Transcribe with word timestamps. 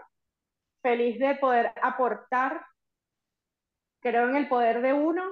feliz 0.89 1.19
de 1.19 1.34
poder 1.34 1.70
aportar. 1.83 2.64
Creo 4.00 4.28
en 4.31 4.36
el 4.36 4.48
poder 4.48 4.81
de 4.81 4.95
uno, 4.95 5.22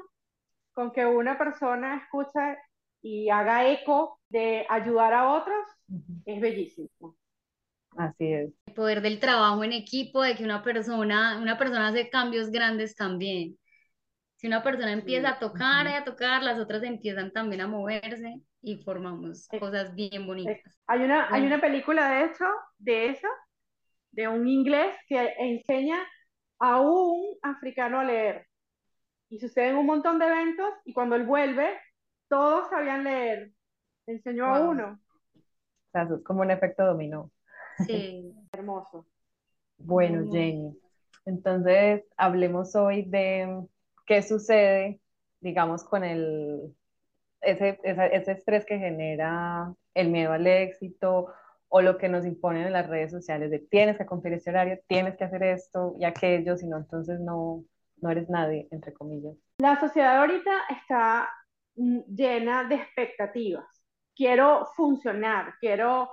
con 0.73 0.93
que 0.93 1.07
una 1.07 1.39
persona 1.39 1.97
escuche 1.97 2.59
y 3.01 3.31
haga 3.31 3.67
eco 3.71 4.21
de 4.29 4.67
ayudar 4.69 5.15
a 5.15 5.33
otros, 5.33 5.67
es 6.27 6.41
bellísimo. 6.41 7.17
Así 7.97 8.33
es. 8.33 8.51
El 8.67 8.75
poder 8.75 9.01
del 9.01 9.19
trabajo 9.19 9.65
en 9.65 9.73
equipo, 9.73 10.23
de 10.23 10.35
que 10.35 10.45
una 10.45 10.63
persona, 10.63 11.39
una 11.41 11.57
persona 11.57 11.89
hace 11.89 12.11
cambios 12.11 12.51
grandes 12.51 12.95
también. 12.95 13.57
Si 14.35 14.47
una 14.47 14.63
persona 14.63 14.93
empieza 14.93 15.31
a 15.31 15.39
tocar 15.39 15.87
y 15.87 15.93
a 15.93 16.05
tocar, 16.05 16.43
las 16.43 16.59
otras 16.59 16.83
empiezan 16.83 17.33
también 17.33 17.63
a 17.63 17.67
moverse 17.67 18.43
y 18.61 18.77
formamos 18.83 19.49
cosas 19.59 19.95
bien 19.95 20.27
bonitas. 20.27 20.61
Hay 20.87 21.01
una, 21.01 21.33
hay 21.33 21.47
una 21.47 21.59
película 21.59 22.11
de 22.11 22.25
hecho, 22.27 22.45
de 22.77 23.07
eso, 23.11 23.29
de 24.17 24.27
un 24.29 24.49
inglés 24.49 24.97
que 25.09 25.35
enseña 25.39 25.99
a 26.59 26.81
un 26.81 27.37
africano 27.43 28.01
a 28.01 28.05
leer. 28.05 28.47
Y 29.29 29.39
suceden 29.39 29.77
un 29.77 29.87
montón 29.87 30.19
de 30.19 30.27
eventos 30.27 30.71
y 30.85 30.95
cuando 30.95 31.17
él 31.17 31.25
vuelve, 31.25 31.69
todos 32.29 32.69
sabían 32.71 33.05
leer. 33.05 33.53
Enseñó 34.07 34.47
a 34.47 34.61
uno. 34.61 34.99
O 35.35 35.91
sea, 35.93 36.03
es 36.05 36.25
como 36.25 36.41
un 36.41 36.51
efecto 36.51 36.87
dominó. 36.87 37.31
Sí. 37.87 38.33
Hermoso. 38.53 39.07
Bueno, 39.79 40.33
Jenny, 40.33 40.75
entonces 41.27 42.03
hablemos 42.17 42.75
hoy 42.75 43.03
de 43.03 43.67
qué 44.07 44.23
sucede, 44.23 44.99
digamos, 45.41 45.85
con 45.85 46.03
el, 46.03 46.75
ese, 47.43 47.79
ese 47.83 48.33
estrés 48.33 48.65
que 48.65 48.79
genera 48.79 49.75
el 49.93 50.09
miedo 50.09 50.33
al 50.33 50.47
éxito 50.47 51.35
o 51.69 51.81
lo 51.81 51.99
que 51.99 52.09
nos 52.09 52.25
imponen 52.25 52.67
en 52.67 52.73
las 52.73 52.89
redes 52.89 53.11
sociales 53.11 53.51
de 53.51 53.59
tienes 53.59 53.99
que 53.99 54.07
cumplir 54.07 54.35
este 54.35 54.51
horario, 54.51 54.79
tienes 54.87 55.17
que 55.17 55.25
hacer 55.25 55.43
esto 55.43 55.95
y 55.99 56.05
aquello, 56.05 56.57
sino 56.57 56.77
entonces 56.77 57.21
no, 57.21 57.65
no 58.01 58.11
eres 58.11 58.29
nadie, 58.29 58.69
entre 58.71 58.93
comillas. 58.93 59.35
La 59.59 59.79
sociedad 59.81 60.19
ahorita 60.19 60.53
está 60.71 61.31
mm, 61.77 62.01
llena 62.09 62.65
de 62.65 62.77
expectativas. 62.77 63.67
Quiero 64.15 64.67
funcionar, 64.77 65.55
quiero 65.61 66.11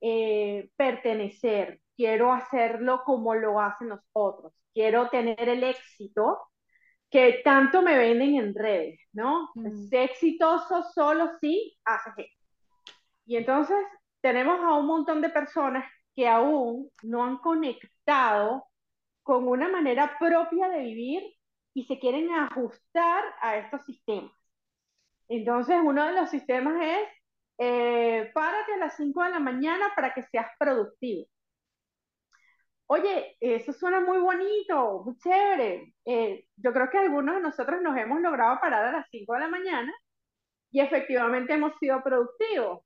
eh, 0.00 0.70
pertenecer, 0.76 1.80
quiero 1.96 2.32
hacerlo 2.32 3.02
como 3.04 3.34
lo 3.34 3.60
hacen 3.60 3.90
los 3.90 4.00
otros, 4.12 4.52
quiero 4.74 5.08
tener 5.08 5.48
el 5.48 5.62
éxito 5.62 6.38
que 7.10 7.40
tanto 7.44 7.82
me 7.82 7.96
venden 7.96 8.34
en 8.36 8.54
redes, 8.54 9.00
¿no? 9.12 9.50
Mm. 9.54 9.88
exitoso 9.92 10.82
solo 10.92 11.30
si 11.40 11.78
haces 11.84 12.12
esto. 12.16 12.44
Y 13.26 13.36
entonces 13.36 13.76
tenemos 14.26 14.58
a 14.58 14.74
un 14.74 14.86
montón 14.86 15.20
de 15.20 15.28
personas 15.28 15.88
que 16.16 16.26
aún 16.26 16.90
no 17.04 17.22
han 17.22 17.38
conectado 17.38 18.66
con 19.22 19.46
una 19.46 19.68
manera 19.68 20.18
propia 20.18 20.68
de 20.68 20.80
vivir 20.80 21.22
y 21.74 21.84
se 21.84 22.00
quieren 22.00 22.32
ajustar 22.32 23.22
a 23.40 23.56
estos 23.58 23.84
sistemas. 23.84 24.32
Entonces, 25.28 25.76
uno 25.80 26.04
de 26.06 26.12
los 26.14 26.28
sistemas 26.28 26.74
es, 26.82 27.08
eh, 27.58 28.32
párate 28.34 28.74
a 28.74 28.78
las 28.78 28.96
5 28.96 29.22
de 29.22 29.30
la 29.30 29.38
mañana 29.38 29.92
para 29.94 30.12
que 30.12 30.24
seas 30.24 30.48
productivo. 30.58 31.28
Oye, 32.88 33.36
eso 33.38 33.72
suena 33.72 34.00
muy 34.00 34.18
bonito, 34.18 35.04
muy 35.04 35.16
chévere. 35.18 35.94
Eh, 36.04 36.48
yo 36.56 36.72
creo 36.72 36.90
que 36.90 36.98
algunos 36.98 37.36
de 37.36 37.42
nosotros 37.42 37.80
nos 37.80 37.96
hemos 37.96 38.20
logrado 38.20 38.58
parar 38.60 38.86
a 38.86 38.92
las 38.92 39.06
5 39.08 39.34
de 39.34 39.40
la 39.40 39.48
mañana 39.48 39.94
y 40.72 40.80
efectivamente 40.80 41.54
hemos 41.54 41.78
sido 41.78 42.02
productivos 42.02 42.80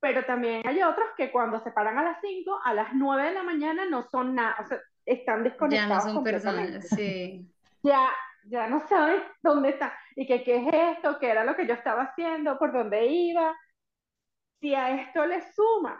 pero 0.00 0.24
también 0.24 0.66
hay 0.66 0.82
otros 0.82 1.08
que 1.16 1.30
cuando 1.30 1.60
se 1.60 1.70
paran 1.72 1.98
a 1.98 2.02
las 2.02 2.20
5, 2.20 2.60
a 2.64 2.74
las 2.74 2.94
9 2.94 3.24
de 3.24 3.34
la 3.34 3.42
mañana 3.42 3.84
no 3.84 4.02
son 4.02 4.34
nada, 4.34 4.56
o 4.60 4.64
sea, 4.66 4.78
están 5.04 5.44
desconectados. 5.44 6.04
Ya 6.04 6.08
no 6.08 6.14
son 6.14 6.24
personas, 6.24 6.88
sí. 6.88 7.46
Ya, 7.82 8.10
ya 8.44 8.66
no 8.66 8.86
saben 8.88 9.22
dónde 9.42 9.70
están, 9.70 9.90
y 10.14 10.26
que 10.26 10.42
qué 10.44 10.56
es 10.56 10.96
esto, 10.96 11.18
qué 11.18 11.30
era 11.30 11.44
lo 11.44 11.56
que 11.56 11.66
yo 11.66 11.72
estaba 11.72 12.02
haciendo, 12.02 12.58
por 12.58 12.72
dónde 12.72 13.06
iba. 13.06 13.56
Si 14.60 14.74
a 14.74 15.00
esto 15.00 15.24
le 15.24 15.40
sumas 15.52 15.98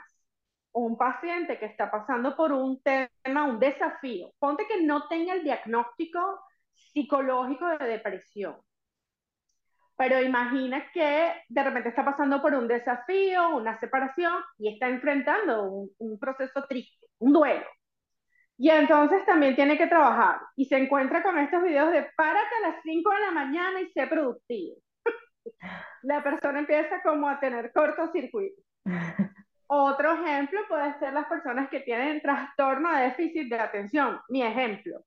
un 0.73 0.99
paciente 0.99 1.59
que 1.59 1.65
está 1.65 1.91
pasando 1.91 2.37
por 2.37 2.53
un 2.53 2.83
tema, 2.83 3.45
un 3.45 3.59
desafío, 3.59 4.33
ponte 4.39 4.67
que 4.67 4.83
no 4.83 5.09
tenga 5.09 5.33
el 5.33 5.43
diagnóstico 5.43 6.41
psicológico 6.75 7.67
de 7.67 7.87
depresión, 7.87 8.57
pero 10.01 10.19
imagina 10.23 10.83
que 10.95 11.31
de 11.47 11.63
repente 11.63 11.91
está 11.91 12.03
pasando 12.03 12.41
por 12.41 12.55
un 12.55 12.67
desafío, 12.67 13.55
una 13.55 13.79
separación 13.79 14.33
y 14.57 14.73
está 14.73 14.89
enfrentando 14.89 15.91
un, 15.99 16.19
proceso 16.19 16.65
triste, 16.67 17.09
un 17.19 17.35
duelo. 17.35 17.67
Y 18.57 18.71
entonces 18.71 19.27
también 19.27 19.55
tiene 19.55 19.77
que 19.77 19.89
trabajar 19.89 20.41
y 20.57 20.65
se 20.65 20.79
encuentra 20.79 21.23
con 21.23 21.39
estos 21.39 21.63
videos 21.63 21.93
de 21.93 22.07
párate 22.17 22.55
a 22.65 22.69
las 22.71 22.83
5 22.83 23.11
de 23.11 23.21
la 23.21 23.31
mañana 23.31 23.83
y 23.83 23.93
sé 23.93 24.07
productivo. 24.07 24.77
la 26.03 26.23
persona 26.23 26.61
empieza 26.61 27.03
como 27.03 27.29
a 27.29 27.39
tener 27.39 27.71
cortocircuito. 27.71 28.63
Otro 29.67 30.15
ejemplo 30.15 30.61
puede 30.67 30.99
ser 30.99 31.13
las 31.13 31.27
personas 31.27 31.69
que 31.69 31.81
tienen 31.81 32.23
trastorno 32.23 32.91
de 32.97 33.03
déficit 33.03 33.51
de 33.51 33.61
atención. 33.61 34.19
Mi 34.31 34.43
ejemplo. 34.45 35.05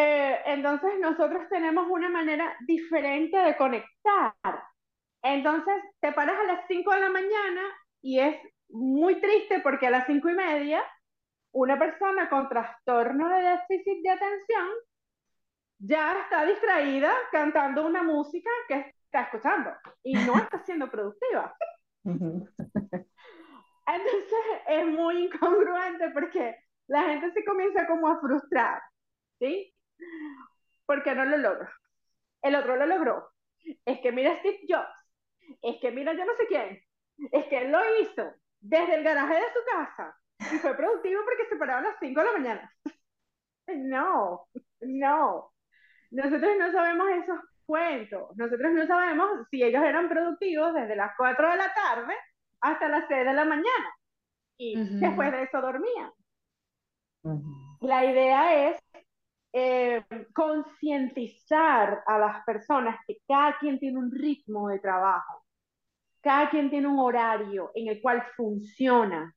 Eh, 0.00 0.42
entonces 0.46 0.92
nosotros 1.00 1.48
tenemos 1.50 1.88
una 1.90 2.08
manera 2.08 2.56
diferente 2.60 3.36
de 3.36 3.56
conectar. 3.56 4.32
Entonces 5.22 5.74
te 5.98 6.12
paras 6.12 6.38
a 6.38 6.44
las 6.44 6.68
5 6.68 6.92
de 6.92 7.00
la 7.00 7.10
mañana 7.10 7.62
y 8.00 8.20
es 8.20 8.36
muy 8.68 9.20
triste 9.20 9.58
porque 9.60 9.88
a 9.88 9.90
las 9.90 10.06
5 10.06 10.28
y 10.28 10.34
media 10.34 10.84
una 11.50 11.76
persona 11.76 12.28
con 12.28 12.48
trastorno 12.48 13.28
de 13.28 13.42
déficit 13.42 14.00
de 14.04 14.10
atención 14.10 14.68
ya 15.78 16.12
está 16.20 16.44
distraída 16.44 17.12
cantando 17.32 17.84
una 17.84 18.04
música 18.04 18.50
que 18.68 18.94
está 19.04 19.22
escuchando 19.22 19.72
y 20.04 20.14
no 20.14 20.34
está 20.36 20.64
siendo 20.64 20.88
productiva. 20.88 21.56
Entonces 22.04 22.52
es 24.68 24.86
muy 24.86 25.24
incongruente 25.24 26.10
porque 26.10 26.56
la 26.86 27.02
gente 27.02 27.32
se 27.32 27.44
comienza 27.44 27.84
como 27.88 28.06
a 28.06 28.20
frustrar, 28.20 28.80
¿sí? 29.40 29.74
Porque 30.86 31.14
no 31.14 31.24
lo 31.24 31.36
logro. 31.36 31.68
El 32.42 32.54
otro 32.54 32.76
lo 32.76 32.86
logró. 32.86 33.30
Es 33.84 34.00
que 34.00 34.12
mira 34.12 34.38
Steve 34.38 34.60
Jobs. 34.68 35.10
Es 35.62 35.76
que 35.80 35.90
mira 35.90 36.12
yo 36.12 36.24
no 36.24 36.34
sé 36.36 36.46
quién. 36.46 36.80
Es 37.32 37.46
que 37.46 37.58
él 37.58 37.72
lo 37.72 37.80
hizo 38.00 38.34
desde 38.60 38.94
el 38.94 39.04
garaje 39.04 39.34
de 39.34 39.52
su 39.52 39.60
casa 39.70 40.16
y 40.52 40.58
fue 40.58 40.76
productivo 40.76 41.22
porque 41.24 41.48
se 41.48 41.56
paraba 41.56 41.80
a 41.80 41.90
las 41.90 41.96
5 42.00 42.20
de 42.20 42.26
la 42.26 42.32
mañana. 42.32 42.72
No, 43.70 44.48
no. 44.80 45.52
nosotros 46.10 46.56
no 46.58 46.72
sabemos 46.72 47.06
esos 47.10 47.38
cuentos, 47.66 48.34
nosotros 48.34 48.72
no 48.72 48.86
sabemos 48.86 49.46
si 49.50 49.62
ellos 49.62 49.84
eran 49.84 50.08
productivos 50.08 50.72
desde 50.72 50.96
las 50.96 51.12
4 51.18 51.50
de 51.50 51.56
la 51.58 51.74
tarde 51.74 52.14
hasta 52.62 52.88
las 52.88 53.04
6 53.08 53.26
de 53.26 53.34
la 53.34 53.44
mañana 53.44 53.94
y 54.56 54.74
después 55.00 55.30
de 55.32 55.42
eso 55.42 55.60
dormían. 55.60 56.10
La 57.80 58.06
idea 58.06 58.70
es 58.70 58.82
eh, 59.52 60.04
concientizar 60.34 62.02
a 62.06 62.18
las 62.18 62.44
personas 62.44 62.98
que 63.06 63.18
cada 63.26 63.58
quien 63.58 63.78
tiene 63.78 63.98
un 63.98 64.10
ritmo 64.10 64.68
de 64.68 64.78
trabajo, 64.78 65.44
cada 66.20 66.50
quien 66.50 66.70
tiene 66.70 66.88
un 66.88 66.98
horario 66.98 67.70
en 67.74 67.88
el 67.88 68.00
cual 68.02 68.22
funciona 68.36 69.34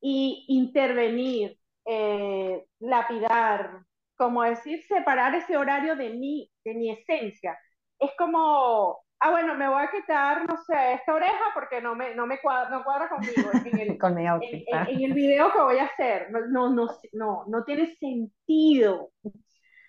y 0.00 0.44
intervenir, 0.48 1.58
eh, 1.84 2.66
lapidar, 2.80 3.82
como 4.16 4.42
decir, 4.42 4.82
separar 4.84 5.34
ese 5.34 5.56
horario 5.56 5.96
de 5.96 6.10
mí, 6.10 6.50
de 6.64 6.74
mi 6.74 6.90
esencia. 6.90 7.58
Es 7.98 8.10
como, 8.18 8.98
ah, 9.20 9.30
bueno, 9.30 9.54
me 9.54 9.68
voy 9.68 9.82
a 9.82 9.90
quitar, 9.90 10.46
no 10.48 10.56
sé, 10.56 10.94
esta 10.94 11.14
oreja 11.14 11.44
porque 11.54 11.80
no 11.80 11.94
me, 11.94 12.14
no 12.14 12.26
me 12.26 12.40
cuadra, 12.40 12.70
no 12.70 12.84
cuadra 12.84 13.08
conmigo 13.08 13.50
en 13.52 13.78
el, 13.78 13.98
Con 13.98 14.18
en, 14.18 14.26
en, 14.26 15.02
el 15.02 15.12
video 15.12 15.52
que 15.52 15.60
voy 15.60 15.78
a 15.78 15.86
hacer. 15.86 16.30
No, 16.30 16.46
no, 16.46 16.70
no, 16.70 16.88
no, 17.12 17.44
no 17.46 17.64
tiene 17.64 17.94
sentido. 17.96 19.10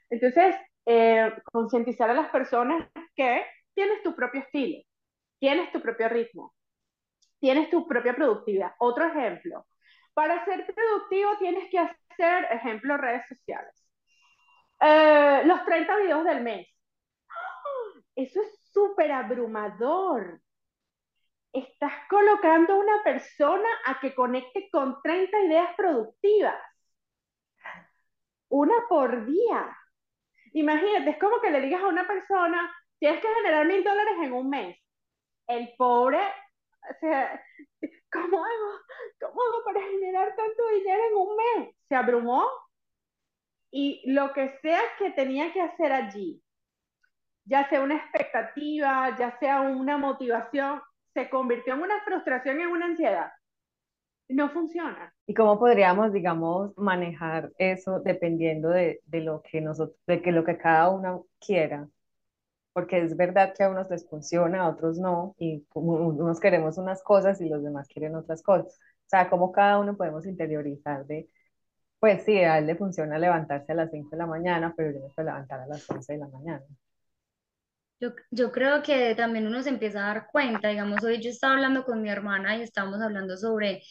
Entonces, 0.10 0.56
eh, 0.86 1.34
concientizar 1.52 2.10
a 2.10 2.14
las 2.14 2.30
personas 2.30 2.90
que 3.16 3.44
tienes 3.74 4.02
tu 4.04 4.16
propio 4.16 4.42
estilo, 4.42 4.82
tienes 5.40 5.72
tu 5.72 5.82
propio 5.82 6.10
ritmo, 6.10 6.54
tienes 7.40 7.70
tu 7.70 7.88
propia 7.88 8.16
productividad. 8.16 8.72
Otro 8.80 9.06
ejemplo, 9.06 9.68
para 10.14 10.44
ser 10.46 10.66
productivo 10.66 11.38
tienes 11.40 11.70
que 11.70 11.80
hacer, 11.80 12.48
ejemplo, 12.52 12.98
redes 12.98 13.24
sociales. 13.28 13.74
Eh, 14.80 15.42
los 15.46 15.66
30 15.66 15.98
videos 15.98 16.24
del 16.24 16.42
mes. 16.42 16.68
Eso 18.16 18.42
es 18.42 18.67
súper 18.78 19.12
abrumador. 19.12 20.40
Estás 21.52 21.94
colocando 22.10 22.74
a 22.74 22.78
una 22.78 23.04
persona 23.04 23.68
a 23.88 24.00
que 24.00 24.14
conecte 24.14 24.70
con 24.72 25.02
30 25.02 25.40
ideas 25.46 25.70
productivas. 25.76 26.62
Una 28.50 28.76
por 28.88 29.26
día. 29.26 29.76
Imagínate, 30.54 31.10
es 31.10 31.18
como 31.18 31.42
que 31.42 31.50
le 31.50 31.62
digas 31.62 31.82
a 31.82 31.88
una 31.88 32.06
persona, 32.06 32.72
tienes 33.00 33.20
que 33.20 33.34
generar 33.34 33.66
mil 33.66 33.84
dólares 33.84 34.16
en 34.22 34.34
un 34.34 34.50
mes. 34.50 34.78
El 35.48 35.74
pobre, 35.76 36.20
o 36.20 37.00
sea, 37.00 37.42
¿cómo 38.12 38.46
hago? 38.46 38.72
¿Cómo 39.20 39.42
hago 39.42 39.64
para 39.66 39.82
generar 39.82 40.36
tanto 40.36 40.68
dinero 40.70 41.02
en 41.10 41.16
un 41.16 41.36
mes? 41.36 41.76
Se 41.90 41.96
abrumó 41.96 42.48
y 43.72 44.04
lo 44.12 44.34
que 44.34 44.60
sea 44.62 44.82
que 45.00 45.12
tenía 45.12 45.52
que 45.52 45.62
hacer 45.62 45.92
allí, 45.92 46.44
ya 47.48 47.68
sea 47.70 47.82
una 47.82 47.96
expectativa, 47.96 49.16
ya 49.18 49.38
sea 49.40 49.62
una 49.62 49.98
motivación, 49.98 50.82
se 51.14 51.30
convirtió 51.30 51.74
en 51.74 51.82
una 51.82 52.02
frustración 52.04 52.60
en 52.60 52.68
una 52.68 52.86
ansiedad. 52.88 53.32
No 54.30 54.50
funciona. 54.50 55.14
¿Y 55.26 55.34
cómo 55.34 55.58
podríamos, 55.58 56.12
digamos, 56.12 56.78
manejar 56.78 57.52
eso 57.58 58.02
dependiendo 58.02 58.70
de, 58.70 59.00
de 59.06 59.22
lo 59.22 59.42
que 59.42 59.62
nosotros, 59.62 59.98
de 60.06 60.22
que 60.22 60.34
lo 60.34 60.44
que 60.44 60.58
cada 60.58 60.90
uno 60.90 61.28
quiera? 61.40 61.88
Porque 62.74 63.02
es 63.02 63.16
verdad 63.16 63.54
que 63.58 63.64
a 63.64 63.70
unos 63.70 63.90
les 63.90 64.08
funciona, 64.08 64.64
a 64.64 64.70
otros 64.70 65.00
no, 65.00 65.34
y 65.40 65.66
unos 65.74 66.40
queremos 66.42 66.78
unas 66.78 67.02
cosas 67.02 67.40
y 67.42 67.48
los 67.50 67.64
demás 67.64 67.88
quieren 67.88 68.16
otras 68.16 68.44
cosas. 68.44 68.78
O 69.08 69.10
sea, 69.10 69.30
cómo 69.30 69.52
cada 69.54 69.80
uno 69.80 69.96
podemos 69.96 70.26
interiorizar 70.26 71.06
de, 71.06 71.30
pues 72.00 72.24
sí, 72.24 72.38
a 72.40 72.60
él 72.60 72.68
le 72.68 72.76
funciona 72.76 73.18
levantarse 73.18 73.72
a 73.72 73.76
las 73.76 73.92
5 73.92 74.10
de 74.12 74.18
la 74.18 74.28
mañana, 74.28 74.74
pero 74.76 74.92
yo 74.92 75.00
me 75.08 75.14
puedo 75.14 75.28
levantar 75.30 75.62
a 75.62 75.68
las 75.68 75.90
11 75.90 76.14
de 76.14 76.20
la 76.20 76.28
mañana. 76.28 76.66
Yo, 78.00 78.12
yo 78.30 78.52
creo 78.52 78.84
que 78.84 79.16
también 79.16 79.48
uno 79.48 79.64
se 79.64 79.70
empieza 79.70 80.04
a 80.04 80.08
dar 80.14 80.28
cuenta, 80.32 80.68
digamos, 80.70 81.04
hoy 81.04 81.20
yo 81.22 81.30
estaba 81.32 81.54
hablando 81.54 81.84
con 81.84 82.02
mi 82.02 82.10
hermana 82.10 82.56
y 82.58 82.62
estábamos 82.62 83.02
hablando 83.02 83.36
sobre 83.38 83.82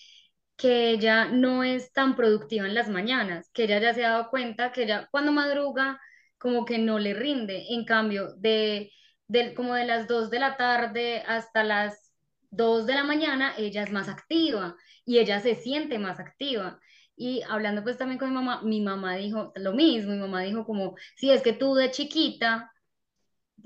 que 0.57 0.91
ella 0.91 1.27
no 1.27 1.65
es 1.65 1.93
tan 1.93 2.17
productiva 2.17 2.67
en 2.67 2.75
las 2.75 2.89
mañanas, 2.89 3.51
que 3.53 3.65
ella 3.65 3.81
ya 3.81 3.95
se 3.95 4.05
ha 4.05 4.11
dado 4.11 4.31
cuenta 4.31 4.73
que 4.73 4.85
ella 4.85 5.09
cuando 5.11 5.33
madruga 5.33 6.01
como 6.39 6.65
que 6.65 6.79
no 6.79 6.99
le 7.01 7.15
rinde, 7.15 7.67
en 7.75 7.85
cambio 7.85 8.35
de, 8.37 8.93
de 9.29 9.55
como 9.55 9.75
de 9.75 9.87
las 9.87 10.07
2 10.09 10.31
de 10.31 10.39
la 10.41 10.57
tarde 10.57 11.23
hasta 11.27 11.65
las 11.65 12.13
2 12.51 12.87
de 12.87 12.95
la 12.95 13.05
mañana 13.05 13.55
ella 13.59 13.83
es 13.83 13.91
más 13.93 14.09
activa 14.09 14.77
y 15.05 15.19
ella 15.19 15.41
se 15.41 15.57
siente 15.57 15.99
más 15.99 16.21
activa. 16.21 16.79
Y 17.17 17.43
hablando 17.49 17.83
pues 17.83 17.97
también 17.99 18.19
con 18.19 18.29
mi 18.31 18.35
mamá, 18.37 18.63
mi 18.63 18.81
mamá 18.83 19.17
dijo 19.17 19.53
lo 19.57 19.73
mismo, 19.73 20.13
mi 20.13 20.19
mamá 20.19 20.43
dijo 20.43 20.65
como, 20.65 20.95
si 21.17 21.31
es 21.31 21.43
que 21.43 21.53
tú 21.55 21.75
de 21.75 21.91
chiquita 21.91 22.73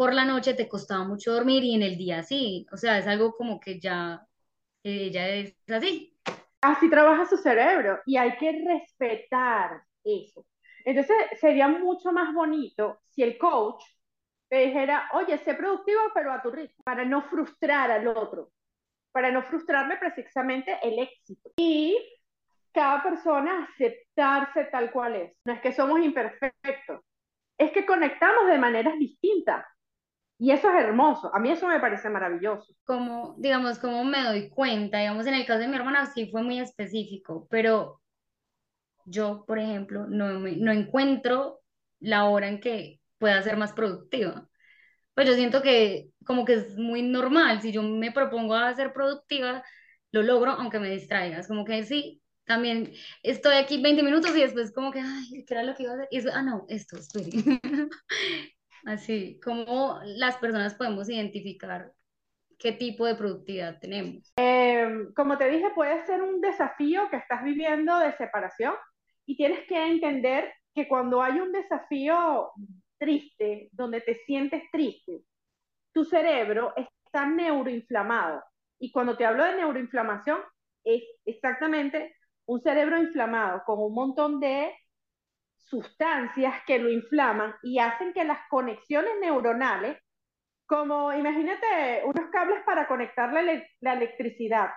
por 0.00 0.14
la 0.14 0.24
noche 0.24 0.54
te 0.54 0.66
costaba 0.66 1.04
mucho 1.04 1.30
dormir 1.30 1.62
y 1.62 1.74
en 1.74 1.82
el 1.82 1.98
día 1.98 2.22
sí, 2.22 2.66
o 2.72 2.78
sea, 2.78 2.96
es 2.96 3.06
algo 3.06 3.36
como 3.36 3.60
que 3.60 3.78
ya 3.78 4.26
ella 4.82 5.28
es 5.28 5.54
así. 5.68 6.16
Así 6.62 6.88
trabaja 6.88 7.26
su 7.26 7.36
cerebro 7.36 8.00
y 8.06 8.16
hay 8.16 8.34
que 8.38 8.64
respetar 8.66 9.82
eso. 10.02 10.46
Entonces 10.86 11.14
sería 11.38 11.68
mucho 11.68 12.12
más 12.12 12.32
bonito 12.32 13.02
si 13.10 13.22
el 13.22 13.36
coach 13.36 13.84
te 14.48 14.68
dijera, 14.68 15.06
oye, 15.12 15.36
sé 15.36 15.52
productivo 15.52 16.00
pero 16.14 16.32
a 16.32 16.40
tu 16.40 16.50
ritmo, 16.50 16.82
para 16.82 17.04
no 17.04 17.20
frustrar 17.28 17.90
al 17.90 18.08
otro, 18.08 18.52
para 19.12 19.30
no 19.30 19.42
frustrarme 19.42 19.98
precisamente 19.98 20.78
el 20.82 20.98
éxito. 20.98 21.50
Y 21.58 21.98
cada 22.72 23.02
persona 23.02 23.68
aceptarse 23.70 24.64
tal 24.72 24.92
cual 24.92 25.16
es. 25.16 25.36
No 25.44 25.52
es 25.52 25.60
que 25.60 25.74
somos 25.74 26.00
imperfectos, 26.00 27.02
es 27.58 27.70
que 27.72 27.84
conectamos 27.84 28.46
de 28.46 28.56
maneras 28.56 28.98
distintas. 28.98 29.66
Y 30.42 30.52
eso 30.52 30.70
es 30.70 30.84
hermoso, 30.84 31.30
a 31.34 31.38
mí 31.38 31.50
eso 31.50 31.68
me 31.68 31.80
parece 31.80 32.08
maravilloso. 32.08 32.74
Como, 32.84 33.34
digamos, 33.36 33.78
como 33.78 34.02
me 34.04 34.24
doy 34.24 34.48
cuenta, 34.48 34.98
digamos, 34.98 35.26
en 35.26 35.34
el 35.34 35.44
caso 35.44 35.60
de 35.60 35.68
mi 35.68 35.76
hermana 35.76 36.06
sí 36.06 36.30
fue 36.30 36.42
muy 36.42 36.58
específico, 36.58 37.46
pero 37.50 38.00
yo, 39.04 39.44
por 39.46 39.58
ejemplo, 39.58 40.06
no, 40.08 40.38
no 40.38 40.72
encuentro 40.72 41.60
la 41.98 42.24
hora 42.24 42.48
en 42.48 42.58
que 42.58 43.00
pueda 43.18 43.42
ser 43.42 43.58
más 43.58 43.74
productiva. 43.74 44.48
Pues 45.14 45.28
yo 45.28 45.34
siento 45.34 45.60
que 45.60 46.08
como 46.24 46.46
que 46.46 46.54
es 46.54 46.78
muy 46.78 47.02
normal, 47.02 47.60
si 47.60 47.70
yo 47.70 47.82
me 47.82 48.10
propongo 48.10 48.54
a 48.54 48.74
ser 48.74 48.94
productiva, 48.94 49.62
lo 50.10 50.22
logro 50.22 50.52
aunque 50.52 50.78
me 50.78 50.88
distraigas, 50.90 51.48
como 51.48 51.66
que 51.66 51.84
sí, 51.84 52.22
también 52.46 52.94
estoy 53.22 53.56
aquí 53.56 53.82
20 53.82 54.02
minutos 54.02 54.34
y 54.34 54.40
después 54.40 54.72
como 54.72 54.90
que, 54.90 55.00
ay, 55.00 55.44
¿qué 55.46 55.52
era 55.54 55.64
lo 55.64 55.74
que 55.74 55.82
iba 55.82 55.92
a 55.92 55.96
hacer? 55.96 56.08
Y 56.10 56.16
eso, 56.16 56.30
ah, 56.32 56.42
no, 56.42 56.64
esto, 56.70 56.96
espere. 56.96 57.28
Así, 58.84 59.40
como 59.42 60.00
las 60.04 60.36
personas 60.36 60.74
podemos 60.74 61.08
identificar 61.08 61.92
qué 62.58 62.72
tipo 62.72 63.06
de 63.06 63.14
productividad 63.14 63.78
tenemos. 63.80 64.32
Em, 64.36 65.12
como 65.14 65.38
te 65.38 65.48
dije, 65.48 65.70
puede 65.74 66.04
ser 66.06 66.22
un 66.22 66.40
desafío 66.40 67.08
que 67.10 67.16
estás 67.16 67.42
viviendo 67.42 67.98
de 67.98 68.12
separación 68.16 68.74
y 69.26 69.36
tienes 69.36 69.66
que 69.66 69.86
entender 69.86 70.52
que 70.74 70.86
cuando 70.86 71.22
hay 71.22 71.40
un 71.40 71.52
desafío 71.52 72.50
triste, 72.98 73.70
donde 73.72 74.02
te 74.02 74.16
sientes 74.26 74.62
triste, 74.70 75.22
tu 75.92 76.04
cerebro 76.04 76.74
está 76.76 77.26
neuroinflamado. 77.26 78.42
Y 78.78 78.92
cuando 78.92 79.16
te 79.16 79.24
hablo 79.24 79.44
de 79.44 79.56
neuroinflamación, 79.56 80.40
es 80.84 81.02
exactamente 81.24 82.14
un 82.46 82.60
cerebro 82.60 82.98
inflamado 82.98 83.62
con 83.64 83.78
un 83.78 83.94
montón 83.94 84.40
de 84.40 84.72
sustancias 85.70 86.54
que 86.66 86.78
lo 86.78 86.90
inflaman 86.90 87.54
y 87.62 87.78
hacen 87.78 88.12
que 88.12 88.24
las 88.24 88.40
conexiones 88.48 89.12
neuronales, 89.20 89.98
como 90.66 91.12
imagínate 91.12 92.02
unos 92.04 92.28
cables 92.30 92.62
para 92.64 92.88
conectar 92.88 93.32
la, 93.32 93.92
electricidad, 93.92 94.70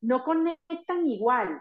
no 0.00 0.24
conectan 0.24 1.06
igual. 1.06 1.60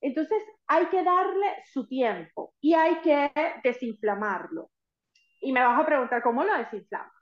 Entonces 0.00 0.42
hay 0.66 0.86
que 0.86 1.02
darle 1.02 1.62
su 1.66 1.86
tiempo 1.86 2.54
y 2.60 2.74
hay 2.74 3.00
que 3.00 3.30
desinflamarlo. 3.62 4.70
Y 5.40 5.52
me 5.52 5.62
vas 5.62 5.80
a 5.80 5.86
preguntar, 5.86 6.22
¿cómo 6.22 6.42
lo 6.42 6.56
desinflama? 6.56 7.12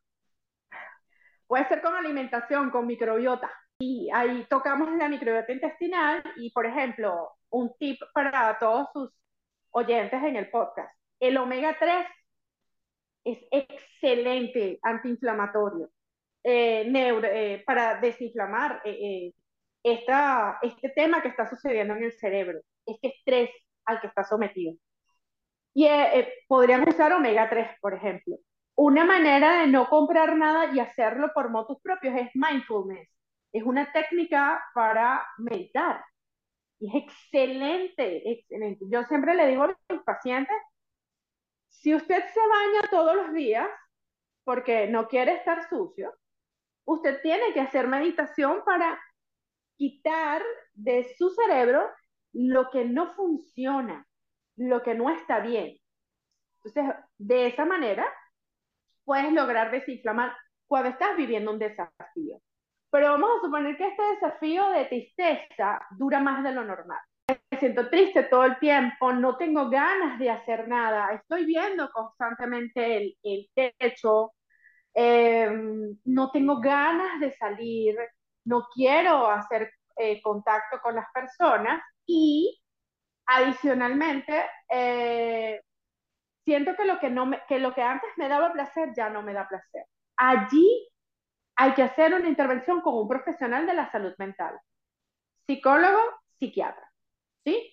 Puede 1.47 1.69
ser 1.69 1.83
con 1.83 1.95
alimentación, 1.95 2.71
con 2.71 2.87
microbiota. 2.87 3.51
Y 3.79 4.09
ahí 4.15 4.47
tocamos 4.49 4.91
la 4.97 5.09
microbiota 5.09 5.53
intestinal 5.53 6.23
y, 6.37 6.51
por 6.53 6.65
ejemplo, 6.65 7.33
un 7.51 7.75
tip 7.79 8.01
para 8.13 8.59
todos 8.59 8.89
sus 8.93 9.11
oyentes 9.75 10.23
en 10.23 10.37
el 10.37 10.51
podcast. 10.51 10.97
El 11.21 11.37
omega 11.37 11.77
3 11.79 12.07
es 13.25 13.39
excelente 13.51 14.79
antiinflamatorio 14.83 15.91
eh, 16.43 16.91
eh, 16.95 17.63
para 17.67 18.01
desinflamar 18.01 18.83
eh, 18.85 19.33
este 19.83 20.89
tema 20.95 21.23
que 21.23 21.29
está 21.29 21.49
sucediendo 21.49 21.95
en 21.95 22.05
el 22.05 22.13
cerebro, 22.13 22.61
este 22.87 23.09
estrés 23.09 23.51
al 23.85 24.01
que 24.01 24.07
está 24.07 24.25
sometido. 24.25 24.75
Y 25.75 25.89
podrían 26.47 26.89
usar 26.89 27.13
omega 27.13 27.51
3, 27.51 27.69
por 27.81 27.95
ejemplo. 27.95 28.37
Una 28.77 29.05
manera 29.05 29.61
de 29.61 29.67
no 29.67 29.89
comprar 29.89 30.37
nada 30.37 30.73
y 30.73 30.79
hacerlo 30.79 31.33
por 31.35 31.51
motos 31.51 31.79
propios 31.83 32.15
es 32.17 32.31
mindfulness. 32.35 33.09
Es 33.53 33.63
una 33.65 33.91
técnica 33.93 34.63
para 34.73 35.27
meditar 35.39 36.05
es 36.89 36.95
excelente, 37.05 38.31
excelente. 38.31 38.85
Yo 38.91 39.03
siempre 39.05 39.35
le 39.35 39.47
digo 39.49 39.65
a 39.65 39.77
mis 39.89 40.03
pacientes, 40.03 40.57
si 41.69 41.95
usted 41.95 42.25
se 42.33 42.41
baña 42.41 42.91
todos 42.91 43.17
los 43.17 43.33
días 43.33 43.69
porque 44.45 44.87
no 44.89 45.09
quiere 45.09 45.35
estar 45.35 45.69
sucio, 45.69 46.15
usted 46.85 47.21
tiene 47.23 47.53
que 47.53 47.61
hacer 47.61 47.87
meditación 47.89 48.63
para 48.65 49.01
quitar 49.77 50.43
de 50.73 51.15
su 51.17 51.31
cerebro 51.31 51.89
lo 52.33 52.71
que 52.71 52.85
no 52.85 53.15
funciona, 53.15 54.07
lo 54.57 54.83
que 54.83 54.95
no 54.95 55.11
está 55.11 55.41
bien. 55.41 55.77
Entonces, 56.63 56.95
de 57.19 57.47
esa 57.47 57.65
manera, 57.65 58.07
puedes 59.05 59.33
lograr 59.33 59.71
desinflamar 59.71 60.35
cuando 60.67 60.91
estás 60.91 61.17
viviendo 61.17 61.53
un 61.53 61.59
desafío. 61.59 62.41
Pero 62.95 63.11
vamos 63.11 63.29
a 63.29 63.41
suponer 63.45 63.77
que 63.77 63.89
este 63.89 64.03
desafío 64.05 64.71
de 64.71 64.85
tristeza 64.85 65.85
dura 65.99 66.21
más 66.21 66.45
de 66.45 66.53
lo 66.53 66.63
normal. 66.63 67.01
Me 67.51 67.59
siento 67.59 67.91
triste 67.91 68.23
todo 68.23 68.45
el 68.45 68.57
tiempo, 68.61 69.13
no 69.13 69.37
tengo 69.37 69.69
ganas 69.69 70.17
de 70.17 70.31
hacer 70.31 70.69
nada, 70.69 71.13
estoy 71.13 71.45
viendo 71.45 71.91
constantemente 71.91 72.99
el, 72.99 73.19
el 73.25 73.51
techo, 73.53 74.35
eh, 74.95 75.51
no 76.05 76.31
tengo 76.31 76.61
ganas 76.61 77.19
de 77.19 77.33
salir, 77.33 77.97
no 78.45 78.69
quiero 78.73 79.29
hacer 79.29 79.73
eh, 79.97 80.23
contacto 80.23 80.79
con 80.81 80.95
las 80.95 81.07
personas 81.13 81.83
y 82.07 82.63
adicionalmente 83.27 84.41
eh, 84.71 85.61
siento 86.45 86.77
que 86.77 86.85
lo 86.85 87.01
que, 87.01 87.11
no 87.11 87.27
me, 87.27 87.43
que 87.49 87.59
lo 87.59 87.75
que 87.75 87.83
antes 87.83 88.11
me 88.19 88.29
daba 88.29 88.53
placer 88.53 88.91
ya 88.97 89.11
no 89.11 89.23
me 89.23 89.33
da 89.33 89.49
placer. 89.49 89.85
Allí 90.17 90.94
hay 91.57 91.75
que 91.75 91.83
hacer 91.83 92.15
una 92.15 92.29
intervención 92.29 92.81
con 92.81 92.95
un 92.95 93.09
profesional 93.09 93.67
de 93.67 93.75
la 93.75 93.91
salud 93.91 94.13
mental, 94.19 94.59
psicólogo, 95.47 96.01
psiquiatra, 96.39 96.91
¿sí? 97.45 97.71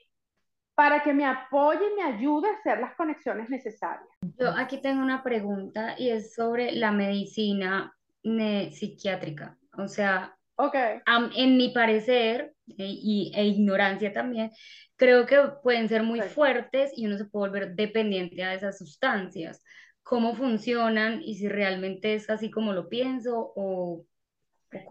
Para 0.75 1.03
que 1.03 1.13
me 1.13 1.25
apoye 1.25 1.81
y 1.91 1.95
me 1.95 2.03
ayude 2.03 2.49
a 2.49 2.53
hacer 2.53 2.79
las 2.79 2.95
conexiones 2.95 3.49
necesarias. 3.49 4.07
Yo 4.39 4.49
aquí 4.57 4.81
tengo 4.81 5.01
una 5.01 5.23
pregunta 5.23 5.95
y 5.97 6.09
es 6.09 6.33
sobre 6.33 6.71
la 6.71 6.91
medicina 6.91 7.93
psiquiátrica. 8.23 9.57
O 9.77 9.87
sea, 9.87 10.35
okay. 10.55 11.01
en 11.35 11.57
mi 11.57 11.69
parecer 11.69 12.53
e, 12.67 12.85
y, 12.87 13.31
e 13.35 13.45
ignorancia 13.45 14.13
también, 14.13 14.51
creo 14.95 15.25
que 15.25 15.37
pueden 15.63 15.89
ser 15.89 16.03
muy 16.03 16.21
fuertes 16.21 16.91
y 16.95 17.07
uno 17.07 17.17
se 17.17 17.25
puede 17.25 17.49
volver 17.49 17.75
dependiente 17.75 18.43
a 18.43 18.53
esas 18.53 18.77
sustancias. 18.77 19.63
¿Cómo 20.03 20.35
funcionan 20.35 21.21
y 21.21 21.35
si 21.35 21.47
realmente 21.47 22.15
es 22.15 22.29
así 22.29 22.51
como 22.51 22.73
lo 22.73 22.89
pienso 22.89 23.53
o, 23.55 24.05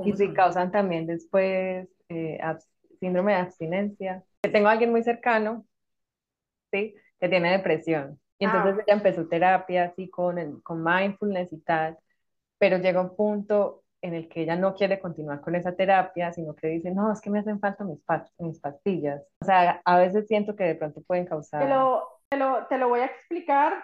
y 0.05 0.13
si 0.13 0.33
causan 0.33 0.71
también 0.71 1.07
después 1.07 1.89
eh, 2.09 2.39
síndrome 2.99 3.33
de 3.33 3.39
abstinencia. 3.39 4.25
Tengo 4.41 4.69
a 4.69 4.73
alguien 4.73 4.91
muy 4.91 5.03
cercano, 5.03 5.65
¿sí? 6.71 6.95
Que 7.19 7.29
tiene 7.29 7.53
depresión. 7.53 8.21
Y 8.39 8.45
entonces 8.45 8.77
ah. 8.79 8.83
ella 8.87 8.97
empezó 8.97 9.29
terapia 9.29 9.85
así 9.85 10.09
con, 10.09 10.39
el, 10.39 10.63
con 10.63 10.83
mindfulness 10.83 11.53
y 11.53 11.61
tal, 11.61 11.99
pero 12.59 12.79
llega 12.79 13.01
un 13.01 13.17
punto 13.17 13.83
en 14.03 14.15
el 14.15 14.29
que 14.29 14.43
ella 14.43 14.57
no 14.57 14.75
quiere 14.75 14.99
continuar 14.99 15.43
con 15.43 15.55
esa 15.55 15.77
terapia, 15.77 16.33
sino 16.33 16.55
que 16.55 16.69
dice, 16.69 16.91
no, 16.91 17.13
es 17.13 17.21
que 17.21 17.29
me 17.29 17.41
hacen 17.41 17.61
falta 17.61 17.85
mis, 17.85 18.01
mis 18.39 18.59
pastillas. 18.59 19.23
O 19.43 19.45
sea, 19.45 19.83
a 19.85 19.99
veces 19.99 20.27
siento 20.27 20.57
que 20.57 20.65
de 20.65 20.75
pronto 20.75 21.03
pueden 21.03 21.27
causar... 21.27 21.63
Te 21.63 21.69
lo, 21.69 22.09
te 22.31 22.39
lo, 22.39 22.67
te 22.67 22.79
lo 22.79 22.89
voy 22.89 23.01
a 23.01 23.07
explicar 23.07 23.75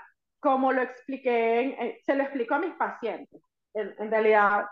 como 0.47 0.73
lo 0.73 0.81
expliqué, 0.81 1.61
eh, 1.61 2.01
se 2.07 2.15
lo 2.15 2.23
explico 2.23 2.55
a 2.55 2.61
mis 2.61 2.73
pacientes. 2.75 3.43
En, 3.75 3.93
en 3.99 4.11
realidad, 4.13 4.65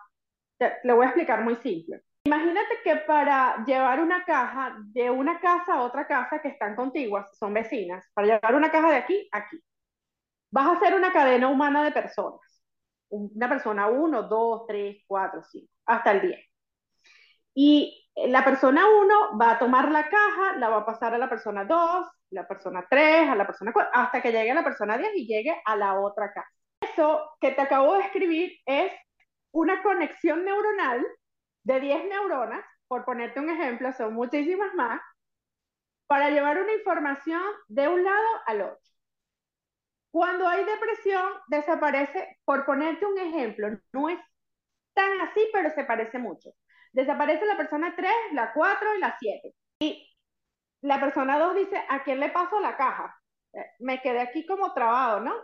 te, 0.57 0.73
le 0.85 0.93
voy 0.93 1.05
a 1.05 1.09
explicar 1.09 1.43
muy 1.43 1.57
simple. 1.57 2.01
Imagínate 2.23 2.77
que 2.85 2.95
para 2.99 3.65
llevar 3.65 3.99
una 4.01 4.25
caja 4.25 4.77
de 4.93 5.11
una 5.11 5.41
casa 5.41 5.75
a 5.75 5.83
otra 5.83 6.07
casa 6.07 6.41
que 6.41 6.47
están 6.47 6.77
contiguas, 6.77 7.37
son 7.37 7.53
vecinas, 7.53 8.09
para 8.15 8.29
llevar 8.29 8.55
una 8.55 8.71
caja 8.71 8.89
de 8.89 8.97
aquí 8.99 9.29
a 9.33 9.39
aquí, 9.39 9.59
vas 10.53 10.69
a 10.69 10.73
hacer 10.75 10.95
una 10.95 11.13
cadena 11.13 11.49
humana 11.49 11.83
de 11.83 11.91
personas. 11.91 12.41
Una 13.09 13.49
persona 13.49 13.89
1, 13.89 14.23
2, 14.23 14.67
3, 14.69 14.97
4, 15.09 15.43
5, 15.43 15.73
hasta 15.87 16.13
el 16.13 16.21
10. 16.21 16.41
Y 17.55 18.09
la 18.15 18.45
persona 18.45 18.83
1 18.89 19.39
va 19.39 19.53
a 19.53 19.59
tomar 19.59 19.91
la 19.91 20.09
caja, 20.09 20.57
la 20.57 20.69
va 20.69 20.79
a 20.79 20.87
pasar 20.87 21.15
a 21.15 21.19
la 21.19 21.29
persona 21.29 21.65
2, 21.65 22.07
la 22.35 22.47
persona 22.47 22.87
3, 22.89 23.29
a 23.31 23.35
la 23.35 23.47
persona 23.47 23.73
4, 23.73 23.91
hasta 23.95 24.21
que 24.21 24.33
llegue 24.33 24.51
a 24.51 24.55
la 24.55 24.65
persona 24.65 24.99
10 24.99 25.13
y 25.17 25.27
llegue 25.27 25.55
a 25.65 25.77
la 25.77 25.99
otra 25.99 26.33
casa. 26.33 26.51
Eso 26.81 27.31
que 27.41 27.53
te 27.53 27.63
acabo 27.63 27.95
de 27.95 28.03
escribir 28.03 28.53
es 28.67 28.93
una 29.53 29.83
conexión 29.83 30.45
neuronal 30.45 31.07
de 31.63 31.81
10 31.81 32.07
neuronas, 32.07 32.65
por 32.89 33.05
ponerte 33.05 33.41
un 33.41 33.51
ejemplo, 33.51 33.93
son 33.93 34.15
muchísimas 34.15 34.75
más, 34.75 35.01
para 36.07 36.31
llevar 36.31 36.61
una 36.61 36.73
información 36.75 37.43
de 37.69 37.89
un 37.89 38.05
lado 38.05 38.29
al 38.47 38.63
otro. 38.63 38.81
Cuando 40.11 40.47
hay 40.47 40.65
depresión, 40.65 41.33
desaparece, 41.49 42.39
por 42.45 42.65
ponerte 42.67 43.07
un 43.07 43.19
ejemplo, 43.19 43.69
no 43.93 44.09
es 44.09 44.19
tan 44.95 45.21
así, 45.23 45.49
pero 45.53 45.71
se 45.71 45.85
parece 45.85 46.19
mucho. 46.19 46.51
Desaparece 46.93 47.45
la 47.47 47.57
persona 47.57 47.95
3, 47.97 48.13
la 48.33 48.53
4 48.53 48.95
y 48.95 49.01
la 49.01 49.17
7. 49.19 49.55
Y 49.81 50.14
la 50.85 51.01
persona 51.01 51.39
2 51.39 51.57
dice, 51.57 51.83
¿a 51.89 52.03
quién 52.03 52.21
le 52.21 52.29
paso 52.29 52.61
la 52.61 52.77
caja? 52.77 53.19
Eh, 53.55 53.65
me 53.81 54.03
quedé 54.03 54.21
aquí 54.21 54.45
como 54.45 54.73
trabado, 54.75 55.21
¿no? 55.21 55.35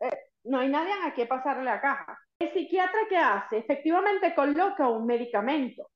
Eh, 0.00 0.18
no 0.44 0.60
hay 0.60 0.68
nadie 0.68 0.92
a 1.04 1.12
quien 1.12 1.28
pasarle 1.28 1.64
la 1.64 1.80
caja. 1.82 2.18
El 2.38 2.50
psiquiatra 2.52 3.00
¿qué 3.08 3.18
hace? 3.18 3.58
Efectivamente 3.58 4.34
coloca 4.34 4.88
un 4.88 5.06
medicamento 5.06 5.90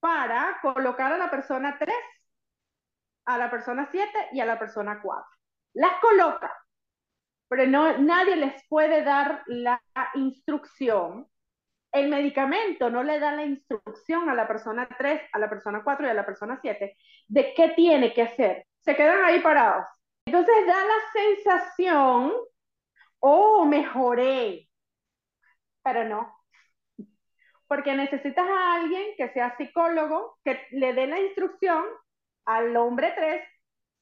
para 0.00 0.58
colocar 0.60 1.12
a 1.12 1.18
la 1.18 1.30
persona 1.30 1.76
3, 1.78 1.94
a 3.26 3.38
la 3.38 3.48
persona 3.48 3.88
7 3.90 4.30
y 4.32 4.40
a 4.40 4.44
la 4.44 4.58
persona 4.58 5.00
4. 5.00 5.24
Las 5.74 6.00
coloca, 6.00 6.52
pero 7.48 7.66
no, 7.66 7.96
nadie 7.98 8.34
les 8.34 8.66
puede 8.68 9.04
dar 9.04 9.44
la 9.46 9.80
instrucción. 10.14 11.28
El 11.92 12.08
medicamento 12.08 12.88
no 12.88 13.02
le 13.02 13.20
da 13.20 13.32
la 13.32 13.44
instrucción 13.44 14.30
a 14.30 14.34
la 14.34 14.48
persona 14.48 14.88
3, 14.98 15.22
a 15.32 15.38
la 15.38 15.50
persona 15.50 15.84
4 15.84 16.06
y 16.06 16.10
a 16.10 16.14
la 16.14 16.24
persona 16.24 16.58
7 16.60 16.96
de 17.28 17.54
qué 17.54 17.68
tiene 17.76 18.14
que 18.14 18.22
hacer. 18.22 18.66
Se 18.80 18.96
quedan 18.96 19.22
ahí 19.24 19.40
parados. 19.40 19.86
Entonces 20.24 20.66
da 20.66 20.84
la 20.84 20.94
sensación, 21.12 22.32
oh, 23.20 23.66
mejoré, 23.66 24.68
pero 25.82 26.04
no. 26.04 26.34
Porque 27.66 27.94
necesitas 27.94 28.48
a 28.48 28.74
alguien 28.74 29.14
que 29.16 29.28
sea 29.30 29.56
psicólogo, 29.56 30.38
que 30.44 30.66
le 30.70 30.94
dé 30.94 31.06
la 31.06 31.20
instrucción 31.20 31.84
al 32.46 32.74
hombre 32.76 33.12
3, 33.14 33.42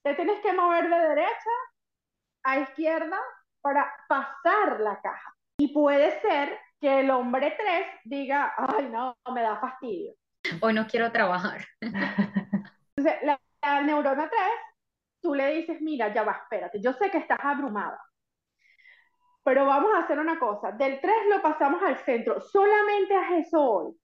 te 0.03 0.15
tienes 0.15 0.41
que 0.41 0.53
mover 0.53 0.89
de 0.89 1.09
derecha 1.09 1.51
a 2.45 2.59
izquierda 2.61 3.19
para 3.61 3.93
pasar 4.09 4.81
la 4.81 5.01
caja. 5.01 5.35
Y 5.59 5.75
puede 5.75 6.21
ser 6.21 6.59
que 6.81 7.01
el 7.01 7.11
hombre 7.11 7.55
3 7.57 7.87
diga, 8.05 8.55
ay, 8.57 8.89
no, 8.89 9.17
me 9.33 9.43
da 9.43 9.61
fastidio. 9.61 10.15
Hoy 10.61 10.73
no 10.73 10.87
quiero 10.87 11.13
trabajar. 11.13 11.61
Entonces, 11.81 13.23
la, 13.23 13.41
la, 13.63 13.83
neurona 13.83 14.29
3, 14.29 14.43
tú 15.21 15.35
le 15.35 15.55
dices, 15.55 15.81
mira, 15.83 16.13
ya 16.13 16.23
va, 16.23 16.33
espérate, 16.33 16.81
yo 16.81 16.93
sé 16.95 17.11
que 17.11 17.19
estás 17.19 17.39
abrumada, 17.43 18.03
pero 19.45 19.67
vamos 19.67 19.93
a 19.95 20.05
hacer 20.05 20.19
una 20.19 20.39
cosa, 20.39 20.73
del 20.73 21.01
3 21.01 21.15
lo 21.29 21.43
pasamos 21.43 21.83
al 21.83 21.99
centro, 21.99 22.41
solamente 22.41 23.15
haz 23.15 23.47
eso 23.47 23.63
hoy, 23.63 24.01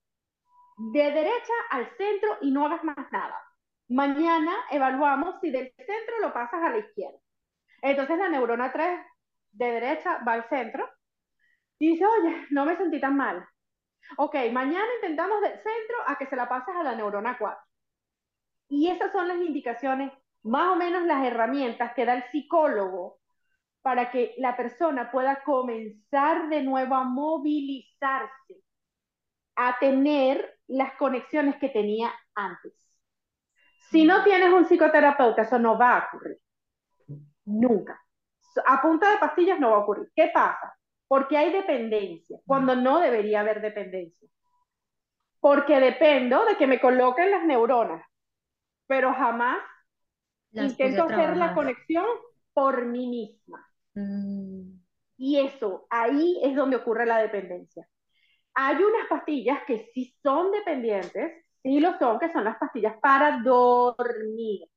de 0.76 1.10
derecha 1.10 1.54
al 1.70 1.88
centro 1.96 2.38
y 2.42 2.50
no 2.50 2.66
hagas 2.66 2.84
más 2.84 3.10
nada. 3.10 3.40
Mañana 3.88 4.52
evaluamos 4.70 5.36
si 5.40 5.50
del 5.50 5.72
centro 5.76 6.18
lo 6.20 6.32
pasas 6.32 6.62
a 6.62 6.70
la 6.70 6.78
izquierda. 6.78 7.18
Entonces 7.80 8.18
la 8.18 8.28
neurona 8.28 8.72
3 8.72 9.00
de 9.52 9.66
derecha 9.66 10.18
va 10.26 10.34
al 10.34 10.48
centro 10.48 10.86
y 11.78 11.92
dice, 11.92 12.04
oye, 12.06 12.46
no 12.50 12.64
me 12.64 12.76
sentí 12.76 13.00
tan 13.00 13.16
mal. 13.16 13.46
Ok, 14.18 14.34
mañana 14.52 14.86
intentamos 14.96 15.40
del 15.40 15.52
centro 15.52 15.96
a 16.06 16.16
que 16.16 16.26
se 16.26 16.36
la 16.36 16.48
pases 16.48 16.74
a 16.76 16.82
la 16.82 16.94
neurona 16.94 17.36
4. 17.38 17.58
Y 18.68 18.88
esas 18.88 19.12
son 19.12 19.28
las 19.28 19.38
indicaciones, 19.38 20.12
más 20.42 20.72
o 20.72 20.76
menos 20.76 21.04
las 21.04 21.24
herramientas 21.24 21.92
que 21.94 22.04
da 22.04 22.14
el 22.14 22.24
psicólogo 22.30 23.18
para 23.82 24.10
que 24.10 24.34
la 24.38 24.56
persona 24.56 25.10
pueda 25.10 25.42
comenzar 25.44 26.48
de 26.48 26.62
nuevo 26.62 26.94
a 26.94 27.04
movilizarse, 27.04 28.62
a 29.56 29.78
tener 29.78 30.58
las 30.66 30.94
conexiones 30.94 31.56
que 31.56 31.68
tenía 31.68 32.12
antes. 32.34 32.72
Si 33.90 34.04
no 34.04 34.24
tienes 34.24 34.52
un 34.52 34.64
psicoterapeuta, 34.64 35.42
eso 35.42 35.58
no 35.58 35.78
va 35.78 35.98
a 35.98 36.08
ocurrir. 36.08 36.38
Nunca 37.44 38.00
a 38.64 38.80
punta 38.80 39.10
de 39.10 39.18
pastillas 39.18 39.58
no 39.58 39.70
va 39.70 39.76
a 39.76 39.80
ocurrir. 39.80 40.10
¿Qué 40.14 40.30
pasa? 40.32 40.76
Porque 41.08 41.36
hay 41.36 41.52
dependencia, 41.52 42.40
cuando 42.46 42.74
no 42.74 43.00
debería 43.00 43.40
haber 43.40 43.60
dependencia. 43.60 44.28
Porque 45.40 45.78
dependo 45.78 46.44
de 46.44 46.56
que 46.56 46.66
me 46.66 46.80
coloquen 46.80 47.30
las 47.30 47.44
neuronas, 47.44 48.04
pero 48.86 49.12
jamás 49.12 49.58
intento 50.50 51.04
hacer 51.04 51.36
la 51.36 51.54
conexión 51.54 52.06
por 52.52 52.86
mí 52.86 53.06
misma. 53.06 53.68
Mm. 53.94 54.80
Y 55.18 55.38
eso, 55.38 55.86
ahí 55.90 56.40
es 56.42 56.54
donde 56.56 56.76
ocurre 56.76 57.06
la 57.06 57.18
dependencia. 57.18 57.88
Hay 58.54 58.76
unas 58.76 59.06
pastillas 59.08 59.62
que 59.66 59.90
sí 59.92 60.14
son 60.22 60.50
dependientes, 60.50 61.44
sí 61.62 61.78
lo 61.80 61.98
son, 61.98 62.18
que 62.18 62.32
son 62.32 62.44
las 62.44 62.58
pastillas 62.58 62.96
para 63.00 63.38
dormir. 63.38 64.68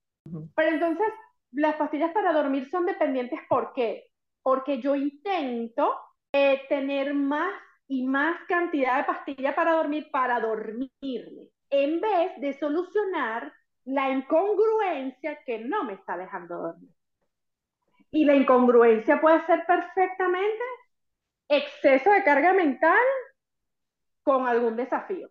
Pero 0.56 0.70
entonces, 0.70 1.08
las 1.52 1.76
pastillas 1.76 2.12
para 2.12 2.32
dormir 2.34 2.70
son 2.70 2.86
dependientes 2.86 3.40
¿por 3.50 3.74
qué? 3.74 4.10
porque 4.42 4.82
yo 4.82 4.96
intento 4.96 5.96
eh, 6.32 6.62
tener 6.70 7.14
más 7.14 7.52
y 7.88 8.06
más 8.06 8.40
cantidad 8.48 8.98
de 8.98 9.04
pastilla 9.06 9.56
para 9.56 9.74
dormir 9.74 10.10
para 10.12 10.40
dormirme, 10.40 11.50
en 11.70 12.00
vez 12.00 12.40
de 12.40 12.58
solucionar 12.60 13.52
la 13.86 14.12
incongruencia 14.12 15.40
que 15.44 15.60
no 15.60 15.84
me 15.84 15.94
está 15.94 16.16
dejando 16.16 16.58
dormir. 16.58 16.92
Y 18.12 18.26
la 18.26 18.36
incongruencia 18.36 19.20
puede 19.20 19.44
ser 19.46 19.66
perfectamente 19.66 20.64
exceso 21.48 22.12
de 22.12 22.24
carga 22.24 22.54
mental 22.54 23.00
con 24.22 24.48
algún 24.48 24.76
desafío. 24.76 25.30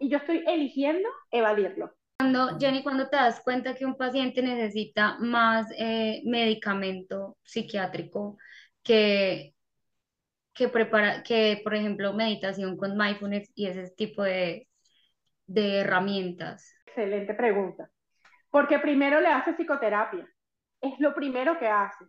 Y 0.00 0.08
yo 0.08 0.18
estoy 0.18 0.44
eligiendo 0.46 1.08
evadirlo. 1.30 1.94
Cuando, 2.18 2.58
Jenny, 2.58 2.82
cuando 2.82 3.08
te 3.08 3.16
das 3.16 3.40
cuenta 3.40 3.74
que 3.74 3.86
un 3.86 3.96
paciente 3.96 4.42
necesita 4.42 5.16
más 5.20 5.68
eh, 5.78 6.22
medicamento 6.24 7.36
psiquiátrico 7.44 8.36
que, 8.82 9.54
que, 10.58 10.68
prepara, 10.68 11.22
que, 11.22 11.60
por 11.62 11.74
ejemplo, 11.74 12.12
meditación 12.12 12.76
con 12.76 12.96
mindfulness 12.96 13.48
y 13.54 13.68
ese 13.68 13.88
tipo 13.94 14.24
de, 14.24 14.68
de 15.46 15.78
herramientas? 15.78 16.74
Excelente 16.84 17.32
pregunta. 17.34 17.88
Porque 18.50 18.80
primero 18.80 19.20
le 19.20 19.28
hace 19.28 19.54
psicoterapia. 19.54 20.28
Es 20.80 20.98
lo 20.98 21.14
primero 21.14 21.58
que 21.60 21.68
hace. 21.68 22.04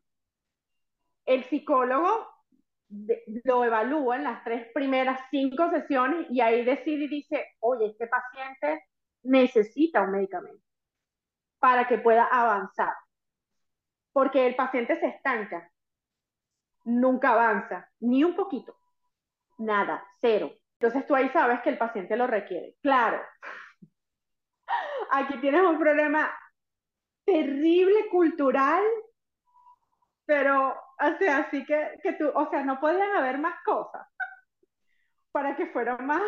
El 1.26 1.44
psicólogo 1.44 2.28
lo 3.44 3.64
evalúa 3.64 4.16
en 4.16 4.24
las 4.24 4.44
tres 4.44 4.68
primeras 4.74 5.22
cinco 5.30 5.70
sesiones 5.70 6.26
y 6.32 6.42
ahí 6.42 6.66
decide 6.66 7.06
y 7.06 7.08
dice, 7.08 7.46
oye, 7.60 7.86
este 7.86 8.08
paciente 8.08 8.84
necesita 9.22 10.02
un 10.02 10.12
medicamento 10.12 10.64
para 11.60 11.88
que 11.88 12.00
pueda 12.00 12.26
avanzar. 12.26 12.96
Porque 14.12 14.48
el 14.48 14.56
paciente 14.56 15.00
se 15.00 15.08
estanca, 15.08 15.72
nunca 16.90 17.32
avanza, 17.32 17.90
ni 18.00 18.24
un 18.24 18.36
poquito, 18.36 18.78
nada, 19.58 20.04
cero. 20.22 20.52
Entonces 20.80 21.06
tú 21.08 21.16
ahí 21.16 21.30
sabes 21.30 21.62
que 21.62 21.70
el 21.70 21.78
paciente 21.78 22.16
lo 22.16 22.28
requiere. 22.28 22.76
Claro, 22.82 23.22
aquí 25.12 25.40
tienes 25.40 25.62
un 25.62 25.80
problema 25.80 26.32
terrible 27.26 28.10
cultural, 28.10 28.84
pero, 30.26 30.70
o 30.70 31.18
sea, 31.18 31.40
así 31.40 31.66
que, 31.66 32.00
que 32.02 32.14
tú, 32.14 32.32
o 32.34 32.50
sea, 32.50 32.64
no 32.64 32.80
podían 32.80 33.16
haber 33.16 33.38
más 33.40 33.56
cosas 33.64 34.08
para 35.32 35.56
que 35.56 35.68
fueran 35.68 36.06
más 36.06 36.22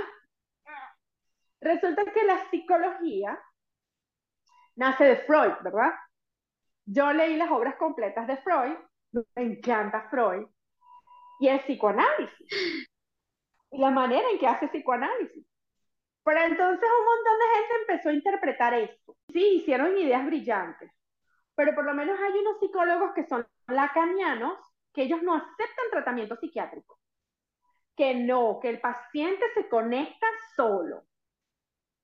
Resulta 1.62 2.04
que 2.12 2.24
la 2.24 2.50
psicología 2.50 3.40
nace 4.76 5.04
de 5.04 5.18
Freud, 5.18 5.54
¿verdad? 5.62 5.94
Yo 6.86 7.14
leí 7.14 7.38
las 7.38 7.52
obras 7.52 7.76
completas 7.76 8.26
de 8.28 8.38
Freud, 8.38 8.76
me 9.12 9.44
encanta 9.44 10.08
Freud, 10.10 10.48
y 11.40 11.48
el 11.48 11.60
psicoanálisis, 11.62 12.48
y 13.72 13.78
la 13.80 13.90
manera 13.92 14.30
en 14.30 14.40
que 14.40 14.48
hace 14.48 14.68
psicoanálisis. 14.68 15.46
Pero 16.24 16.42
entonces 16.42 16.90
un 17.00 17.06
montón 17.06 17.40
de 17.40 17.58
gente 17.58 17.76
empezó 17.82 18.10
a 18.10 18.14
interpretar 18.14 18.74
esto. 18.76 19.18
Sí, 19.30 19.58
hicieron 19.58 19.98
ideas 19.98 20.26
brillantes, 20.26 20.92
pero 21.56 21.74
por 21.76 21.86
lo 21.86 21.94
menos 21.94 22.20
hay 22.20 22.34
unos 22.40 22.60
psicólogos 22.60 23.14
que 23.14 23.28
son 23.28 23.48
lacanianos, 23.68 24.60
que 24.94 25.04
ellos 25.04 25.22
no 25.24 25.36
aceptan 25.36 25.92
tratamiento 25.92 26.36
psiquiátrico. 26.36 27.00
Que 27.96 28.16
no, 28.16 28.60
que 28.62 28.70
el 28.70 28.82
paciente 28.82 29.46
se 29.54 29.68
conecta 29.70 30.28
solo. 30.56 31.06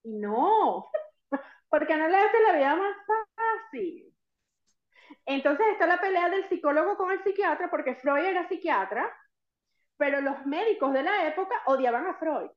Y 0.02 0.14
no, 0.14 0.90
porque 1.70 1.96
no 1.96 2.08
le 2.08 2.16
hace 2.16 2.40
la 2.42 2.52
vida 2.56 2.76
más 2.76 2.96
fácil. 3.06 4.14
Entonces 5.26 5.66
está 5.72 5.86
la 5.86 6.00
pelea 6.00 6.28
del 6.28 6.48
psicólogo 6.48 6.96
con 6.96 7.10
el 7.10 7.22
psiquiatra, 7.22 7.70
porque 7.70 7.94
Freud 7.94 8.24
era 8.24 8.48
psiquiatra, 8.48 9.10
pero 9.96 10.20
los 10.20 10.46
médicos 10.46 10.92
de 10.92 11.02
la 11.02 11.26
época 11.28 11.54
odiaban 11.66 12.06
a 12.06 12.14
Freud. 12.14 12.50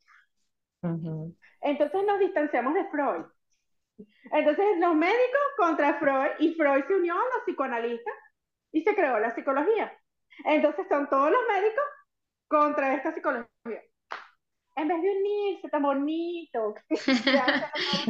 Entonces 1.61 2.05
nos 2.05 2.19
distanciamos 2.19 2.73
de 2.73 2.85
Freud. 2.89 3.25
Entonces 4.31 4.65
los 4.79 4.95
médicos 4.95 5.41
contra 5.57 5.99
Freud 5.99 6.31
y 6.39 6.55
Freud 6.55 6.83
se 6.87 6.95
unió 6.95 7.13
a 7.13 7.35
los 7.35 7.43
psicoanalistas 7.45 8.13
y 8.71 8.81
se 8.83 8.95
creó 8.95 9.19
la 9.19 9.35
psicología. 9.35 9.95
Entonces 10.45 10.87
son 10.87 11.09
todos 11.09 11.31
los 11.31 11.41
médicos 11.47 11.83
contra 12.47 12.93
esta 12.93 13.13
psicología 13.13 13.81
en 14.75 14.87
vez 14.87 15.01
de 15.01 15.09
unirse, 15.09 15.69
tan 15.71 15.81
bonito. 15.81 16.75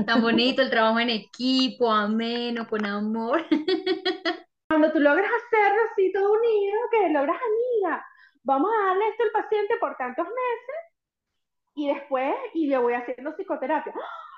tan 0.06 0.21
bonito 0.21 0.62
el 0.62 0.69
trabajo 0.69 1.00
en 1.00 1.10
equipo, 1.10 1.91
ameno, 1.91 2.67
con 2.67 2.86
amor. 2.86 3.45
Cuando 4.69 4.91
tú 4.91 5.00
logras 5.00 5.30
hacerlo 5.30 5.82
así 5.91 6.12
todo 6.13 6.34
unido, 6.34 6.80
que 6.91 7.10
logras, 7.10 7.38
amiga, 7.38 8.06
vamos 8.43 8.71
a 8.71 8.88
darle 8.88 9.08
esto 9.10 9.24
al 9.24 9.43
paciente 9.43 9.76
por 9.80 9.95
tantos 9.97 10.26
meses 10.26 10.91
y 11.76 11.93
después, 11.93 12.34
y 12.54 12.67
le 12.67 12.78
voy 12.78 12.93
haciendo 12.93 13.36
psicoterapia. 13.36 13.93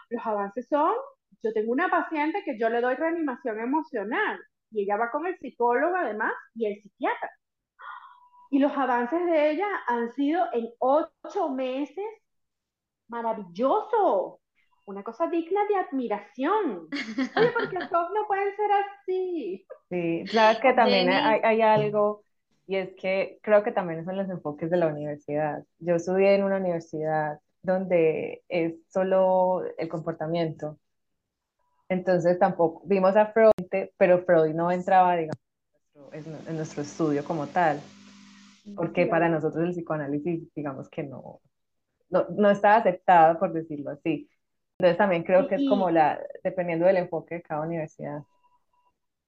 Los 0.09 0.25
avances 0.25 0.67
son, 0.67 0.95
yo 1.43 1.53
tengo 1.53 1.71
una 1.71 1.89
paciente 1.89 2.43
que 2.43 2.57
yo 2.57 2.69
le 2.69 2.81
doy 2.81 2.95
reanimación 2.95 3.59
emocional 3.59 4.39
y 4.71 4.83
ella 4.83 4.97
va 4.97 5.11
con 5.11 5.25
el 5.27 5.37
psicólogo 5.37 5.95
además 5.95 6.33
y 6.55 6.65
el 6.65 6.81
psiquiatra. 6.81 7.29
Y 8.53 8.59
los 8.59 8.71
avances 8.73 9.25
de 9.25 9.49
ella 9.49 9.65
han 9.87 10.13
sido 10.13 10.45
en 10.53 10.69
ocho 10.77 11.49
meses 11.49 12.05
maravilloso, 13.07 14.41
una 14.85 15.01
cosa 15.01 15.25
digna 15.25 15.61
de 15.67 15.75
admiración. 15.77 16.87
Oye, 17.35 17.49
porque 17.51 17.79
todos 17.89 18.11
no 18.13 18.27
pueden 18.27 18.55
ser 18.55 18.71
así. 18.71 19.65
Sí, 19.89 20.23
claro 20.29 20.59
que 20.61 20.71
también 20.73 21.09
hay, 21.09 21.39
hay, 21.43 21.61
algo, 21.63 22.25
y 22.67 22.75
es 22.75 22.91
que 22.95 23.39
creo 23.41 23.63
que 23.63 23.71
también 23.71 24.05
son 24.05 24.17
los 24.17 24.29
enfoques 24.29 24.69
de 24.69 24.77
la 24.77 24.85
universidad. 24.85 25.63
Yo 25.79 25.95
estudié 25.95 26.35
en 26.35 26.43
una 26.43 26.57
universidad 26.57 27.39
donde 27.63 28.43
es 28.49 28.75
solo 28.87 29.63
el 29.79 29.89
comportamiento. 29.89 30.77
Entonces 31.89 32.37
tampoco 32.37 32.83
vimos 32.85 33.15
a 33.15 33.31
Freud, 33.31 33.49
pero 33.97 34.23
Freud 34.25 34.53
no 34.53 34.69
entraba, 34.69 35.15
digamos, 35.15 35.41
en 36.47 36.55
nuestro 36.55 36.83
estudio 36.83 37.23
como 37.25 37.47
tal, 37.47 37.81
porque 38.75 39.07
para 39.07 39.29
nosotros 39.29 39.63
el 39.63 39.71
psicoanálisis, 39.71 40.53
digamos 40.53 40.89
que 40.89 41.03
no, 41.03 41.41
no, 42.09 42.25
no 42.29 42.49
estaba 42.49 42.77
aceptada, 42.77 43.39
por 43.39 43.53
decirlo 43.53 43.91
así. 43.91 44.29
Entonces 44.77 44.97
también 44.97 45.23
creo 45.23 45.47
que 45.47 45.55
es 45.55 45.69
como 45.69 45.89
la, 45.89 46.19
dependiendo 46.43 46.85
del 46.85 46.97
enfoque 46.97 47.35
de 47.35 47.41
cada 47.41 47.61
universidad. 47.61 48.23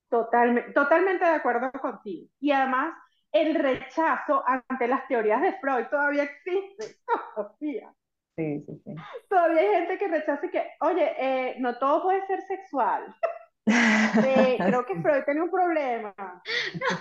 Totalmente, 0.10 0.72
totalmente 0.72 1.26
de 1.26 1.32
acuerdo 1.32 1.72
contigo. 1.72 2.28
Y 2.40 2.52
además, 2.52 2.96
el 3.32 3.56
rechazo 3.56 4.44
ante 4.46 4.88
las 4.88 5.08
teorías 5.08 5.42
de 5.42 5.54
Freud 5.60 5.86
todavía 5.90 6.24
existe 6.24 6.98
todavía. 7.36 7.94
Sí, 8.36 8.64
sí, 8.66 8.82
sí. 8.84 8.96
Todavía 9.30 9.62
hay 9.62 9.68
gente 9.68 9.98
que 9.98 10.08
rechaza 10.08 10.50
que, 10.50 10.64
oye, 10.82 11.14
eh, 11.18 11.56
no 11.60 11.78
todo 11.78 12.04
puede 12.04 12.26
ser 12.28 12.42
sexual. 12.42 13.16
Eh, 13.68 14.58
creo 14.60 14.86
que 14.86 14.96
Freud 15.02 15.24
tenía 15.26 15.44
un 15.44 15.52
problema. 15.52 16.14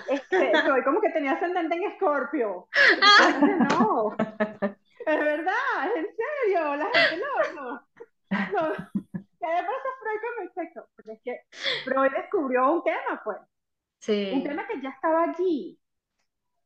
Este, 0.09 0.51
Freud 0.51 0.83
como 0.83 0.99
que 1.01 1.11
tenía 1.11 1.33
ascendente 1.33 1.75
en 1.75 1.83
Escorpio. 1.83 2.67
no. 3.69 4.15
Es 5.05 5.19
verdad, 5.19 5.91
en 5.95 6.07
serio, 6.15 6.75
la 6.75 6.89
gente 6.91 7.23
no, 7.23 7.61
no. 7.61 7.71
no. 7.71 7.81
¿Qué 9.13 9.21
pasa 9.39 9.89
Freud 9.99 10.21
con 10.21 10.43
el 10.43 10.51
sexo? 10.53 10.87
Porque 10.95 11.11
es 11.11 11.21
que 11.23 11.41
Freud 11.83 12.11
descubrió 12.11 12.73
un 12.73 12.83
tema, 12.83 13.21
pues. 13.23 13.37
Sí. 13.99 14.31
Un 14.33 14.43
tema 14.43 14.67
que 14.67 14.81
ya 14.81 14.89
estaba 14.89 15.23
allí. 15.23 15.79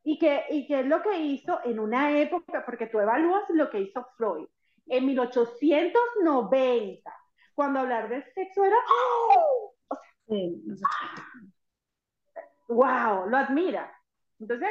Y 0.03 0.17
que, 0.17 0.45
y 0.49 0.65
que 0.65 0.79
es 0.79 0.85
lo 0.85 1.01
que 1.01 1.19
hizo 1.19 1.59
en 1.65 1.79
una 1.79 2.17
época, 2.17 2.63
porque 2.65 2.88
tú 2.88 2.99
evalúas 2.99 3.43
lo 3.49 3.69
que 3.69 3.81
hizo 3.81 4.07
Freud 4.15 4.47
en 4.88 5.05
1890, 5.05 7.13
cuando 7.53 7.79
hablar 7.79 8.07
del 8.07 8.23
sexo 8.33 8.63
era. 8.63 8.77
¡Oh! 8.88 9.75
Sí, 10.30 10.63
¡Wow! 12.70 13.28
Lo 13.28 13.38
admira. 13.38 13.92
Entonces, 14.39 14.70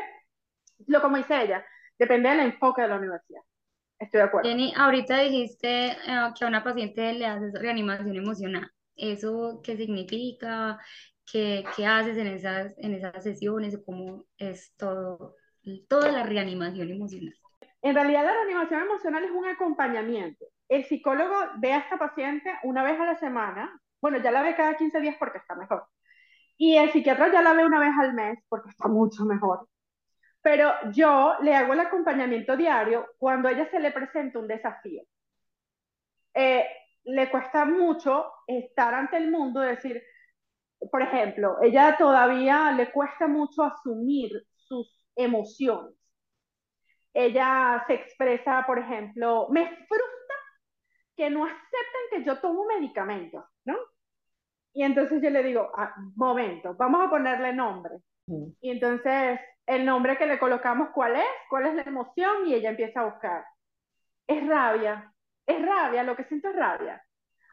lo 0.87 1.03
como 1.03 1.17
dice 1.17 1.43
ella, 1.43 1.67
depende 1.99 2.29
del 2.29 2.41
enfoque 2.41 2.83
de 2.83 2.89
la 2.89 2.97
universidad. 2.97 3.43
Estoy 3.99 4.19
de 4.19 4.25
acuerdo. 4.25 4.49
Jenny, 4.49 4.73
ahorita 4.77 5.19
dijiste 5.19 5.89
eh, 5.91 6.33
que 6.39 6.45
a 6.45 6.49
una 6.49 6.63
paciente 6.63 7.13
le 7.13 7.27
haces 7.27 7.53
reanimación 7.55 8.17
emocional. 8.17 8.71
¿Eso 8.95 9.61
qué 9.65 9.77
significa? 9.77 10.79
¿Qué, 11.31 11.65
qué 11.77 11.87
haces 11.87 12.17
en 12.17 12.29
esas, 12.29 12.73
en 12.79 12.95
esas 12.95 13.23
sesiones? 13.23 13.79
¿Cómo 13.85 14.25
es 14.39 14.73
todo, 14.77 15.35
toda 15.89 16.13
la 16.13 16.23
reanimación 16.23 16.91
emocional? 16.91 17.35
En 17.83 17.95
realidad 17.95 18.25
la 18.25 18.33
reanimación 18.33 18.83
emocional 18.83 19.25
es 19.25 19.31
un 19.31 19.47
acompañamiento. 19.47 20.47
El 20.69 20.85
psicólogo 20.85 21.35
ve 21.59 21.73
a 21.73 21.79
esta 21.79 21.99
paciente 21.99 22.51
una 22.63 22.83
vez 22.83 22.99
a 22.99 23.05
la 23.05 23.17
semana, 23.17 23.81
bueno, 24.01 24.19
ya 24.23 24.31
la 24.31 24.43
ve 24.43 24.57
cada 24.57 24.77
15 24.77 25.01
días 25.01 25.17
porque 25.19 25.39
está 25.39 25.55
mejor. 25.55 25.87
Y 26.57 26.77
el 26.77 26.91
psiquiatra 26.93 27.33
ya 27.33 27.43
la 27.43 27.53
ve 27.55 27.65
una 27.65 27.81
vez 27.81 27.93
al 28.01 28.15
mes 28.15 28.39
porque 28.49 28.71
está 28.71 28.89
mucho 28.89 29.25
mejor 29.25 29.69
pero 30.43 30.73
yo 30.93 31.35
le 31.43 31.55
hago 31.55 31.73
el 31.73 31.81
acompañamiento 31.81 32.57
diario 32.57 33.07
cuando 33.19 33.49
a 33.49 33.53
ella 33.53 33.69
se 33.71 33.81
le 33.81 33.91
presenta 33.93 34.39
un 34.39 34.49
desafío. 34.49 35.03
Eh, 36.33 36.65
le 37.05 37.31
cuesta 37.31 37.65
mucho 37.65 38.33
estar 38.47 38.95
ante 38.95 39.17
el 39.17 39.31
mundo, 39.31 39.61
decir, 39.61 40.03
por 40.91 41.03
ejemplo, 41.03 41.57
ella 41.63 41.97
todavía 41.99 42.73
le 42.73 42.91
cuesta 42.93 43.27
mucho 43.27 43.63
asumir 43.63 44.31
sus 44.55 45.07
emociones. 45.17 45.95
Ella 47.13 47.85
se 47.87 47.95
expresa, 47.95 48.65
por 48.67 48.79
ejemplo, 48.79 49.49
me 49.51 49.67
frustra 49.67 50.37
que 51.17 51.31
no 51.31 51.45
acepten 51.45 52.03
que 52.11 52.25
yo 52.25 52.41
tomo 52.41 52.65
medicamentos, 52.65 53.45
¿no? 53.69 53.77
Y 54.73 54.83
entonces 54.83 55.23
yo 55.23 55.31
le 55.31 55.43
digo, 55.43 55.71
ah, 55.77 55.95
momento, 56.17 56.75
vamos 56.75 57.07
a 57.07 57.11
ponerle 57.11 57.53
nombre. 57.53 57.99
Y 58.61 58.71
entonces 58.71 59.41
el 59.67 59.85
nombre 59.85 60.17
que 60.19 60.27
le 60.27 60.39
colocamos, 60.39 60.89
¿cuál 60.95 61.17
es? 61.17 61.27
¿Cuál 61.49 61.67
es 61.67 61.75
la 61.75 61.83
emoción? 61.83 62.47
Y 62.47 62.55
ella 62.55 62.71
empieza 62.71 63.01
a 63.01 63.11
buscar. 63.11 63.45
Es 64.27 64.47
rabia, 64.47 65.13
es 65.47 65.65
rabia, 65.65 66.03
lo 66.03 66.17
que 66.17 66.25
siento 66.25 66.49
es 66.49 66.57
rabia. 66.57 67.03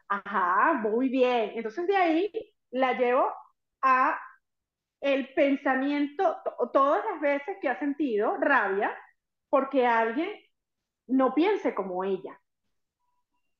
Ajá, 0.08 0.74
muy 0.74 1.08
bien. 1.08 1.52
Entonces 1.54 1.86
de 1.86 1.96
ahí 1.96 2.30
la 2.70 2.92
llevo 2.94 3.32
a 3.82 4.18
el 5.00 5.32
pensamiento, 5.34 6.38
todas 6.72 7.04
las 7.04 7.20
veces 7.20 7.56
que 7.60 7.68
ha 7.68 7.78
sentido 7.78 8.36
rabia, 8.38 8.96
porque 9.48 9.86
alguien 9.86 10.30
no 11.06 11.34
piense 11.34 11.74
como 11.74 12.02
ella. 12.04 12.40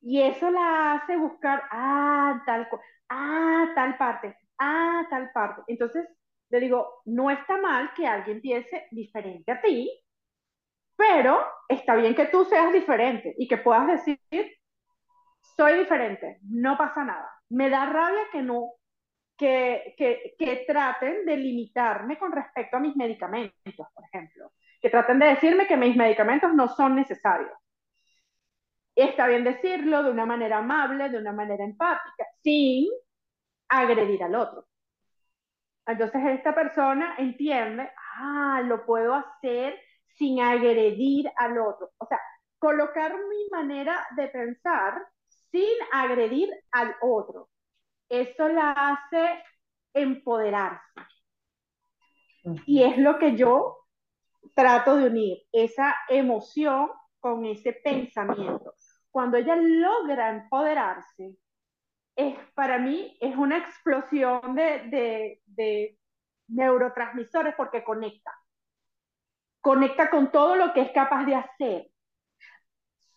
Y 0.09 0.21
eso 0.21 0.49
la 0.49 0.93
hace 0.93 1.17
buscar, 1.17 1.63
ah, 1.69 2.41
tal, 2.45 2.69
ah, 3.09 3.71
tal 3.75 3.97
parte, 3.97 4.37
ah, 4.57 5.05
tal 5.09 5.31
parte. 5.33 5.63
Entonces, 5.67 6.07
le 6.49 6.61
digo, 6.61 7.01
no 7.07 7.29
está 7.29 7.57
mal 7.57 7.91
que 7.93 8.07
alguien 8.07 8.39
piense 8.39 8.87
diferente 8.91 9.51
a 9.51 9.59
ti, 9.59 9.91
pero 10.95 11.45
está 11.67 11.95
bien 11.95 12.15
que 12.15 12.27
tú 12.27 12.45
seas 12.45 12.71
diferente 12.71 13.35
y 13.37 13.49
que 13.49 13.57
puedas 13.57 13.85
decir, 13.85 14.17
soy 15.41 15.79
diferente, 15.79 16.39
no 16.43 16.77
pasa 16.77 17.03
nada. 17.03 17.29
Me 17.49 17.69
da 17.69 17.85
rabia 17.87 18.29
que 18.31 18.41
no, 18.41 18.75
que, 19.37 19.93
que, 19.97 20.35
que 20.39 20.63
traten 20.65 21.25
de 21.25 21.35
limitarme 21.35 22.17
con 22.17 22.31
respecto 22.31 22.77
a 22.77 22.79
mis 22.79 22.95
medicamentos, 22.95 23.87
por 23.93 24.05
ejemplo. 24.05 24.53
Que 24.81 24.89
traten 24.89 25.19
de 25.19 25.25
decirme 25.25 25.67
que 25.67 25.75
mis 25.75 25.97
medicamentos 25.97 26.53
no 26.53 26.69
son 26.69 26.95
necesarios. 26.95 27.51
Está 28.97 29.27
bien 29.27 29.43
decirlo 29.43 30.01
de 30.01 30.09
una 30.09 30.25
manera 30.25 30.57
amable, 30.57 31.09
de 31.09 31.19
una 31.19 31.31
manera 31.31 31.63
empática, 31.63 32.25
sin 32.41 32.89
agredir 33.69 34.23
al 34.23 34.33
otro. 34.33 34.65
Entonces 35.85 36.21
esta 36.25 36.55
persona 36.55 37.15
entiende, 37.19 37.87
ah, 38.15 38.61
lo 38.65 38.87
puedo 38.87 39.13
hacer 39.13 39.79
sin 40.15 40.41
agredir 40.41 41.31
al 41.35 41.59
otro. 41.59 41.91
O 41.99 42.07
sea, 42.07 42.19
colocar 42.57 43.13
mi 43.13 43.47
manera 43.51 44.03
de 44.15 44.29
pensar 44.29 45.05
sin 45.51 45.75
agredir 45.91 46.49
al 46.71 46.95
otro. 47.01 47.49
Eso 48.09 48.49
la 48.49 48.71
hace 48.71 49.43
empoderarse. 49.93 51.01
Y 52.65 52.81
es 52.81 52.97
lo 52.97 53.19
que 53.19 53.35
yo 53.35 53.77
trato 54.55 54.95
de 54.95 55.07
unir, 55.07 55.37
esa 55.51 55.95
emoción 56.09 56.89
con 57.19 57.45
ese 57.45 57.73
pensamiento. 57.73 58.73
Cuando 59.17 59.37
ella 59.37 59.55
logra 59.55 60.29
empoderarse, 60.29 61.35
es, 62.15 62.37
para 62.53 62.77
mí 62.77 63.17
es 63.19 63.35
una 63.35 63.57
explosión 63.57 64.53
de, 64.53 65.41
de, 65.47 65.97
neurotransmisores 66.49 67.55
porque 67.55 67.83
conecta. 67.83 68.31
Conecta 69.59 70.11
con 70.11 70.31
todo 70.31 70.55
lo 70.55 70.71
que 70.71 70.81
es 70.81 70.91
capaz 70.91 71.25
de 71.25 71.33
hacer. 71.33 71.87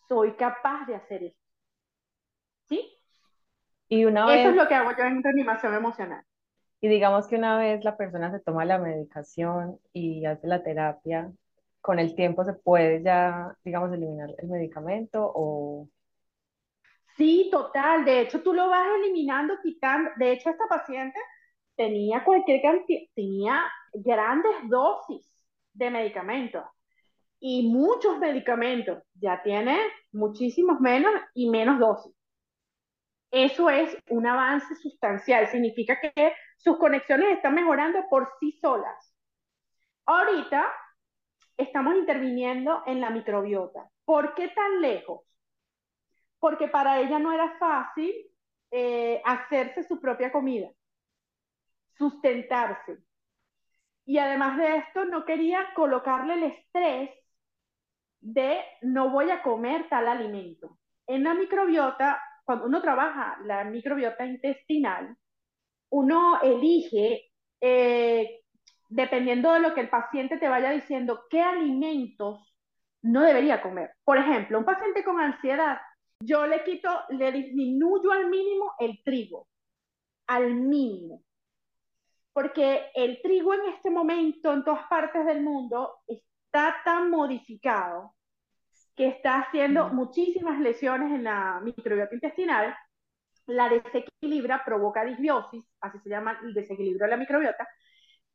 Soy 0.07 0.31
capaz 0.31 0.87
de 0.87 0.95
hacer 0.95 1.23
esto. 1.25 1.45
¿Sí? 2.67 2.97
Y 3.87 4.05
una 4.05 4.21
Eso 4.33 4.49
es 4.49 4.55
lo 4.55 4.67
que 4.67 4.73
hago 4.73 4.97
yo 4.97 5.03
en 5.03 5.21
reanimación 5.21 5.75
emocional. 5.75 6.25
Y 6.79 6.87
digamos 6.87 7.27
que 7.27 7.35
una 7.35 7.59
vez 7.59 7.83
la 7.83 7.95
persona 7.95 8.31
se 8.31 8.39
toma 8.39 8.65
la 8.65 8.79
medicación 8.79 9.79
y 9.93 10.25
hace 10.25 10.47
la 10.47 10.63
terapia, 10.63 11.31
con 11.81 11.99
el 11.99 12.15
tiempo 12.15 12.43
se 12.45 12.53
puede 12.53 13.03
ya, 13.03 13.55
digamos, 13.63 13.93
eliminar 13.93 14.29
el 14.37 14.47
medicamento 14.49 15.19
o 15.35 15.89
Sí, 17.17 17.49
total. 17.51 18.05
De 18.05 18.21
hecho, 18.21 18.41
tú 18.41 18.53
lo 18.53 18.69
vas 18.69 18.87
eliminando, 18.97 19.55
quitando. 19.61 20.09
De 20.17 20.31
hecho, 20.31 20.49
esta 20.49 20.67
paciente 20.67 21.19
tenía 21.75 22.23
cualquier 22.23 22.61
cantidad, 22.61 23.01
tenía 23.15 23.71
grandes 23.93 24.51
dosis 24.69 25.31
de 25.73 25.89
medicamentos 25.91 26.63
y 27.39 27.69
muchos 27.69 28.17
medicamentos. 28.19 29.03
Ya 29.15 29.41
tiene 29.43 29.77
muchísimos 30.11 30.79
menos 30.79 31.13
y 31.33 31.49
menos 31.49 31.79
dosis. 31.79 32.13
Eso 33.31 33.69
es 33.69 33.95
un 34.09 34.27
avance 34.27 34.75
sustancial. 34.75 35.47
Significa 35.47 35.99
que 35.99 36.33
sus 36.57 36.77
conexiones 36.77 37.37
están 37.37 37.55
mejorando 37.55 37.99
por 38.09 38.29
sí 38.39 38.57
solas. 38.61 39.13
Ahorita 40.05 40.65
estamos 41.57 41.95
interviniendo 41.95 42.83
en 42.85 43.01
la 43.01 43.09
microbiota. 43.09 43.89
¿Por 44.05 44.33
qué 44.35 44.49
tan 44.49 44.81
lejos? 44.81 45.21
porque 46.41 46.67
para 46.67 46.99
ella 46.99 47.19
no 47.19 47.31
era 47.31 47.55
fácil 47.59 48.13
eh, 48.71 49.21
hacerse 49.23 49.83
su 49.83 50.01
propia 50.01 50.31
comida, 50.31 50.69
sustentarse. 51.97 52.97
Y 54.05 54.17
además 54.17 54.57
de 54.57 54.77
esto, 54.77 55.05
no 55.05 55.23
quería 55.23 55.71
colocarle 55.75 56.33
el 56.33 56.43
estrés 56.43 57.11
de 58.19 58.59
no 58.81 59.11
voy 59.11 59.29
a 59.29 59.43
comer 59.43 59.87
tal 59.87 60.07
alimento. 60.07 60.79
En 61.05 61.23
la 61.23 61.35
microbiota, 61.35 62.19
cuando 62.43 62.65
uno 62.65 62.81
trabaja 62.81 63.37
la 63.45 63.63
microbiota 63.63 64.25
intestinal, 64.25 65.15
uno 65.91 66.41
elige, 66.41 67.31
eh, 67.61 68.40
dependiendo 68.91 69.53
de 69.53 69.61
lo 69.61 69.73
que 69.73 69.81
el 69.81 69.89
paciente 69.89 70.37
te 70.37 70.49
vaya 70.49 70.69
diciendo, 70.71 71.23
qué 71.29 71.41
alimentos 71.41 72.55
no 73.01 73.21
debería 73.21 73.61
comer. 73.61 73.91
Por 74.03 74.17
ejemplo, 74.17 74.59
un 74.59 74.65
paciente 74.65 75.03
con 75.03 75.19
ansiedad 75.19 75.79
yo 76.23 76.45
le 76.45 76.63
quito, 76.63 76.89
le 77.09 77.31
disminuyo 77.31 78.11
al 78.11 78.29
mínimo 78.29 78.73
el 78.79 79.01
trigo, 79.03 79.47
al 80.27 80.53
mínimo. 80.53 81.23
Porque 82.31 82.91
el 82.93 83.21
trigo 83.21 83.53
en 83.55 83.73
este 83.73 83.89
momento 83.89 84.53
en 84.53 84.63
todas 84.63 84.85
partes 84.87 85.25
del 85.25 85.41
mundo 85.41 86.01
está 86.07 86.77
tan 86.85 87.09
modificado 87.09 88.13
que 88.95 89.07
está 89.07 89.39
haciendo 89.39 89.89
muchísimas 89.89 90.59
lesiones 90.59 91.11
en 91.11 91.23
la 91.23 91.59
microbiota 91.63 92.13
intestinal, 92.13 92.75
la 93.47 93.67
desequilibra, 93.67 94.63
provoca 94.63 95.03
disbiosis, 95.03 95.65
así 95.81 95.97
se 95.99 96.09
llama 96.09 96.39
el 96.43 96.53
desequilibrio 96.53 97.05
de 97.05 97.11
la 97.11 97.17
microbiota, 97.17 97.67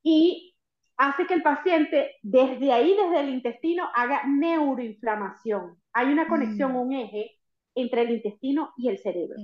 y 0.08 0.54
hace 0.96 1.26
que 1.26 1.34
el 1.34 1.42
paciente 1.42 2.14
desde 2.22 2.72
ahí, 2.72 2.96
desde 2.96 3.18
el 3.18 3.30
intestino, 3.30 3.88
haga 3.92 4.22
neuroinflamación. 4.24 5.82
Hay 5.92 6.12
una 6.12 6.28
conexión, 6.28 6.74
mm. 6.74 6.76
un 6.76 6.92
eje 6.92 7.32
entre 7.74 8.02
el 8.02 8.12
intestino 8.12 8.72
y 8.76 8.88
el 8.88 8.98
cerebro. 8.98 9.34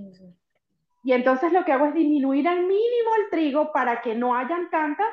Y 1.03 1.15
entonces 1.15 1.53
lo 1.53 1.65
que 1.65 1.73
hago 1.73 1.87
es 1.87 1.95
disminuir 1.95 2.47
al 2.47 2.61
mínimo 2.61 3.11
el 3.19 3.31
trigo 3.31 3.73
para 3.73 4.01
que 4.03 4.15
no 4.15 4.37
hayan 4.37 4.71
tantas 4.71 5.09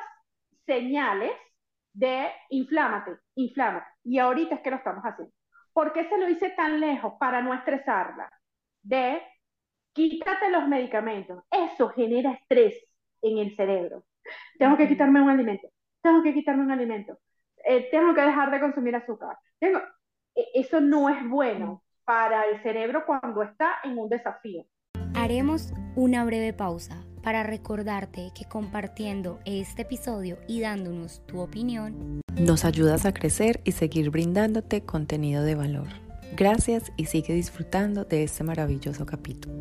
señales 0.66 1.32
de 1.94 2.28
inflámate, 2.50 3.16
inflámate. 3.34 3.88
Y 4.04 4.20
ahorita 4.20 4.54
es 4.54 4.60
que 4.60 4.70
lo 4.70 4.76
estamos 4.76 5.02
haciendo. 5.02 5.34
¿Por 5.72 5.92
qué 5.92 6.08
se 6.08 6.16
lo 6.16 6.28
hice 6.28 6.50
tan 6.50 6.78
lejos? 6.78 7.14
Para 7.18 7.42
no 7.42 7.52
estresarla. 7.54 8.30
De 8.82 9.20
quítate 9.92 10.48
los 10.48 10.68
medicamentos. 10.68 11.42
Eso 11.50 11.88
genera 11.88 12.34
estrés 12.34 12.76
en 13.20 13.38
el 13.38 13.56
cerebro. 13.56 14.04
Tengo 14.60 14.76
que 14.76 14.88
quitarme 14.88 15.22
un 15.22 15.30
alimento. 15.30 15.68
Tengo 16.02 16.22
que 16.22 16.34
quitarme 16.34 16.62
un 16.62 16.70
alimento. 16.70 17.18
Eh, 17.64 17.88
tengo 17.90 18.14
que 18.14 18.20
dejar 18.20 18.50
de 18.50 18.60
consumir 18.60 18.94
azúcar. 18.94 19.38
Tengo... 19.58 19.78
E, 20.36 20.44
eso 20.52 20.82
no 20.82 21.08
es 21.08 21.26
bueno 21.26 21.82
para 22.04 22.44
el 22.44 22.62
cerebro 22.62 23.04
cuando 23.06 23.42
está 23.42 23.76
en 23.84 23.96
un 23.96 24.10
desafío. 24.10 24.66
Haremos 25.14 25.72
una 25.96 26.26
breve 26.26 26.52
pausa 26.52 27.02
para 27.22 27.42
recordarte 27.42 28.32
que 28.34 28.44
compartiendo 28.44 29.40
este 29.46 29.82
episodio 29.82 30.36
y 30.46 30.60
dándonos 30.60 31.24
tu 31.26 31.40
opinión, 31.40 32.20
nos 32.38 32.66
ayudas 32.66 33.06
a 33.06 33.14
crecer 33.14 33.62
y 33.64 33.72
seguir 33.72 34.10
brindándote 34.10 34.84
contenido 34.84 35.42
de 35.42 35.54
valor. 35.54 35.88
Gracias 36.36 36.92
y 36.98 37.06
sigue 37.06 37.32
disfrutando 37.32 38.04
de 38.04 38.24
este 38.24 38.44
maravilloso 38.44 39.06
capítulo. 39.06 39.54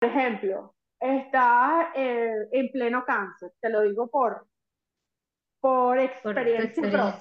Por 0.00 0.08
ejemplo, 0.08 0.72
está 1.00 1.92
eh, 1.94 2.48
en 2.52 2.70
pleno 2.70 3.04
cáncer, 3.04 3.52
te 3.60 3.70
lo 3.70 3.80
digo 3.82 4.08
por, 4.08 4.46
por 5.60 5.98
experiencia, 5.98 6.82
propia 6.82 7.18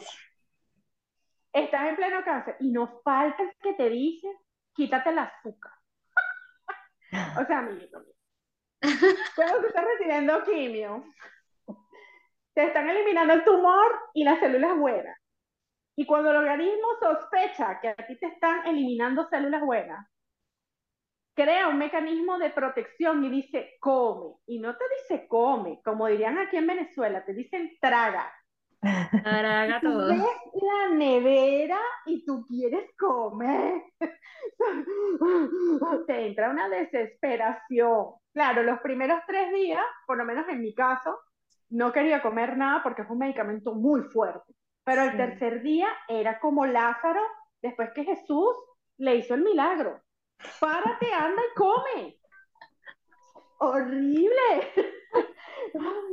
estás 1.54 1.90
en 1.90 1.96
pleno 1.96 2.24
cáncer 2.24 2.56
y 2.60 2.72
no 2.72 3.02
falta 3.04 3.44
el 3.44 3.54
que 3.62 3.74
te 3.74 3.90
dice, 3.90 4.28
quítate 4.74 5.10
el 5.10 5.20
azúcar. 5.20 5.74
o 7.42 7.46
sea, 7.46 7.60
amiguito 7.60 8.04
Cuando 9.36 9.62
tú 9.62 9.68
estás 9.68 9.86
recibiendo 9.86 10.44
quimio, 10.44 11.04
te 12.54 12.66
están 12.66 12.90
eliminando 12.90 13.34
el 13.34 13.44
tumor 13.44 13.92
y 14.14 14.24
las 14.24 14.40
células 14.40 14.78
buenas. 14.78 15.18
Y 15.96 16.06
cuando 16.06 16.32
el 16.32 16.38
organismo 16.38 16.88
sospecha 17.02 17.80
que 17.82 17.90
a 17.90 17.96
ti 17.96 18.18
te 18.18 18.28
están 18.28 18.66
eliminando 18.68 19.28
células 19.30 19.62
buenas, 19.62 20.08
crea 21.42 21.70
un 21.70 21.78
mecanismo 21.78 22.38
de 22.38 22.50
protección 22.50 23.24
y 23.24 23.30
dice 23.30 23.78
come. 23.80 24.36
Y 24.46 24.60
no 24.60 24.76
te 24.76 24.84
dice 25.00 25.26
come, 25.28 25.80
como 25.86 26.08
dirían 26.08 26.38
aquí 26.38 26.58
en 26.58 26.68
Venezuela, 26.68 27.24
te 27.24 27.34
dicen 27.34 27.78
traga. 27.80 28.30
Haga 28.82 29.80
todo. 29.82 30.10
Ves 30.10 30.22
la 30.62 30.96
nevera 30.96 31.80
y 32.06 32.26
tú 32.26 32.46
quieres 32.46 32.90
comer. 32.98 33.84
Te 36.08 36.28
entra 36.28 36.50
una 36.50 36.70
desesperación. 36.70 38.14
Claro, 38.34 38.64
los 38.64 38.80
primeros 38.80 39.20
tres 39.28 39.52
días, 39.54 39.84
por 40.08 40.18
lo 40.18 40.26
menos 40.26 40.48
en 40.50 40.62
mi 40.62 40.74
caso, 40.74 41.20
no 41.70 41.92
quería 41.92 42.22
comer 42.22 42.58
nada 42.58 42.82
porque 42.84 43.04
es 43.04 43.10
un 43.10 43.20
medicamento 43.20 43.74
muy 43.74 44.02
fuerte. 44.04 44.54
Pero 44.84 45.04
el 45.04 45.12
Sí. 45.12 45.18
tercer 45.18 45.62
día 45.62 45.90
era 46.08 46.40
como 46.40 46.66
Lázaro 46.66 47.22
después 47.62 47.92
que 47.94 48.06
Jesús 48.06 48.56
le 48.98 49.16
hizo 49.16 49.36
el 49.36 49.44
milagro. 49.44 50.02
Párate, 50.60 51.14
anda 51.14 51.42
y 51.42 51.56
come. 51.56 52.20
Horrible. 53.60 54.74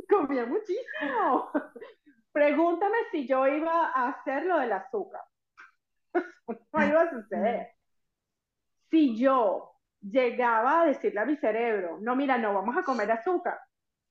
Comía 0.09 0.45
muchísimo. 0.45 1.51
Pregúntame 2.31 2.97
si 3.11 3.27
yo 3.27 3.47
iba 3.47 3.87
a 3.87 4.09
hacer 4.09 4.45
lo 4.45 4.59
del 4.59 4.73
azúcar. 4.73 5.21
No 6.73 6.85
iba 6.85 7.01
a 7.01 7.09
suceder. 7.09 7.71
Si 8.89 9.17
yo 9.17 9.73
llegaba 10.01 10.81
a 10.81 10.85
decirle 10.85 11.19
a 11.19 11.25
mi 11.25 11.35
cerebro, 11.37 11.97
no, 12.01 12.15
mira, 12.15 12.37
no 12.37 12.53
vamos 12.53 12.77
a 12.77 12.83
comer 12.83 13.11
azúcar, 13.11 13.59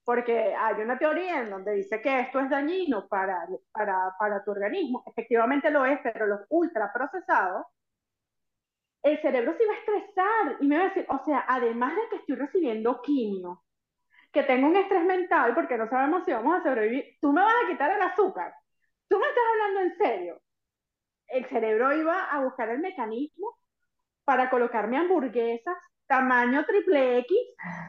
porque 0.04 0.54
hay 0.54 0.82
una 0.82 0.98
teoría 0.98 1.40
en 1.40 1.50
donde 1.50 1.72
dice 1.72 2.00
que 2.02 2.20
esto 2.20 2.40
es 2.40 2.50
dañino 2.50 3.08
para, 3.08 3.46
para, 3.72 4.14
para 4.18 4.44
tu 4.44 4.50
organismo. 4.50 5.02
Efectivamente 5.06 5.70
lo 5.70 5.86
es, 5.86 5.98
pero 6.02 6.26
los 6.26 6.40
ultraprocesados, 6.50 7.66
el 9.06 9.20
cerebro 9.20 9.56
se 9.56 9.62
iba 9.62 9.72
a 9.72 9.78
estresar 9.78 10.56
y 10.60 10.66
me 10.66 10.74
iba 10.74 10.84
a 10.84 10.88
decir, 10.88 11.06
o 11.08 11.24
sea, 11.24 11.44
además 11.46 11.94
de 11.94 12.08
que 12.10 12.16
estoy 12.16 12.34
recibiendo 12.34 13.00
quimio, 13.02 13.64
que 14.32 14.42
tengo 14.42 14.66
un 14.66 14.76
estrés 14.76 15.04
mental 15.04 15.54
porque 15.54 15.78
no 15.78 15.88
sabemos 15.88 16.24
si 16.24 16.32
vamos 16.32 16.58
a 16.58 16.62
sobrevivir, 16.64 17.16
tú 17.20 17.32
me 17.32 17.40
vas 17.40 17.54
a 17.64 17.68
quitar 17.70 17.92
el 17.92 18.02
azúcar. 18.02 18.52
Tú 19.08 19.18
me 19.18 19.26
estás 19.28 19.44
hablando 19.52 19.80
en 19.80 19.96
serio. 19.96 20.42
El 21.28 21.46
cerebro 21.46 21.96
iba 21.96 22.24
a 22.24 22.42
buscar 22.42 22.68
el 22.70 22.80
mecanismo 22.80 23.56
para 24.24 24.50
colocarme 24.50 24.98
hamburguesas 24.98 25.76
tamaño 26.06 26.64
triple 26.64 27.18
X 27.18 27.36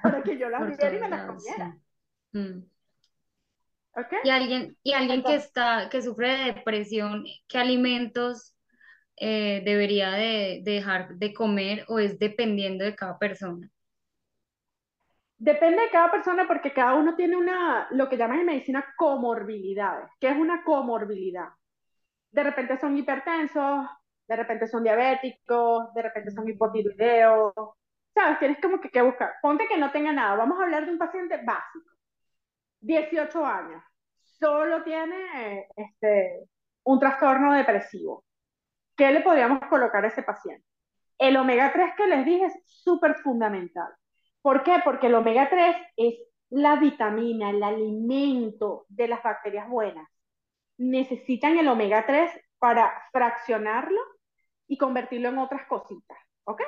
para 0.04 0.22
que 0.24 0.38
yo 0.38 0.50
las 0.50 0.60
Por 0.68 0.78
viera 0.78 0.96
y 0.96 1.00
me 1.00 1.10
las 1.10 1.26
comiera. 1.26 1.78
sí. 2.32 2.40
Mm. 2.40 2.70
¿Ok? 3.96 4.14
Y 4.24 4.30
alguien, 4.30 4.78
y 4.84 4.94
alguien 4.94 5.24
que 5.24 5.36
está, 5.36 5.90
que 5.90 6.04
sufre 6.04 6.30
de 6.30 6.54
depresión, 6.54 7.24
¿qué 7.48 7.58
alimentos 7.58 8.57
eh, 9.18 9.62
debería 9.66 10.12
de, 10.12 10.62
de 10.64 10.72
dejar 10.72 11.16
de 11.16 11.34
comer 11.34 11.86
o 11.88 12.00
es 12.00 12.20
dependiendo 12.20 12.86
de 12.86 12.96
cada 12.96 13.18
persona? 13.18 13.70
Depende 15.40 15.84
de 15.84 15.90
cada 15.92 16.10
persona 16.10 16.48
porque 16.48 16.74
cada 16.74 16.96
uno 16.96 17.16
tiene 17.16 17.38
una, 17.38 17.88
lo 17.92 18.10
que 18.10 18.18
llaman 18.18 18.40
en 18.40 18.46
medicina 18.48 18.86
comorbilidades. 18.98 20.10
¿Qué 20.20 20.30
es 20.30 20.38
una 20.38 20.64
comorbilidad? 20.64 21.50
De 22.32 22.44
repente 22.44 22.80
son 22.80 22.98
hipertensos, 22.98 23.88
de 24.28 24.36
repente 24.36 24.68
son 24.68 24.84
diabéticos, 24.84 25.94
de 25.94 26.02
repente 26.02 26.32
son 26.32 26.50
hipotiroideos. 26.50 27.54
¿Sabes? 28.16 28.40
Tienes 28.40 28.60
como 28.60 28.82
que, 28.82 28.90
que 28.90 29.02
buscar. 29.02 29.34
Ponte 29.42 29.68
que 29.68 29.78
no 29.78 29.92
tenga 29.92 30.12
nada. 30.12 30.36
Vamos 30.36 30.60
a 30.60 30.64
hablar 30.64 30.86
de 30.86 30.92
un 30.92 30.98
paciente 30.98 31.40
básico. 31.44 31.92
18 32.82 33.46
años. 33.46 33.84
Solo 34.40 34.84
tiene 34.84 35.16
eh, 35.36 35.68
este, 35.76 36.48
un 36.84 37.00
trastorno 37.00 37.54
depresivo. 37.54 38.24
¿Qué 38.98 39.12
le 39.12 39.22
podríamos 39.22 39.60
colocar 39.70 40.04
a 40.04 40.08
ese 40.08 40.24
paciente? 40.24 40.66
El 41.20 41.38
omega 41.38 41.72
3 41.72 41.94
que 41.96 42.08
les 42.08 42.26
dije 42.26 42.46
es 42.46 42.54
súper 42.66 43.16
fundamental. 43.16 43.88
¿Por 44.42 44.64
qué? 44.64 44.82
Porque 44.84 45.08
el 45.08 45.16
omega 45.16 45.50
3 45.50 45.76
es 45.98 46.16
la 46.50 46.78
vitamina, 46.78 47.50
el 47.52 47.64
alimento 47.64 48.86
de 48.90 49.08
las 49.08 49.24
bacterias 49.24 49.70
buenas. 49.70 50.08
Necesitan 50.78 51.58
el 51.58 51.68
omega 51.68 52.06
3 52.06 52.32
para 52.60 52.92
fraccionarlo 53.12 54.00
y 54.68 54.78
convertirlo 54.78 55.30
en 55.30 55.38
otras 55.40 55.68
cositas. 55.68 56.18
¿Ok? 56.46 56.62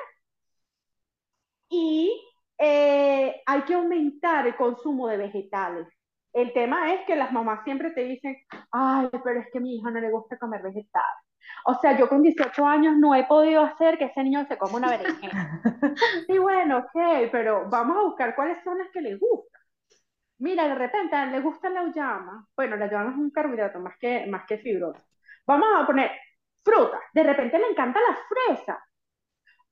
Y 1.68 2.12
eh, 2.58 3.42
hay 3.46 3.62
que 3.62 3.74
aumentar 3.74 4.46
el 4.46 4.56
consumo 4.56 5.08
de 5.08 5.16
vegetales. 5.16 5.88
El 6.32 6.52
tema 6.52 6.94
es 6.94 7.06
que 7.06 7.16
las 7.16 7.32
mamás 7.32 7.64
siempre 7.64 7.90
te 7.92 8.04
dicen, 8.04 8.36
ay, 8.72 9.08
pero 9.24 9.40
es 9.40 9.48
que 9.52 9.58
a 9.58 9.60
mi 9.60 9.76
hija 9.76 9.90
no 9.90 10.00
le 10.00 10.10
gusta 10.10 10.38
comer 10.38 10.62
vegetales. 10.62 11.29
O 11.64 11.74
sea, 11.74 11.96
yo 11.96 12.08
con 12.08 12.22
18 12.22 12.64
años 12.66 12.96
no 12.96 13.14
he 13.14 13.24
podido 13.24 13.62
hacer 13.62 13.98
que 13.98 14.06
ese 14.06 14.22
niño 14.22 14.46
se 14.46 14.58
coma 14.58 14.78
una 14.78 14.90
berenjena. 14.90 15.62
Sí, 16.26 16.38
bueno, 16.38 16.78
ok, 16.78 17.28
pero 17.32 17.68
vamos 17.68 17.96
a 17.96 18.02
buscar 18.02 18.34
cuáles 18.34 18.62
son 18.64 18.78
las 18.78 18.88
que 18.90 19.00
le 19.00 19.16
gustan. 19.16 19.60
Mira, 20.38 20.68
de 20.68 20.74
repente 20.74 21.16
a 21.16 21.24
él 21.24 21.32
le 21.32 21.40
gusta 21.40 21.68
la 21.68 21.82
uyama. 21.82 22.46
Bueno, 22.56 22.76
la 22.76 22.86
uyama 22.86 23.10
es 23.10 23.16
un 23.16 23.30
carbohidrato 23.30 23.78
más 23.80 23.96
que, 23.98 24.26
más 24.26 24.44
que 24.46 24.58
fibroso. 24.58 25.02
Vamos 25.46 25.68
a 25.76 25.86
poner 25.86 26.10
frutas. 26.64 27.00
De 27.12 27.22
repente 27.22 27.58
le 27.58 27.68
encanta 27.68 28.00
la 28.00 28.16
fresa. 28.28 28.84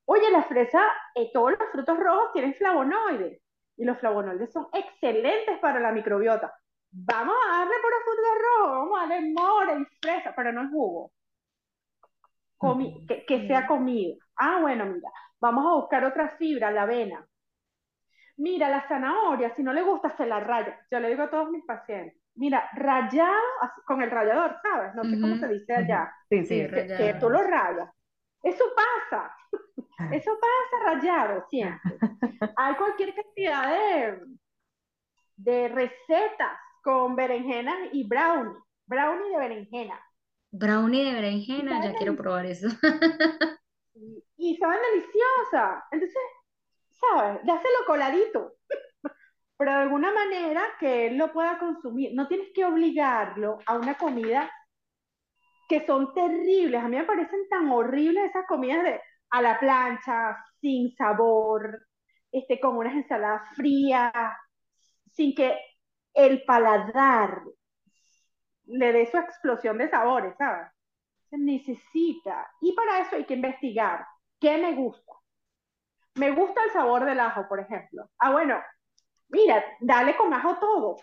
Oye, 0.05 0.29
la 0.31 0.43
fresa, 0.43 0.81
eh, 1.15 1.29
todos 1.33 1.51
los 1.51 1.69
frutos 1.71 1.97
rojos 1.99 2.33
tienen 2.33 2.53
flavonoides. 2.55 3.41
Y 3.77 3.85
los 3.85 3.97
flavonoides 3.99 4.51
son 4.51 4.67
excelentes 4.73 5.59
para 5.59 5.79
la 5.79 5.91
microbiota. 5.91 6.53
Vamos 6.91 7.35
a 7.47 7.57
darle 7.59 7.75
por 7.81 7.91
frutos 8.03 8.35
rojos, 8.43 8.71
vamos 8.79 8.97
a 8.97 9.07
darle 9.07 9.33
mora 9.33 9.73
y 9.79 9.85
fresa, 10.01 10.33
pero 10.35 10.51
no 10.51 10.63
es 10.63 10.69
jugo. 10.71 11.11
Comi 12.59 13.05
que, 13.07 13.25
que 13.25 13.47
sea 13.47 13.67
comido. 13.67 14.17
Ah, 14.37 14.59
bueno, 14.61 14.85
mira, 14.85 15.09
vamos 15.41 15.65
a 15.67 15.75
buscar 15.81 16.05
otra 16.05 16.29
fibra, 16.37 16.71
la 16.71 16.83
avena. 16.83 17.27
Mira, 18.37 18.69
la 18.69 18.87
zanahoria, 18.87 19.53
si 19.55 19.63
no 19.63 19.73
le 19.73 19.81
gusta, 19.83 20.15
se 20.15 20.25
la 20.25 20.39
raya. 20.39 20.79
Yo 20.91 20.99
le 20.99 21.09
digo 21.09 21.23
a 21.23 21.29
todos 21.29 21.51
mis 21.51 21.65
pacientes, 21.65 22.19
mira, 22.35 22.69
rayado 22.73 23.33
con 23.85 24.01
el 24.01 24.09
rallador, 24.11 24.57
¿sabes? 24.61 24.95
No 24.95 25.05
sé 25.05 25.19
cómo 25.19 25.37
se 25.37 25.47
dice 25.49 25.73
allá. 25.75 26.11
Sí, 26.29 26.45
Sí, 26.45 26.45
sí. 26.45 26.71
Que, 26.73 26.93
que 26.95 27.15
tú 27.15 27.29
lo 27.29 27.43
rayas. 27.43 27.89
Eso 28.43 28.63
pasa. 28.75 29.35
Eso 30.09 30.31
pasa 30.39 30.83
rayado 30.95 31.45
siempre. 31.49 32.01
Hay 32.55 32.75
cualquier 32.75 33.15
cantidad 33.15 33.69
de, 33.71 34.19
de 35.37 35.67
recetas 35.69 36.57
con 36.83 37.15
berenjenas 37.15 37.77
y 37.93 38.07
brownie. 38.07 38.55
Brownie 38.85 39.31
de 39.31 39.37
berenjena. 39.37 39.99
Brownie 40.51 41.05
de 41.05 41.13
berenjena, 41.13 41.83
ya 41.83 41.93
quiero 41.93 42.15
probar 42.15 42.45
eso. 42.45 42.67
Y, 43.93 44.23
y 44.37 44.57
saben 44.57 44.79
deliciosa. 44.93 45.83
Entonces, 45.91 46.17
¿sabes? 46.89 47.39
Dáselo 47.43 47.77
coladito. 47.85 48.53
Pero 49.57 49.71
de 49.71 49.77
alguna 49.77 50.13
manera 50.13 50.63
que 50.79 51.07
él 51.07 51.17
lo 51.17 51.33
pueda 51.33 51.59
consumir. 51.59 52.11
No 52.13 52.27
tienes 52.27 52.47
que 52.53 52.65
obligarlo 52.65 53.59
a 53.65 53.77
una 53.77 53.95
comida 53.95 54.49
que 55.67 55.85
son 55.85 56.13
terribles. 56.13 56.81
A 56.81 56.87
mí 56.87 56.97
me 56.97 57.03
parecen 57.03 57.47
tan 57.49 57.69
horribles 57.69 58.29
esas 58.29 58.45
comidas 58.47 58.83
de 58.83 59.01
a 59.31 59.41
la 59.41 59.59
plancha, 59.59 60.37
sin 60.59 60.95
sabor, 60.95 61.87
este, 62.31 62.59
con 62.59 62.77
unas 62.77 62.95
ensaladas 62.95 63.55
frías, 63.55 64.11
sin 65.11 65.35
que 65.35 65.57
el 66.13 66.43
paladar 66.45 67.43
le 68.69 68.93
dé 68.93 69.05
su 69.05 69.17
explosión 69.17 69.77
de 69.77 69.89
sabores, 69.89 70.35
¿sabes? 70.37 70.67
Se 71.29 71.37
necesita. 71.37 72.49
Y 72.61 72.73
para 72.73 72.99
eso 72.99 73.15
hay 73.15 73.25
que 73.25 73.35
investigar 73.35 74.05
qué 74.39 74.57
me 74.57 74.73
gusta. 74.73 75.13
Me 76.15 76.31
gusta 76.31 76.63
el 76.63 76.71
sabor 76.71 77.05
del 77.05 77.19
ajo, 77.19 77.47
por 77.47 77.59
ejemplo. 77.59 78.09
Ah, 78.17 78.31
bueno, 78.31 78.59
mira, 79.29 79.63
dale 79.79 80.15
con 80.15 80.33
ajo 80.33 80.57
todo. 80.59 80.97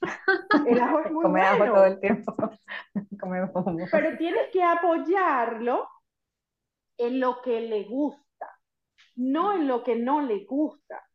El 0.66 0.80
ajo 0.80 1.00
es 1.00 1.10
muy 1.10 1.22
Come 1.24 1.42
ajo 1.42 1.58
bueno. 1.58 1.74
todo 1.74 1.84
el 1.86 2.00
tiempo. 2.00 2.34
Come 3.20 3.50
pero 3.90 4.16
tienes 4.16 4.48
que 4.52 4.62
apoyarlo 4.62 5.88
en 6.96 7.20
lo 7.20 7.42
que 7.42 7.60
le 7.60 7.84
gusta, 7.84 8.58
no 9.16 9.54
en 9.54 9.68
lo 9.68 9.82
que 9.82 9.96
no 9.96 10.20
le 10.22 10.44
gusta. 10.44 11.07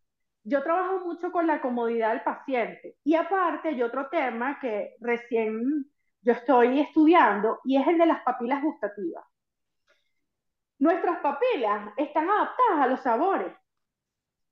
Yo 0.45 0.61
trabajo 0.61 0.99
mucho 0.99 1.31
con 1.31 1.47
la 1.47 1.61
comodidad 1.61 2.09
del 2.09 2.23
paciente 2.23 2.97
y 3.03 3.15
aparte 3.15 3.69
hay 3.69 3.81
otro 3.81 4.09
tema 4.09 4.59
que 4.59 4.95
recién 4.99 5.85
yo 6.21 6.33
estoy 6.33 6.81
estudiando 6.81 7.59
y 7.63 7.77
es 7.77 7.87
el 7.87 7.97
de 7.97 8.05
las 8.05 8.23
papilas 8.23 8.61
gustativas. 8.61 9.23
Nuestras 10.79 11.19
papilas 11.19 11.93
están 11.95 12.29
adaptadas 12.29 12.81
a 12.81 12.87
los 12.87 12.99
sabores. 12.99 13.53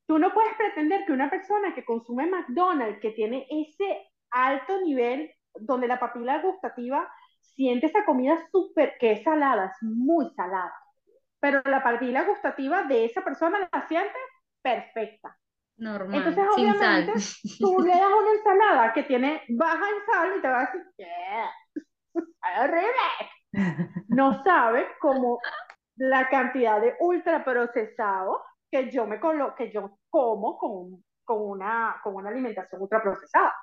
Tú 0.06 0.18
no 0.18 0.34
puedes 0.34 0.54
pretender 0.56 1.06
que 1.06 1.12
una 1.12 1.30
persona 1.30 1.74
que 1.74 1.84
consume 1.84 2.26
McDonald's, 2.26 3.00
que 3.02 3.12
tiene 3.12 3.46
ese 3.50 4.10
alto 4.30 4.80
nivel 4.82 5.30
donde 5.54 5.88
la 5.88 6.00
papila 6.00 6.42
gustativa 6.42 7.12
siente 7.42 7.88
esa 7.88 8.06
comida 8.06 8.38
súper, 8.50 8.96
que 8.98 9.12
es 9.12 9.24
salada, 9.24 9.66
es 9.66 9.78
muy 9.82 10.30
salada. 10.36 10.74
Pero 11.40 11.62
la 11.66 11.84
papila 11.84 12.24
gustativa 12.24 12.84
de 12.84 13.06
esa 13.06 13.24
persona 13.24 13.70
la 13.72 13.88
siente 13.88 14.18
perfecta. 14.62 15.38
Normal, 15.82 16.28
Entonces, 16.28 16.46
sin 16.56 16.74
sal. 16.76 17.10
obviamente, 17.10 17.60
tú 17.60 17.80
le 17.84 17.90
das 17.92 18.12
una 18.20 18.32
ensalada 18.32 18.94
que 18.94 19.04
tiene 19.04 19.44
baja 19.50 19.86
en 19.90 20.06
sal 20.06 20.34
y 20.38 20.42
te 20.42 20.48
va 20.48 20.58
a 20.60 20.66
decir, 20.68 20.82
¿qué? 20.98 21.08
¡Es 22.16 22.60
horrible! 22.60 24.02
No 24.10 24.44
sabe 24.44 24.88
cómo 25.00 25.40
la 25.98 26.30
cantidad 26.30 26.82
de 26.82 26.96
ultraprocesados 27.00 28.38
que 28.72 28.90
yo 28.92 29.08
me 29.08 29.20
colo 29.20 29.56
que 29.56 29.72
yo 29.72 29.98
como 30.10 30.58
con, 30.58 31.04
con, 31.26 31.42
una, 31.42 32.00
con 32.04 32.16
una 32.16 32.30
alimentación 32.30 32.82
ultraprocesada. 32.82 33.54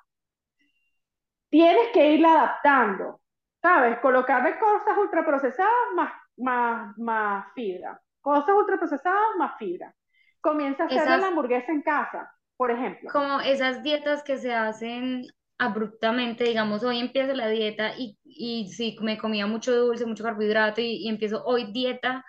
Tienes 1.49 1.89
que 1.93 2.11
irla 2.13 2.31
adaptando. 2.33 3.21
¿sabes? 3.61 3.99
Colocarle 3.99 4.57
cosas 4.59 4.97
ultraprocesadas 4.97 5.93
más, 5.95 6.13
más, 6.37 6.97
más 6.97 7.53
fibra. 7.53 8.01
Cosas 8.21 8.55
ultraprocesadas 8.55 9.35
más 9.37 9.57
fibra. 9.57 9.93
Comienza 10.41 10.83
a 10.83 10.87
hacer 10.87 11.01
Esas, 11.03 11.21
la 11.21 11.27
hamburguesa 11.27 11.71
en 11.71 11.81
casa, 11.81 12.31
por 12.57 12.71
ejemplo. 12.71 13.09
como 13.11 13.41
esas 13.41 13.83
dietas 13.83 14.23
que 14.23 14.37
se 14.37 14.53
hacen 14.53 15.25
abruptamente, 15.57 16.45
digamos, 16.45 16.83
hoy 16.83 16.99
empiezo 16.99 17.33
la 17.33 17.49
dieta 17.49 17.97
y, 17.97 18.17
y 18.23 18.69
si 18.69 18.97
me 19.01 19.17
comía 19.17 19.47
mucho 19.47 19.75
dulce, 19.75 20.05
mucho 20.05 20.23
carbohidrato 20.23 20.81
y, 20.81 21.03
y 21.03 21.09
empiezo 21.09 21.43
hoy 21.45 21.71
dieta, 21.71 22.25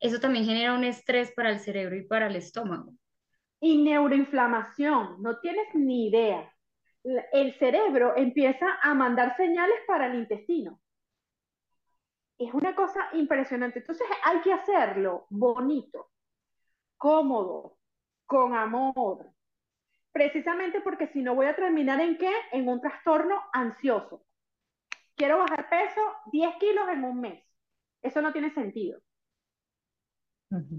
eso 0.00 0.20
también 0.20 0.44
genera 0.44 0.74
un 0.74 0.84
estrés 0.84 1.32
para 1.32 1.50
el 1.50 1.60
cerebro 1.60 1.96
y 1.96 2.04
para 2.04 2.26
el 2.26 2.36
estómago. 2.36 2.92
Y 3.60 3.82
neuroinflamación, 3.82 5.22
no 5.22 5.40
tienes 5.40 5.74
ni 5.74 6.08
idea. 6.08 6.52
El 7.32 7.54
cerebro 7.58 8.14
empieza 8.16 8.66
a 8.82 8.94
mandar 8.94 9.36
señales 9.36 9.78
para 9.86 10.06
el 10.06 10.16
intestino. 10.18 10.80
Es 12.38 12.52
una 12.52 12.74
cosa 12.74 13.08
impresionante. 13.14 13.78
Entonces 13.78 14.06
hay 14.24 14.40
que 14.42 14.52
hacerlo 14.52 15.26
bonito, 15.30 16.11
cómodo, 17.02 17.78
con 18.26 18.54
amor. 18.54 19.28
Precisamente 20.12 20.80
porque 20.82 21.08
si 21.08 21.20
no 21.20 21.34
voy 21.34 21.46
a 21.46 21.56
terminar 21.56 22.00
en 22.00 22.16
qué? 22.16 22.30
En 22.52 22.68
un 22.68 22.80
trastorno 22.80 23.42
ansioso. 23.52 24.24
Quiero 25.16 25.38
bajar 25.38 25.68
peso 25.68 26.00
10 26.30 26.56
kilos 26.60 26.88
en 26.90 27.02
un 27.02 27.20
mes. 27.20 27.44
Eso 28.02 28.22
no 28.22 28.32
tiene 28.32 28.54
sentido, 28.54 29.00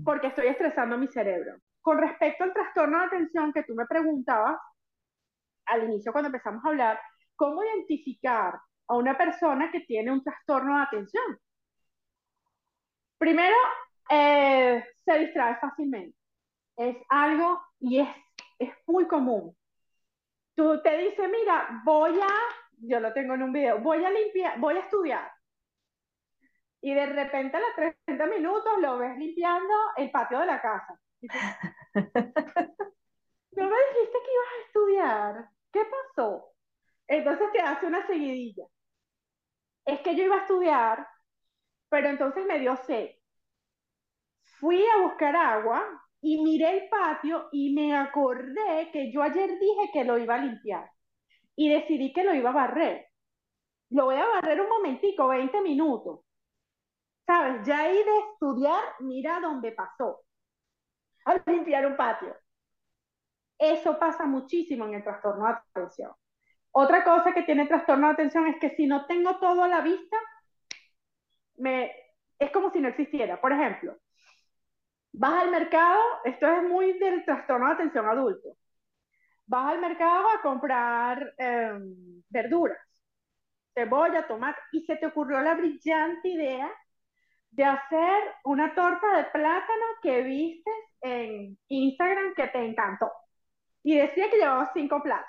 porque 0.05 0.27
estoy 0.27 0.47
estresando 0.47 0.97
mi 0.97 1.07
cerebro. 1.07 1.57
Con 1.81 1.97
respecto 1.97 2.45
al 2.45 2.53
trastorno 2.53 2.99
de 2.99 3.05
atención 3.05 3.51
que 3.51 3.63
tú 3.63 3.75
me 3.75 3.85
preguntabas 3.85 4.57
al 5.65 5.83
inicio 5.83 6.13
cuando 6.13 6.27
empezamos 6.27 6.63
a 6.63 6.69
hablar, 6.69 7.01
¿cómo 7.35 7.65
identificar 7.65 8.61
a 8.87 8.95
una 8.95 9.17
persona 9.17 9.69
que 9.71 9.81
tiene 9.81 10.11
un 10.11 10.23
trastorno 10.23 10.77
de 10.77 10.83
atención? 10.83 11.37
Primero, 13.17 13.55
eh, 14.09 14.83
se 15.05 15.19
distrae 15.19 15.57
fácilmente. 15.57 16.17
Es 16.75 16.97
algo 17.09 17.61
y 17.79 17.99
es, 17.99 18.09
es 18.59 18.71
muy 18.87 19.07
común. 19.07 19.55
Tú 20.55 20.81
te 20.81 20.97
dices, 20.97 21.29
mira, 21.29 21.81
voy 21.83 22.19
a, 22.19 22.29
yo 22.77 22.99
lo 22.99 23.13
tengo 23.13 23.33
en 23.33 23.43
un 23.43 23.53
video, 23.53 23.79
voy 23.79 24.03
a 24.03 24.11
limpiar, 24.11 24.59
voy 24.59 24.77
a 24.77 24.81
estudiar. 24.81 25.31
Y 26.81 26.93
de 26.93 27.05
repente 27.05 27.57
a 27.57 27.61
los 27.61 27.95
30 28.05 28.25
minutos 28.27 28.73
lo 28.79 28.97
ves 28.97 29.17
limpiando 29.17 29.73
el 29.95 30.11
patio 30.11 30.39
de 30.39 30.45
la 30.45 30.61
casa. 30.61 30.99
No 33.55 33.69
me 33.69 33.75
dijiste 33.75 34.17
que 34.25 34.33
ibas 34.33 34.47
a 34.53 34.65
estudiar. 34.67 35.49
¿Qué 35.71 35.81
pasó? 35.85 36.53
Entonces 37.07 37.51
te 37.51 37.59
hace 37.59 37.85
una 37.85 38.05
seguidilla. 38.07 38.65
Es 39.85 39.99
que 40.01 40.15
yo 40.15 40.23
iba 40.23 40.35
a 40.35 40.41
estudiar, 40.41 41.07
pero 41.89 42.09
entonces 42.09 42.45
me 42.45 42.59
dio 42.59 42.75
sed. 42.77 43.11
Fui 44.63 44.81
a 44.81 45.01
buscar 45.01 45.35
agua 45.35 45.83
y 46.21 46.41
miré 46.41 46.69
el 46.69 46.87
patio 46.87 47.49
y 47.51 47.73
me 47.73 47.97
acordé 47.97 48.89
que 48.93 49.11
yo 49.11 49.21
ayer 49.21 49.59
dije 49.59 49.89
que 49.91 50.05
lo 50.05 50.17
iba 50.17 50.35
a 50.35 50.37
limpiar 50.37 50.89
y 51.53 51.67
decidí 51.67 52.13
que 52.13 52.23
lo 52.23 52.33
iba 52.33 52.51
a 52.51 52.53
barrer. 52.53 53.07
Lo 53.89 54.05
voy 54.05 54.15
a 54.15 54.25
barrer 54.25 54.61
un 54.61 54.69
momentico, 54.69 55.27
20 55.27 55.59
minutos. 55.59 56.21
¿Sabes? 57.25 57.67
Ya 57.67 57.79
ahí 57.79 57.93
de 57.93 58.19
estudiar, 58.31 58.81
mira 59.01 59.41
dónde 59.41 59.73
pasó. 59.73 60.21
A 61.25 61.35
limpiar 61.45 61.85
un 61.85 61.97
patio. 61.97 62.33
Eso 63.57 63.99
pasa 63.99 64.25
muchísimo 64.25 64.85
en 64.85 64.93
el 64.93 65.03
trastorno 65.03 65.45
de 65.45 65.55
atención. 65.55 66.13
Otra 66.71 67.03
cosa 67.03 67.33
que 67.33 67.43
tiene 67.43 67.67
trastorno 67.67 68.07
de 68.07 68.13
atención 68.13 68.47
es 68.47 68.57
que 68.61 68.69
si 68.77 68.87
no 68.87 69.07
tengo 69.07 69.39
todo 69.39 69.61
a 69.61 69.67
la 69.67 69.81
vista, 69.81 70.15
me, 71.57 71.91
es 72.39 72.49
como 72.51 72.71
si 72.71 72.79
no 72.79 72.87
existiera. 72.87 73.41
Por 73.41 73.51
ejemplo, 73.51 73.97
vas 75.13 75.43
al 75.43 75.51
mercado, 75.51 76.01
esto 76.25 76.47
es 76.47 76.63
muy 76.63 76.97
del 76.99 77.23
trastorno 77.25 77.67
de 77.67 77.73
atención 77.73 78.07
adulto. 78.07 78.57
Vas 79.45 79.73
al 79.73 79.81
mercado 79.81 80.29
a 80.29 80.41
comprar 80.41 81.33
eh, 81.37 81.73
verduras, 82.29 82.79
cebolla, 83.73 84.27
tomate, 84.27 84.59
y 84.71 84.85
se 84.85 84.95
te 84.97 85.07
ocurrió 85.07 85.41
la 85.41 85.55
brillante 85.55 86.29
idea 86.29 86.71
de 87.51 87.65
hacer 87.65 88.23
una 88.45 88.73
torta 88.73 89.17
de 89.17 89.25
plátano 89.25 89.85
que 90.01 90.23
viste 90.23 90.71
en 91.01 91.57
Instagram 91.67 92.33
que 92.35 92.47
te 92.47 92.65
encantó. 92.65 93.11
Y 93.83 93.97
decía 93.97 94.29
que 94.29 94.37
llevaba 94.37 94.71
cinco 94.73 95.01
plátanos. 95.03 95.27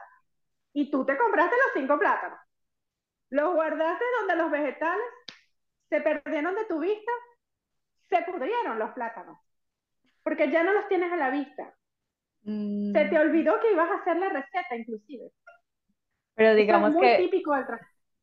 Y 0.73 0.91
tú 0.91 1.05
te 1.05 1.17
compraste 1.19 1.57
los 1.57 1.75
cinco 1.75 1.99
plátanos. 1.99 2.39
Los 3.31 3.55
guardaste 3.55 4.05
donde 4.21 4.37
los 4.37 4.51
vegetales 4.51 5.07
se 5.91 6.01
perdieron 6.01 6.55
de 6.55 6.65
tu 6.67 6.79
vista, 6.81 7.13
se 8.09 8.23
pudrieron 8.23 8.79
los 8.79 8.91
plátanos. 8.93 9.44
Porque 10.25 10.51
ya 10.51 10.65
no 10.65 10.73
los 10.73 10.89
tienes 10.89 11.13
a 11.13 11.17
la 11.17 11.31
vista. 11.31 11.75
Mm, 12.47 12.95
Se 12.95 13.05
te 13.05 13.19
olvidó 13.19 13.61
que 13.61 13.73
ibas 13.73 13.91
a 13.91 13.97
hacer 13.97 14.17
la 14.17 14.31
receta, 14.31 14.75
inclusive. 14.75 15.33
Pero 16.35 16.55
Eso 16.57 16.75
digamos 16.75 16.91
es 16.91 16.93
muy 16.93 17.15
que 17.15 17.15
típico 17.17 17.55
del, 17.55 17.65
tra- 17.67 17.81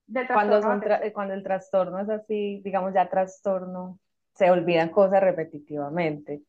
del 0.08 0.28
cuando, 0.30 0.62
trastorno 0.62 0.82
tra- 0.84 1.12
cuando 1.14 1.34
el 1.34 1.44
trastorno 1.44 2.00
es 2.00 2.10
así, 2.10 2.62
digamos 2.64 2.94
ya 2.94 3.10
trastorno, 3.10 4.00
se 4.34 4.50
olvidan 4.52 4.90
cosas 4.90 5.22
repetitivamente. 5.22 6.44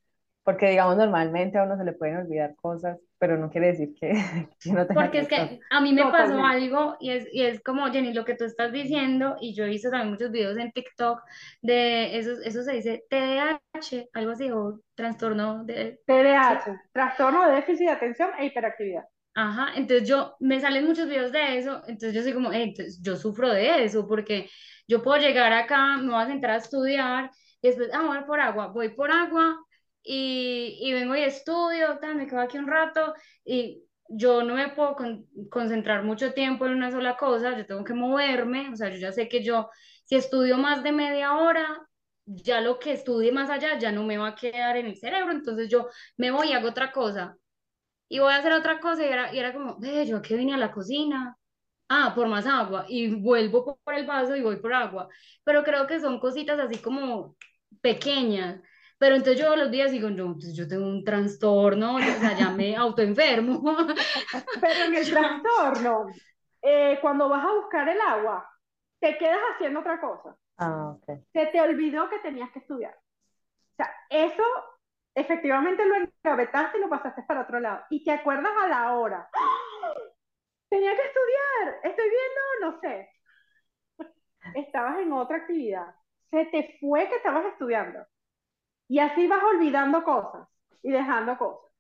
Porque 0.44 0.70
digamos 0.70 0.96
normalmente 0.96 1.58
a 1.58 1.64
uno 1.64 1.76
se 1.76 1.84
le 1.84 1.92
pueden 1.92 2.16
olvidar 2.18 2.54
cosas, 2.56 2.98
pero 3.22 3.38
no 3.38 3.48
quiere 3.50 3.68
decir 3.68 3.94
que, 3.94 4.12
que 4.60 4.72
no 4.72 4.84
tenga 4.84 5.08
Porque 5.08 5.18
es 5.20 5.28
que 5.28 5.56
a 5.70 5.80
mí 5.80 5.92
me 5.92 6.06
pasó 6.06 6.34
Totalmente. 6.34 6.44
algo 6.44 6.96
y 7.00 7.10
es, 7.12 7.26
y 7.32 7.42
es 7.44 7.62
como, 7.62 7.90
Jenny, 7.90 8.12
lo 8.12 8.24
que 8.26 8.34
tú 8.34 8.44
estás 8.44 8.72
diciendo, 8.72 9.36
y 9.40 9.54
yo 9.54 9.64
he 9.64 9.68
visto 9.68 9.90
también 9.90 10.10
muchos 10.10 10.30
videos 10.30 10.58
en 10.58 10.70
TikTok 10.72 11.20
de 11.62 12.18
eso, 12.18 12.32
eso 12.44 12.62
se 12.62 12.72
dice 12.72 13.04
TDAH, 13.08 14.08
algo 14.12 14.32
así, 14.32 14.50
o 14.50 14.80
trastorno 14.94 15.64
de... 15.64 16.00
sí, 16.40 16.54
TDAH, 16.56 16.80
trastorno 16.92 17.46
de 17.46 17.54
déficit 17.56 17.86
de 17.86 17.92
atención 17.92 18.30
e 18.38 18.46
hiperactividad. 18.46 19.04
Ajá, 19.34 19.72
entonces 19.76 20.06
yo, 20.08 20.36
me 20.40 20.60
salen 20.60 20.84
muchos 20.86 21.08
videos 21.08 21.32
de 21.32 21.56
eso, 21.58 21.76
entonces 21.86 22.12
yo 22.14 22.22
soy 22.22 22.34
como, 22.34 22.52
"Eh, 22.52 22.64
entonces 22.64 23.00
yo 23.02 23.16
sufro 23.16 23.48
de 23.50 23.84
eso, 23.84 24.06
porque 24.06 24.50
yo 24.86 25.02
puedo 25.02 25.16
llegar 25.18 25.52
acá, 25.54 25.96
me 25.96 26.12
voy 26.12 26.22
a 26.22 26.26
sentar 26.26 26.50
a 26.50 26.56
estudiar, 26.56 27.30
y 27.62 27.68
después, 27.68 27.88
ah, 27.94 28.02
voy 28.06 28.18
por 28.26 28.40
agua, 28.40 28.66
voy 28.68 28.90
por 28.90 29.10
agua, 29.10 29.56
y, 30.02 30.78
y 30.80 30.92
vengo 30.92 31.14
y 31.16 31.22
estudio, 31.22 31.98
tal, 32.00 32.16
me 32.16 32.26
quedo 32.26 32.40
aquí 32.40 32.58
un 32.58 32.66
rato, 32.68 33.14
y 33.44 33.84
yo 34.08 34.42
no 34.42 34.54
me 34.54 34.68
puedo 34.70 34.94
con- 34.96 35.26
concentrar 35.50 36.04
mucho 36.04 36.32
tiempo 36.34 36.66
en 36.66 36.72
una 36.74 36.90
sola 36.90 37.16
cosa, 37.16 37.56
yo 37.56 37.66
tengo 37.66 37.84
que 37.84 37.94
moverme, 37.94 38.70
o 38.70 38.76
sea, 38.76 38.88
yo 38.90 38.96
ya 38.98 39.12
sé 39.12 39.28
que 39.28 39.42
yo, 39.44 39.70
si 40.04 40.16
estudio 40.16 40.58
más 40.58 40.82
de 40.82 40.92
media 40.92 41.34
hora, 41.34 41.88
ya 42.26 42.60
lo 42.60 42.78
que 42.78 42.92
estudie 42.92 43.32
más 43.32 43.50
allá 43.50 43.78
ya 43.78 43.92
no 43.92 44.04
me 44.04 44.18
va 44.18 44.28
a 44.28 44.34
quedar 44.34 44.76
en 44.76 44.86
el 44.86 44.96
cerebro, 44.96 45.32
entonces 45.32 45.68
yo 45.68 45.88
me 46.16 46.30
voy 46.30 46.48
y 46.48 46.52
hago 46.52 46.68
otra 46.68 46.92
cosa 46.92 47.36
y 48.08 48.18
voy 48.18 48.32
a 48.32 48.36
hacer 48.36 48.52
otra 48.52 48.80
cosa 48.80 49.02
y 49.04 49.08
era, 49.08 49.34
y 49.34 49.38
era 49.38 49.52
como, 49.52 49.78
ve, 49.78 50.04
yo 50.06 50.18
a 50.18 50.22
qué 50.22 50.36
vine 50.36 50.54
a 50.54 50.58
la 50.58 50.72
cocina. 50.72 51.36
Ah, 51.88 52.14
por 52.14 52.28
más 52.28 52.46
agua. 52.46 52.86
Y 52.88 53.14
vuelvo 53.16 53.64
po- 53.64 53.80
por 53.84 53.94
el 53.94 54.06
vaso 54.06 54.36
y 54.36 54.42
voy 54.42 54.56
por 54.56 54.72
agua. 54.74 55.08
Pero 55.44 55.64
creo 55.64 55.86
que 55.86 56.00
son 56.00 56.20
cositas 56.20 56.58
así 56.60 56.78
como 56.80 57.36
pequeñas. 57.82 58.60
Pero 59.02 59.16
entonces 59.16 59.42
yo 59.42 59.56
los 59.56 59.68
días 59.68 59.90
digo, 59.90 60.08
no, 60.10 60.34
pues 60.34 60.54
yo 60.54 60.68
tengo 60.68 60.86
un 60.86 61.02
trastorno, 61.02 61.96
o 61.96 61.98
sea, 61.98 62.38
ya 62.38 62.50
me 62.50 62.76
autoenfermo. 62.76 63.60
Pero 64.60 64.84
en 64.84 64.94
el 64.94 65.10
trastorno, 65.10 66.06
eh, 66.62 67.00
cuando 67.02 67.28
vas 67.28 67.44
a 67.44 67.52
buscar 67.52 67.88
el 67.88 68.00
agua, 68.00 68.48
te 69.00 69.18
quedas 69.18 69.40
haciendo 69.52 69.80
otra 69.80 70.00
cosa. 70.00 70.36
Ah, 70.56 70.90
ok. 70.90 71.18
Se 71.32 71.46
te 71.46 71.60
olvidó 71.60 72.08
que 72.08 72.20
tenías 72.20 72.52
que 72.52 72.60
estudiar. 72.60 72.94
O 72.94 73.74
sea, 73.76 73.92
eso 74.08 74.44
efectivamente 75.16 75.84
lo 75.84 75.96
engavetaste 75.96 76.78
y 76.78 76.82
lo 76.82 76.88
pasaste 76.88 77.24
para 77.24 77.40
otro 77.40 77.58
lado. 77.58 77.82
Y 77.90 78.04
te 78.04 78.12
acuerdas 78.12 78.52
a 78.62 78.68
la 78.68 78.94
hora. 78.94 79.28
¡Ah! 79.34 79.94
Tenía 80.68 80.94
que 80.94 81.02
estudiar. 81.02 81.80
Estoy 81.82 82.08
viendo, 82.08 82.70
no 82.70 82.80
sé. 82.80 83.10
Estabas 84.54 85.00
en 85.00 85.12
otra 85.12 85.38
actividad. 85.38 85.92
Se 86.30 86.44
te 86.44 86.78
fue 86.80 87.08
que 87.08 87.16
estabas 87.16 87.46
estudiando. 87.46 88.06
Y 88.92 88.98
así 89.00 89.26
vas 89.26 89.42
olvidando 89.42 90.04
cosas 90.04 90.46
y 90.82 90.90
dejando 90.92 91.36
cosas. 91.38 91.72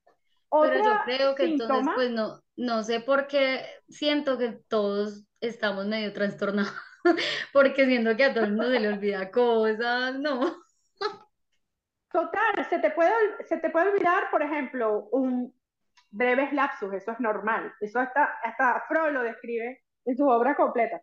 Pero 0.58 0.78
yo 0.78 0.98
Otra 0.98 1.04
creo 1.04 1.34
que 1.34 1.44
entonces, 1.44 1.86
síntoma, 1.86 1.94
pues 1.94 2.10
no, 2.10 2.40
no 2.56 2.84
sé 2.84 3.00
por 3.00 3.26
qué 3.26 3.64
siento 3.88 4.38
que 4.38 4.52
todos 4.68 5.24
estamos 5.40 5.86
medio 5.86 6.12
trastornados. 6.12 6.72
Porque 7.52 7.86
siento 7.86 8.16
que 8.16 8.24
a 8.24 8.34
todo 8.34 8.44
el 8.44 8.52
mundo 8.52 8.70
se 8.70 8.78
le 8.80 8.88
olvida 8.88 9.30
cosas, 9.30 10.18
¿no? 10.20 10.62
total, 12.12 12.64
se 12.68 12.78
te 12.78 12.90
puede, 12.90 13.12
se 13.46 13.58
te 13.58 13.70
puede 13.70 13.90
olvidar, 13.90 14.30
por 14.30 14.42
ejemplo, 14.42 15.08
un 15.12 15.54
breves 16.10 16.52
lapsus, 16.52 16.92
eso 16.94 17.12
es 17.12 17.20
normal. 17.20 17.72
Eso 17.80 18.00
hasta, 18.00 18.24
hasta 18.44 18.84
Freud 18.88 19.12
lo 19.12 19.22
describe 19.22 19.82
en 20.04 20.16
su 20.16 20.28
obra 20.28 20.56
completa. 20.56 21.02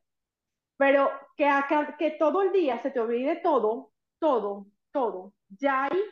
Pero 0.78 1.12
que, 1.38 1.48
acá- 1.48 1.98
que 1.98 2.12
todo 2.14 2.44
el 2.44 2.52
día 2.54 2.82
se 2.82 2.92
te 2.92 3.00
olvide 3.00 3.38
todo, 3.38 3.94
todo, 4.20 4.68
todo, 4.92 5.34
ya 5.50 5.86
ahí, 5.86 6.04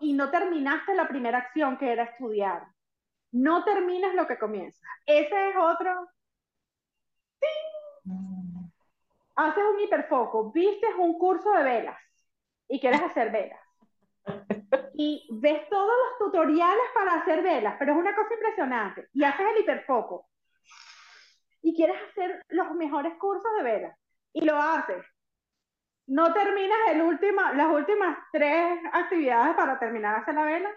y 0.00 0.12
no 0.12 0.30
terminaste 0.30 0.94
la 0.94 1.08
primera 1.08 1.38
acción 1.38 1.76
que 1.78 1.92
era 1.92 2.04
estudiar. 2.04 2.66
No 3.30 3.64
terminas 3.64 4.14
lo 4.14 4.26
que 4.26 4.38
comienzas. 4.38 4.82
Ese 5.06 5.50
es 5.50 5.56
otro. 5.56 6.08
Mm. 8.04 8.64
haces 9.36 9.64
un 9.72 9.80
hiperfoco, 9.80 10.50
vistes 10.50 10.90
un 10.98 11.18
curso 11.18 11.52
de 11.52 11.62
velas 11.62 11.98
y 12.68 12.80
quieres 12.80 13.02
hacer 13.02 13.30
velas. 13.30 13.60
Y 14.94 15.28
ves 15.30 15.68
todos 15.68 15.86
los 15.86 16.18
tutoriales 16.18 16.84
para 16.92 17.14
hacer 17.14 17.42
velas, 17.42 17.76
pero 17.78 17.92
es 17.92 17.98
una 17.98 18.16
cosa 18.16 18.34
impresionante. 18.34 19.08
Y 19.12 19.22
haces 19.22 19.46
el 19.54 19.62
hiperfoco. 19.62 20.28
Y 21.62 21.74
quieres 21.76 21.96
hacer 22.10 22.44
los 22.48 22.72
mejores 22.72 23.16
cursos 23.18 23.50
de 23.58 23.62
velas. 23.62 23.98
Y 24.32 24.44
lo 24.44 24.56
haces. 24.56 25.04
No 26.08 26.32
terminas 26.32 26.78
el 26.88 27.02
última, 27.02 27.52
las 27.52 27.68
últimas 27.68 28.16
tres 28.32 28.80
actividades 28.92 29.54
para 29.54 29.78
terminar 29.78 30.16
hacer 30.16 30.34
la 30.34 30.44
vela. 30.44 30.70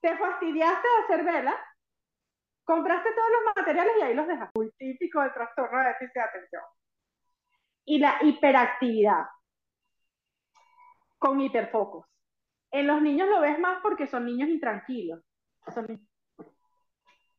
Te 0.00 0.18
fastidiaste 0.18 0.88
de 0.88 1.04
hacer 1.04 1.24
velas. 1.24 1.54
Compraste 2.64 3.10
todos 3.14 3.30
los 3.30 3.54
materiales 3.54 3.92
y 3.96 4.02
ahí 4.02 4.14
los 4.14 4.26
dejas. 4.26 4.50
Muy 4.56 4.72
típico 4.72 5.20
del 5.20 5.32
trastorno 5.32 5.78
de 5.78 5.86
déficit 5.86 6.14
de 6.14 6.20
atención. 6.20 6.62
Y 7.84 7.98
la 8.00 8.18
hiperactividad 8.22 9.26
con 11.16 11.40
hiperfocos. 11.40 12.06
En 12.72 12.88
los 12.88 13.00
niños 13.00 13.28
lo 13.28 13.40
ves 13.40 13.60
más 13.60 13.78
porque 13.82 14.08
son 14.08 14.26
niños 14.26 14.48
intranquilos. 14.48 15.22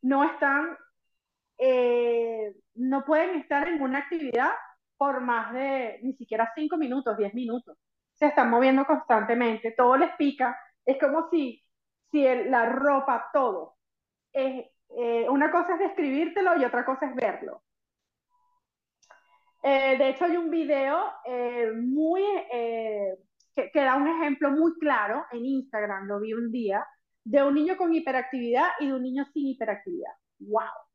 no 0.02 0.24
están, 0.24 0.78
eh, 1.58 2.56
no 2.76 3.04
pueden 3.04 3.42
estar 3.42 3.68
en 3.68 3.82
una 3.82 4.00
actividad 4.00 4.54
por 4.98 5.22
más 5.22 5.54
de 5.54 6.00
ni 6.04 6.14
siquiera 6.14 6.52
5 6.56 6.78
minutos, 6.78 7.18
10 7.18 7.34
minutos. 7.34 7.78
Se 8.14 8.28
están 8.28 8.50
moviendo 8.50 8.86
constantemente, 8.86 9.74
todo 9.78 9.98
les 9.98 10.16
pica. 10.16 10.60
Es 10.86 10.98
como 11.00 11.30
si, 11.30 11.64
si 12.12 12.24
la 12.24 12.66
ropa, 12.66 13.30
todo. 13.32 13.76
Eh, 14.34 14.72
una 15.30 15.52
cosa 15.52 15.74
es 15.74 15.80
describírtelo 15.80 16.58
y 16.58 16.66
otra 16.66 16.84
cosa 16.86 17.08
es 17.08 17.16
verlo. 17.16 17.64
Eh, 19.64 19.98
de 19.98 20.10
hecho, 20.10 20.26
hay 20.26 20.38
un 20.38 20.50
video 20.50 21.12
muy 21.76 22.24
que, 23.72 23.84
da 23.84 23.96
un 23.96 24.08
ejemplo 24.08 24.52
muy 24.52 24.74
claro 24.80 25.26
en 25.32 25.46
Instagram, 25.46 26.08
lo 26.08 26.20
vi 26.20 26.34
un 26.34 26.52
día, 26.52 26.86
de 27.24 27.44
un 27.44 27.56
niño 27.56 27.76
con 27.78 27.94
hiperactividad 27.94 28.68
y 28.80 28.88
de 28.88 28.94
un 28.94 29.04
niño 29.04 29.26
sin 29.34 29.48
hiperactividad. 29.48 30.12
¡Wow! 30.40 30.87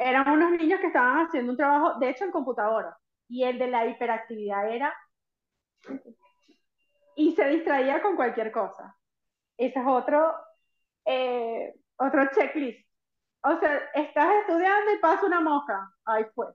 Eran 0.00 0.28
unos 0.30 0.52
niños 0.52 0.80
que 0.80 0.86
estaban 0.86 1.26
haciendo 1.26 1.52
un 1.52 1.58
trabajo, 1.58 1.98
de 1.98 2.10
hecho, 2.10 2.24
en 2.24 2.30
computadora, 2.30 2.96
y 3.28 3.44
el 3.44 3.58
de 3.58 3.68
la 3.68 3.86
hiperactividad 3.86 4.72
era... 4.72 4.94
Y 7.16 7.32
se 7.32 7.46
distraía 7.48 8.00
con 8.00 8.16
cualquier 8.16 8.50
cosa. 8.50 8.96
Ese 9.56 9.78
es 9.78 9.86
otro, 9.86 10.34
eh, 11.04 11.74
otro 11.96 12.30
checklist. 12.34 12.88
O 13.42 13.58
sea, 13.58 13.76
estás 13.94 14.34
estudiando 14.40 14.92
y 14.92 14.98
pasa 14.98 15.26
una 15.26 15.40
mosca. 15.40 15.92
Ahí 16.06 16.24
fue. 16.34 16.46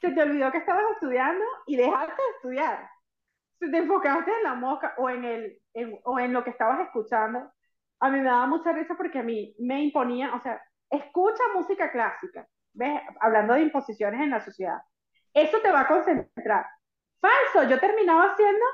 Se 0.00 0.12
te 0.12 0.22
olvidó 0.22 0.52
que 0.52 0.58
estabas 0.58 0.84
estudiando 0.92 1.44
y 1.66 1.76
dejaste 1.76 2.22
de 2.22 2.30
estudiar 2.36 2.88
te 3.68 3.78
enfocaste 3.78 4.30
en 4.30 4.42
la 4.42 4.54
mosca 4.54 4.94
o 4.96 5.10
en, 5.10 5.24
el, 5.24 5.60
o 6.04 6.18
en 6.18 6.32
lo 6.32 6.42
que 6.42 6.50
estabas 6.50 6.80
escuchando, 6.80 7.52
a 8.00 8.10
mí 8.10 8.18
me 8.18 8.24
daba 8.24 8.46
mucha 8.46 8.72
risa 8.72 8.94
porque 8.96 9.18
a 9.18 9.22
mí 9.22 9.54
me 9.58 9.82
imponía, 9.82 10.34
o 10.34 10.40
sea, 10.40 10.62
escucha 10.90 11.42
música 11.54 11.90
clásica, 11.90 12.46
¿ves? 12.72 13.00
Hablando 13.20 13.54
de 13.54 13.62
imposiciones 13.62 14.20
en 14.20 14.30
la 14.30 14.40
sociedad. 14.40 14.78
Eso 15.32 15.58
te 15.60 15.70
va 15.70 15.80
a 15.80 15.88
concentrar. 15.88 16.66
Falso, 17.20 17.68
yo 17.68 17.78
terminaba 17.78 18.34
siendo 18.36 18.64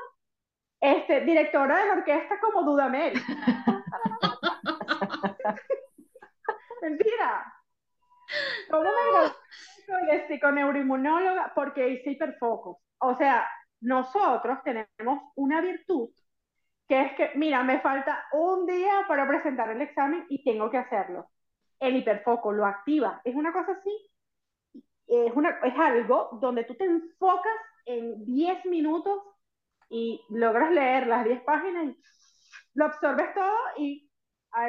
este, 0.79 1.21
directora 1.21 1.77
de 1.77 1.87
la 1.87 1.93
orquesta 1.93 2.39
como 2.39 2.63
Dudamel. 2.63 3.13
Mentira. 6.81 7.53
¿Cómo 8.69 8.83
me 8.83 8.89
gradué 9.87 10.39
con 10.39 10.55
neuroinmunóloga? 10.55 11.51
Porque 11.55 11.89
hice 11.89 12.11
hiperfocos. 12.11 12.77
O 12.99 13.15
sea, 13.15 13.47
nosotros 13.81 14.59
tenemos 14.63 15.31
una 15.35 15.61
virtud 15.61 16.09
que 16.87 17.01
es 17.01 17.13
que, 17.15 17.31
mira, 17.35 17.63
me 17.63 17.81
falta 17.81 18.25
un 18.31 18.65
día 18.65 19.03
para 19.07 19.27
presentar 19.27 19.69
el 19.71 19.81
examen 19.81 20.25
y 20.29 20.43
tengo 20.43 20.71
que 20.71 20.77
hacerlo. 20.77 21.29
El 21.79 21.95
hiperfoco 21.97 22.51
lo 22.51 22.65
activa. 22.65 23.21
Es 23.23 23.35
una 23.35 23.53
cosa 23.53 23.71
así, 23.73 24.11
es, 25.07 25.31
una, 25.35 25.59
es 25.63 25.77
algo 25.77 26.37
donde 26.41 26.63
tú 26.63 26.75
te 26.75 26.85
enfocas 26.85 27.57
en 27.85 28.25
10 28.25 28.65
minutos 28.65 29.21
y 29.89 30.21
logras 30.29 30.71
leer 30.71 31.07
las 31.07 31.23
10 31.23 31.43
páginas 31.43 31.85
y 31.85 31.97
lo 32.73 32.85
absorbes 32.85 33.33
todo 33.33 33.55
y 33.77 34.07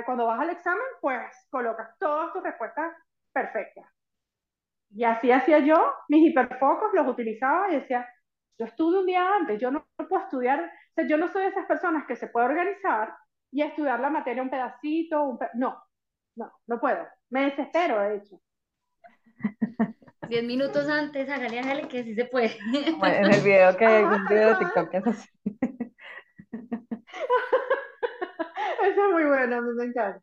cuando 0.05 0.27
vas 0.27 0.41
al 0.41 0.51
examen, 0.51 0.85
pues 1.01 1.47
colocas 1.51 1.97
todas 1.99 2.33
tus 2.33 2.43
respuestas 2.43 2.93
perfectas. 3.33 3.87
Y 4.91 5.05
así 5.05 5.31
hacía 5.31 5.59
yo, 5.61 5.93
mis 6.09 6.31
hiperfocos 6.31 6.93
los 6.93 7.07
utilizaba 7.09 7.71
y 7.71 7.77
decía, 7.77 8.09
yo 8.59 8.67
estudio 8.67 9.01
un 9.01 9.07
día 9.07 9.35
antes, 9.35 9.61
yo 9.61 9.71
no, 9.71 9.87
puedo 9.97 10.23
estudiar, 10.23 10.61
o 10.61 10.95
sea, 10.95 11.07
yo 11.07 11.17
no 11.17 11.29
soy 11.29 11.43
de 11.43 11.49
esas 11.49 11.67
personas 11.67 12.07
que 12.07 12.17
se 12.17 12.29
puede 12.29 12.47
organizar 12.47 13.15
y 13.51 13.63
estudiar 13.63 14.01
la 14.01 14.11
materia 14.11 14.43
un 14.43 14.51
pedacito, 14.51 15.23
un 15.23 15.39
no, 15.55 15.83
no, 16.39 16.53
no 16.67 16.81
puedo, 16.81 17.07
me 17.31 17.45
desespero, 17.45 18.01
de 18.01 18.17
hecho. 18.17 18.41
Diez 20.29 20.45
minutos 20.45 20.89
antes, 20.89 21.29
hágale, 21.29 21.59
hágale, 21.59 21.89
que 21.89 22.05
sí 22.05 22.15
se 22.15 22.27
puede. 22.27 22.57
Bueno, 22.99 23.27
en 23.27 23.35
el 23.35 23.43
video 23.43 23.77
que, 23.77 23.87
hay 23.87 24.05
un 24.05 24.27
video 24.27 24.51
de 24.51 24.57
TikTok 24.57 24.91
que 24.91 24.97
es 24.99 25.07
así. 25.07 25.29
Eso 28.83 29.07
es 29.07 29.13
muy 29.13 29.25
bueno, 29.25 29.57
a 29.57 29.61
mí 29.61 29.75
me 29.75 29.85
encanta. 29.85 30.21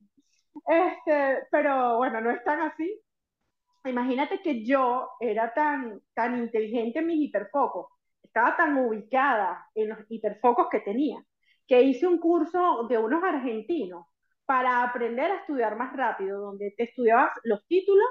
Este, 0.68 1.48
pero 1.52 1.98
bueno, 1.98 2.22
no 2.22 2.32
es 2.32 2.44
tan 2.44 2.62
así. 2.62 3.02
Imagínate 3.84 4.42
que 4.42 4.66
yo 4.66 5.12
era 5.20 5.54
tan, 5.54 6.02
tan 6.14 6.38
inteligente 6.38 7.00
en 7.00 7.08
mis 7.08 7.28
hiperfocos 7.28 7.96
estaba 8.36 8.58
tan 8.58 8.78
ubicada 8.78 9.66
en 9.74 9.90
los 9.90 10.00
hiperfocos 10.10 10.68
que 10.70 10.82
tenía, 10.82 11.24
que 11.66 11.82
hice 11.82 12.06
un 12.06 12.20
curso 12.20 12.86
de 12.90 12.98
unos 12.98 13.24
argentinos 13.24 14.08
para 14.46 14.84
aprender 14.84 15.32
a 15.32 15.38
estudiar 15.38 15.76
más 15.76 15.96
rápido, 15.96 16.40
donde 16.40 16.74
te 16.78 16.84
estudiabas 16.84 17.32
los 17.44 17.66
títulos, 17.68 18.08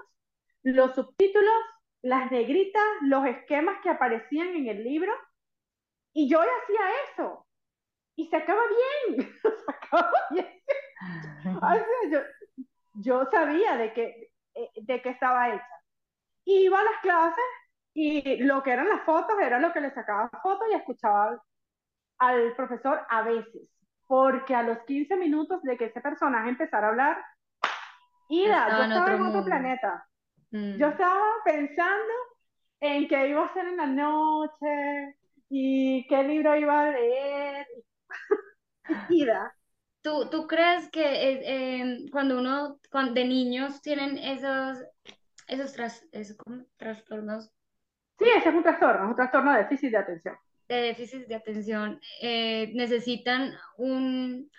los 0.62 0.94
subtítulos, 0.94 1.54
las 2.02 2.30
negritas, 2.30 2.82
los 3.02 3.26
esquemas 3.26 3.80
que 3.82 3.90
aparecían 3.90 4.48
en 4.48 4.68
el 4.68 4.84
libro, 4.84 5.12
y 6.12 6.28
yo 6.28 6.40
hacía 6.40 6.80
eso, 7.12 7.46
y 8.16 8.26
se 8.26 8.36
acaba 8.36 8.62
bien, 8.68 9.32
se 9.42 9.72
acaba 9.72 10.12
bien. 10.30 10.62
yo, 12.10 12.20
yo 12.94 13.24
sabía 13.30 13.76
de 13.76 13.92
que, 13.92 14.32
eh, 14.54 14.70
de 14.76 15.02
que 15.02 15.10
estaba 15.10 15.54
hecha. 15.54 15.68
Iba 16.44 16.80
a 16.80 16.84
las 16.84 17.00
clases 17.00 17.44
y 17.94 18.42
lo 18.44 18.62
que 18.62 18.72
eran 18.72 18.88
las 18.88 19.02
fotos 19.04 19.36
era 19.40 19.58
lo 19.58 19.72
que 19.72 19.80
le 19.80 19.92
sacaba 19.92 20.30
fotos 20.42 20.66
y 20.70 20.74
escuchaba 20.74 21.42
al 22.18 22.54
profesor 22.54 23.00
a 23.08 23.22
veces, 23.22 23.70
porque 24.14 24.54
a 24.54 24.62
los 24.62 24.78
15 24.84 25.16
minutos 25.16 25.60
de 25.64 25.76
que 25.76 25.86
ese 25.86 26.00
personaje 26.00 26.48
empezara 26.48 26.86
a 26.86 26.90
hablar, 26.90 27.24
ira, 28.28 28.68
yo 28.70 28.84
estaba 28.84 29.12
en 29.12 29.22
otro 29.22 29.44
planeta. 29.44 30.06
Mm. 30.52 30.76
Yo 30.76 30.86
estaba 30.86 31.20
pensando 31.44 32.14
en 32.78 33.08
qué 33.08 33.28
iba 33.28 33.42
a 33.42 33.46
hacer 33.46 33.66
en 33.66 33.76
la 33.76 33.86
noche 33.86 35.16
y 35.50 36.06
qué 36.06 36.22
libro 36.22 36.54
iba 36.54 36.80
a 36.80 36.90
leer. 36.92 37.66
ira. 39.10 39.52
¿Tú, 40.00 40.30
¿Tú 40.30 40.46
crees 40.46 40.88
que 40.90 41.80
em, 41.80 42.08
cuando 42.12 42.38
uno, 42.38 42.78
cuando 42.92 43.14
de 43.14 43.24
niños 43.24 43.82
tienen 43.82 44.16
esos, 44.16 44.78
esos, 45.48 45.72
tras, 45.72 46.06
esos 46.12 46.36
trastornos 46.76 47.52
Sí, 48.16 48.26
ese 48.36 48.48
es 48.48 48.54
un 48.54 48.62
trastorno, 48.62 49.06
es 49.06 49.10
un 49.10 49.16
trastorno 49.16 49.52
de 49.54 49.58
déficit 49.58 49.90
de 49.90 49.98
atención. 49.98 50.36
De 50.68 50.76
déficit 50.76 51.26
de 51.26 51.34
atención. 51.34 52.00
Eh, 52.22 52.72
¿Necesitan 52.74 53.52
un, 53.76 54.50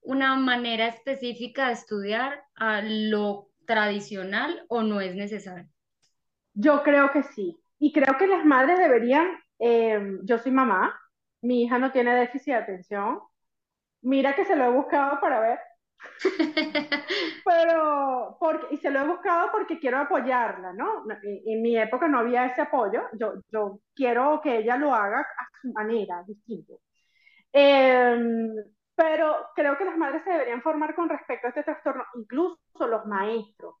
una 0.00 0.36
manera 0.36 0.88
específica 0.88 1.68
de 1.68 1.72
estudiar 1.74 2.44
a 2.54 2.82
lo 2.82 3.48
tradicional 3.66 4.64
o 4.68 4.82
no 4.82 5.00
es 5.00 5.14
necesario? 5.14 5.68
Yo 6.52 6.82
creo 6.82 7.10
que 7.10 7.22
sí. 7.22 7.58
Y 7.78 7.92
creo 7.92 8.16
que 8.18 8.26
las 8.26 8.44
madres 8.44 8.78
deberían, 8.78 9.26
eh, 9.58 10.18
yo 10.22 10.38
soy 10.38 10.52
mamá, 10.52 10.98
mi 11.40 11.64
hija 11.64 11.78
no 11.78 11.92
tiene 11.92 12.14
déficit 12.14 12.54
de 12.54 12.60
atención. 12.60 13.20
Mira 14.02 14.34
que 14.34 14.44
se 14.44 14.56
lo 14.56 14.64
he 14.64 14.70
buscado 14.70 15.20
para 15.20 15.40
ver 15.40 15.58
Pero, 17.44 18.36
porque, 18.40 18.74
y 18.74 18.78
se 18.78 18.90
lo 18.90 19.00
he 19.00 19.06
buscado 19.06 19.50
porque 19.52 19.78
quiero 19.78 19.98
apoyarla, 19.98 20.72
¿no? 20.72 21.04
En, 21.22 21.62
mi 21.62 21.76
época 21.76 22.08
no 22.08 22.18
había 22.18 22.46
ese 22.46 22.62
apoyo, 22.62 23.02
yo, 23.18 23.34
yo 23.50 23.80
quiero 23.94 24.40
que 24.42 24.58
ella 24.58 24.76
lo 24.76 24.94
haga 24.94 25.20
a 25.20 25.60
su 25.60 25.72
manera, 25.72 26.22
distinto. 26.26 26.80
Em, 27.52 28.54
pero 28.94 29.36
creo 29.54 29.76
que 29.76 29.84
las 29.84 29.96
madres 29.96 30.22
se 30.24 30.30
deberían 30.30 30.62
formar 30.62 30.94
con 30.94 31.08
respecto 31.08 31.46
a 31.46 31.50
este 31.50 31.62
trastorno, 31.62 32.04
incluso 32.14 32.88
los 32.88 33.06
maestros, 33.06 33.74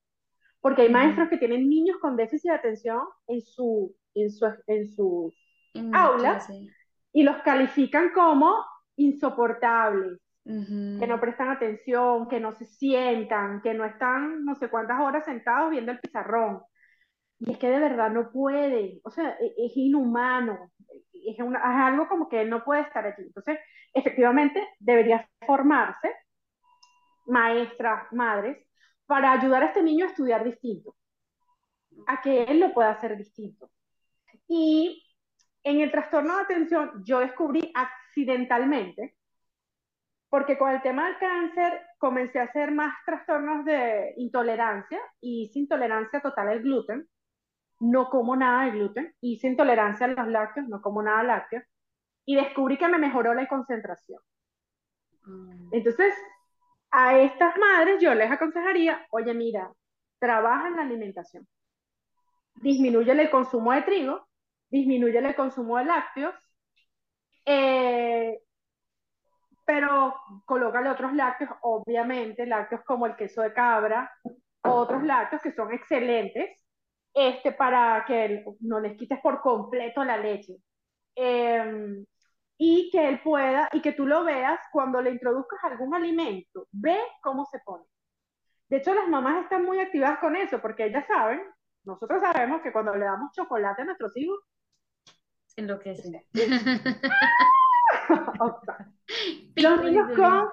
porque 0.60 0.82
hay 0.82 0.90
maestros 0.90 1.28
que 1.28 1.38
tienen 1.38 1.68
niños 1.68 1.98
con 2.00 2.16
déficit 2.16 2.50
de 2.50 2.56
atención 2.56 3.00
en 3.26 3.40
su, 3.40 3.94
en 4.14 4.30
su, 4.30 4.46
en 4.66 4.88
sus 4.88 5.34
aulas 5.92 6.48
y 7.12 7.22
los 7.22 7.36
califican 7.42 8.10
como 8.12 8.64
insoportables, 8.96 10.20
que 10.44 11.06
no 11.06 11.20
prestan 11.20 11.48
atención, 11.48 12.28
que 12.28 12.38
no 12.38 12.52
se 12.52 12.66
sientan, 12.66 13.62
que 13.62 13.72
no 13.72 13.84
están 13.84 14.44
no 14.44 14.54
sé 14.54 14.68
cuántas 14.68 15.00
horas 15.00 15.24
sentados 15.24 15.70
viendo 15.70 15.90
el 15.92 16.00
pizarrón. 16.00 16.60
Y 17.38 17.52
es 17.52 17.58
que 17.58 17.68
de 17.68 17.78
verdad 17.78 18.10
no 18.10 18.30
puede, 18.30 19.00
o 19.04 19.10
sea, 19.10 19.36
e, 19.40 19.54
es, 19.56 19.76
inhumano, 19.76 20.70
es, 21.12 21.36
es, 21.38 21.40
algo 21.40 22.08
como 22.08 22.28
que 22.28 22.44
no 22.44 22.62
puede 22.62 22.82
estar 22.82 23.04
allí. 23.06 23.22
Entonces, 23.22 23.58
efectivamente, 23.92 24.66
debería 24.78 25.28
formarse 25.46 26.14
maestras, 27.26 28.12
madres, 28.12 28.58
para 29.06 29.32
ayudar 29.32 29.62
a 29.62 29.66
este 29.66 29.82
niño 29.82 30.06
a 30.06 30.08
estudiar 30.08 30.44
distinto, 30.44 30.94
a 32.06 32.20
que 32.20 32.44
él 32.44 32.60
lo 32.60 32.72
pueda 32.72 32.90
hacer 32.90 33.16
distinto. 33.16 33.70
Y 34.46 35.02
en 35.62 35.80
el 35.80 35.90
trastorno 35.90 36.36
de 36.36 36.42
atención 36.42 37.02
yo 37.04 37.20
descubrí 37.20 37.72
accidentalmente, 37.74 39.16
porque 40.34 40.58
con 40.58 40.68
el 40.72 40.82
tema 40.82 41.06
del 41.06 41.18
cáncer 41.18 41.80
comencé 41.96 42.40
a 42.40 42.46
hacer 42.46 42.72
más 42.72 42.92
trastornos 43.06 43.64
de 43.64 44.14
intolerancia 44.16 44.98
y 45.20 45.44
hice 45.44 45.60
intolerancia 45.60 46.20
total 46.20 46.48
al 46.48 46.60
gluten. 46.60 47.08
No 47.78 48.10
como 48.10 48.34
nada 48.34 48.64
de 48.64 48.72
gluten, 48.72 49.14
hice 49.20 49.46
intolerancia 49.46 50.06
a 50.06 50.08
los 50.08 50.26
lácteos, 50.26 50.66
no 50.66 50.82
como 50.82 51.04
nada 51.04 51.18
de 51.18 51.28
lácteos, 51.28 51.62
y 52.24 52.34
descubrí 52.34 52.76
que 52.76 52.88
me 52.88 52.98
mejoró 52.98 53.32
la 53.32 53.46
concentración. 53.46 54.18
Mm. 55.24 55.68
Entonces, 55.70 56.12
a 56.90 57.16
estas 57.16 57.56
madres 57.56 58.02
yo 58.02 58.12
les 58.12 58.28
aconsejaría, 58.28 59.06
oye, 59.10 59.34
mira, 59.34 59.70
trabaja 60.18 60.66
en 60.66 60.74
la 60.74 60.82
alimentación. 60.82 61.46
Disminuye 62.56 63.12
el 63.12 63.30
consumo 63.30 63.70
de 63.70 63.82
trigo, 63.82 64.26
disminuye 64.68 65.16
el 65.16 65.36
consumo 65.36 65.78
de 65.78 65.84
lácteos, 65.84 66.34
eh, 67.46 68.40
pero 69.64 70.14
colócale 70.44 70.90
otros 70.90 71.12
lácteos, 71.14 71.50
obviamente, 71.62 72.46
lácteos 72.46 72.82
como 72.84 73.06
el 73.06 73.16
queso 73.16 73.42
de 73.42 73.52
cabra, 73.52 74.10
otros 74.62 75.02
lácteos 75.02 75.42
que 75.42 75.52
son 75.52 75.72
excelentes, 75.72 76.62
este, 77.12 77.52
para 77.52 78.04
que 78.06 78.44
no 78.60 78.80
les 78.80 78.96
quites 78.96 79.20
por 79.20 79.40
completo 79.40 80.04
la 80.04 80.16
leche. 80.16 80.56
Em, 81.14 82.04
y 82.58 82.90
que 82.90 83.08
él 83.08 83.20
pueda, 83.22 83.68
y 83.72 83.80
que 83.80 83.92
tú 83.92 84.06
lo 84.06 84.24
veas 84.24 84.60
cuando 84.72 85.00
le 85.00 85.10
introduzcas 85.10 85.62
algún 85.64 85.94
alimento, 85.94 86.68
ve 86.72 86.98
cómo 87.20 87.46
se 87.46 87.58
pone. 87.60 87.84
De 88.68 88.78
hecho, 88.78 88.94
las 88.94 89.08
mamás 89.08 89.44
están 89.44 89.64
muy 89.64 89.78
activadas 89.80 90.18
con 90.18 90.36
eso, 90.36 90.60
porque 90.60 90.86
ellas 90.86 91.06
saben, 91.06 91.42
nosotros 91.84 92.20
sabemos 92.20 92.62
que 92.62 92.72
cuando 92.72 92.94
le 92.94 93.04
damos 93.04 93.32
chocolate 93.32 93.82
a 93.82 93.84
nuestros 93.84 94.16
hijos, 94.16 94.40
enloquecen. 95.56 96.22
Los 99.56 99.82
niños 99.82 100.10
con, 100.16 100.48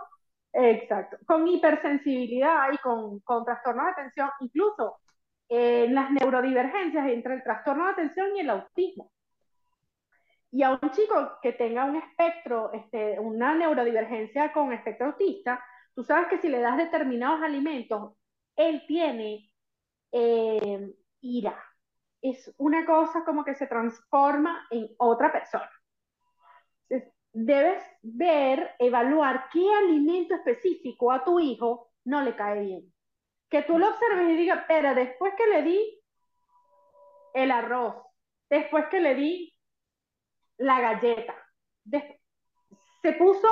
exacto, 0.54 1.18
con 1.26 1.48
hipersensibilidad 1.48 2.72
y 2.72 2.78
con, 2.78 3.20
con 3.22 3.46
trastornos 3.46 3.86
de 3.86 3.92
atención, 3.92 4.30
incluso 4.40 4.98
en 5.50 5.94
las 5.94 6.10
neurodivergencias 6.12 7.08
entre 7.10 7.36
el 7.36 7.44
trastorno 7.44 7.86
de 7.86 7.92
atención 7.92 8.36
y 8.36 8.40
el 8.40 8.50
autismo. 8.50 9.12
Y 10.52 10.64
a 10.64 10.72
un 10.72 10.92
chico 10.92 11.40
que 11.42 11.54
tenga 11.54 11.86
un 11.86 11.98
espectro, 11.98 12.72
este, 12.74 13.20
una 13.20 13.54
neurodivergencia 13.56 14.52
con 14.54 14.72
espectro 14.72 15.08
autista, 15.08 15.64
tú 15.94 16.04
sabes 16.04 16.28
que 16.28 16.38
si 16.38 16.50
le 16.50 16.60
das 16.60 16.78
determinados 16.78 17.42
alimentos, 17.42 18.14
él 18.56 18.84
tiene 18.88 19.50
eh, 20.12 20.94
ira. 21.22 21.58
Es 22.22 22.54
una 22.58 22.86
cosa 22.86 23.24
como 23.26 23.44
que 23.44 23.56
se 23.56 23.68
transforma 23.68 24.68
en 24.70 24.90
otra 24.98 25.32
persona. 25.32 25.70
Debes 27.34 27.84
ver, 28.02 28.76
evaluar 28.80 29.48
qué 29.52 29.66
alimento 29.74 30.36
específico 30.36 31.12
a 31.12 31.24
tu 31.24 31.40
hijo 31.40 31.92
no 32.06 32.22
le 32.22 32.36
cae 32.36 32.62
bien. 32.62 32.94
Que 33.50 33.64
tú 33.64 33.78
lo 33.78 33.90
observes 33.90 34.30
y 34.30 34.36
digas, 34.36 34.66
pero 34.68 34.94
después 34.96 35.34
que 35.38 35.48
le 35.48 35.64
di 35.64 36.02
el 37.34 37.52
arroz, 37.52 37.96
después 38.50 38.86
que 38.90 39.00
le 39.00 39.16
di 39.16 39.56
la 40.58 40.80
galleta. 40.80 41.36
se 43.02 43.14
puso 43.14 43.48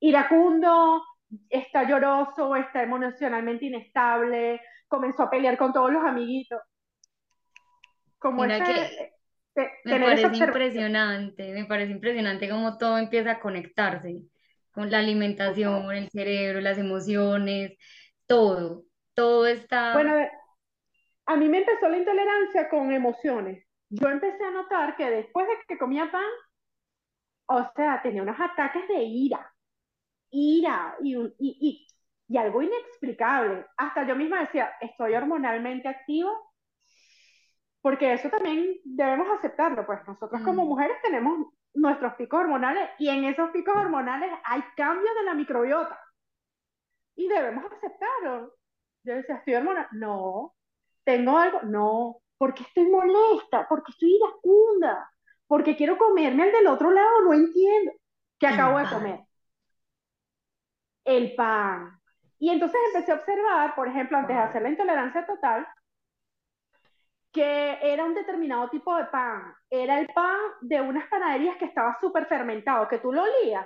iracundo, 0.00 1.04
está 1.48 1.82
lloroso, 1.84 2.56
está 2.56 2.82
emocionalmente 2.82 3.66
inestable, 3.66 4.60
comenzó 4.86 5.24
a 5.24 5.30
pelear 5.30 5.58
con 5.58 5.72
todos 5.72 5.92
los 5.92 6.04
amiguitos. 6.04 6.60
Como 8.18 8.42
Mira 8.42 8.64
que 8.64 9.17
me 9.84 10.00
parece 10.00 10.36
impresionante, 10.36 11.52
me 11.52 11.64
parece 11.64 11.92
impresionante 11.92 12.48
cómo 12.48 12.76
todo 12.78 12.98
empieza 12.98 13.32
a 13.32 13.40
conectarse 13.40 14.22
con 14.70 14.90
la 14.90 14.98
alimentación, 14.98 15.92
el 15.92 16.08
cerebro, 16.10 16.60
las 16.60 16.78
emociones, 16.78 17.72
todo, 18.26 18.84
todo 19.14 19.46
está... 19.46 19.94
Bueno, 19.94 20.14
a 21.26 21.36
mí 21.36 21.48
me 21.48 21.58
empezó 21.58 21.88
la 21.88 21.98
intolerancia 21.98 22.68
con 22.68 22.92
emociones 22.92 23.68
yo 23.90 24.08
empecé 24.08 24.44
a 24.44 24.50
notar 24.50 24.96
que 24.96 25.08
después 25.08 25.46
de 25.46 25.54
que 25.66 25.78
comía 25.78 26.10
pan, 26.10 26.22
o 27.46 27.64
sea, 27.74 28.02
tenía 28.02 28.22
unos 28.22 28.38
ataques 28.38 28.86
de 28.88 29.02
ira, 29.02 29.54
ira 30.30 30.96
y, 31.00 31.16
y, 31.38 31.86
y, 32.28 32.36
algo 32.36 32.60
inexplicable. 32.60 33.64
Hasta 33.76 34.06
yo 34.06 34.14
misma 34.14 34.40
decía, 34.40 34.72
estoy 34.80 35.14
hormonalmente 35.14 35.88
activa, 35.88 36.30
porque 37.80 38.12
eso 38.12 38.28
también 38.28 38.76
debemos 38.84 39.28
aceptarlo, 39.38 39.86
pues 39.86 40.00
nosotros 40.06 40.42
como 40.42 40.64
mm. 40.64 40.68
mujeres 40.68 40.96
tenemos 41.02 41.48
nuestros 41.74 42.14
picos 42.14 42.40
hormonales 42.40 42.90
y 42.98 43.08
en 43.08 43.24
esos 43.24 43.50
picos 43.50 43.76
hormonales 43.76 44.30
hay 44.44 44.62
cambios 44.76 45.14
de 45.14 45.24
la 45.24 45.34
microbiota. 45.34 45.98
Y 47.14 47.28
debemos 47.28 47.64
aceptarlo. 47.64 48.54
Yo 49.04 49.14
decía, 49.14 49.36
estoy 49.36 49.54
hormonal, 49.54 49.88
no, 49.92 50.54
tengo 51.04 51.38
algo, 51.38 51.62
no, 51.62 52.20
porque 52.36 52.62
estoy 52.62 52.88
molesta, 52.88 53.66
porque 53.68 53.92
estoy 53.92 54.16
iracunda, 54.16 55.10
porque 55.46 55.76
quiero 55.76 55.96
comerme 55.96 56.44
al 56.44 56.52
del 56.52 56.66
otro 56.66 56.90
lado, 56.90 57.22
no 57.22 57.34
entiendo. 57.34 57.92
Qué 58.38 58.46
acabo 58.46 58.78
de 58.78 58.88
comer. 58.88 59.20
El 61.04 61.34
pan. 61.34 61.98
Y 62.38 62.50
entonces 62.50 62.78
empecé 62.92 63.12
a 63.12 63.16
observar, 63.16 63.74
por 63.74 63.88
ejemplo, 63.88 64.18
antes 64.18 64.36
de 64.36 64.42
hacer 64.42 64.62
la 64.62 64.68
intolerancia 64.68 65.26
total, 65.26 65.66
que 67.38 67.78
era 67.92 68.04
un 68.04 68.14
determinado 68.14 68.68
tipo 68.68 68.96
de 68.96 69.04
pan. 69.04 69.54
Era 69.70 70.00
el 70.00 70.08
pan 70.08 70.36
de 70.60 70.80
unas 70.80 71.08
panaderías 71.08 71.56
que 71.56 71.66
estaba 71.66 71.96
súper 72.00 72.26
fermentado, 72.26 72.88
que 72.88 72.98
tú 72.98 73.12
lo 73.12 73.22
olías 73.22 73.64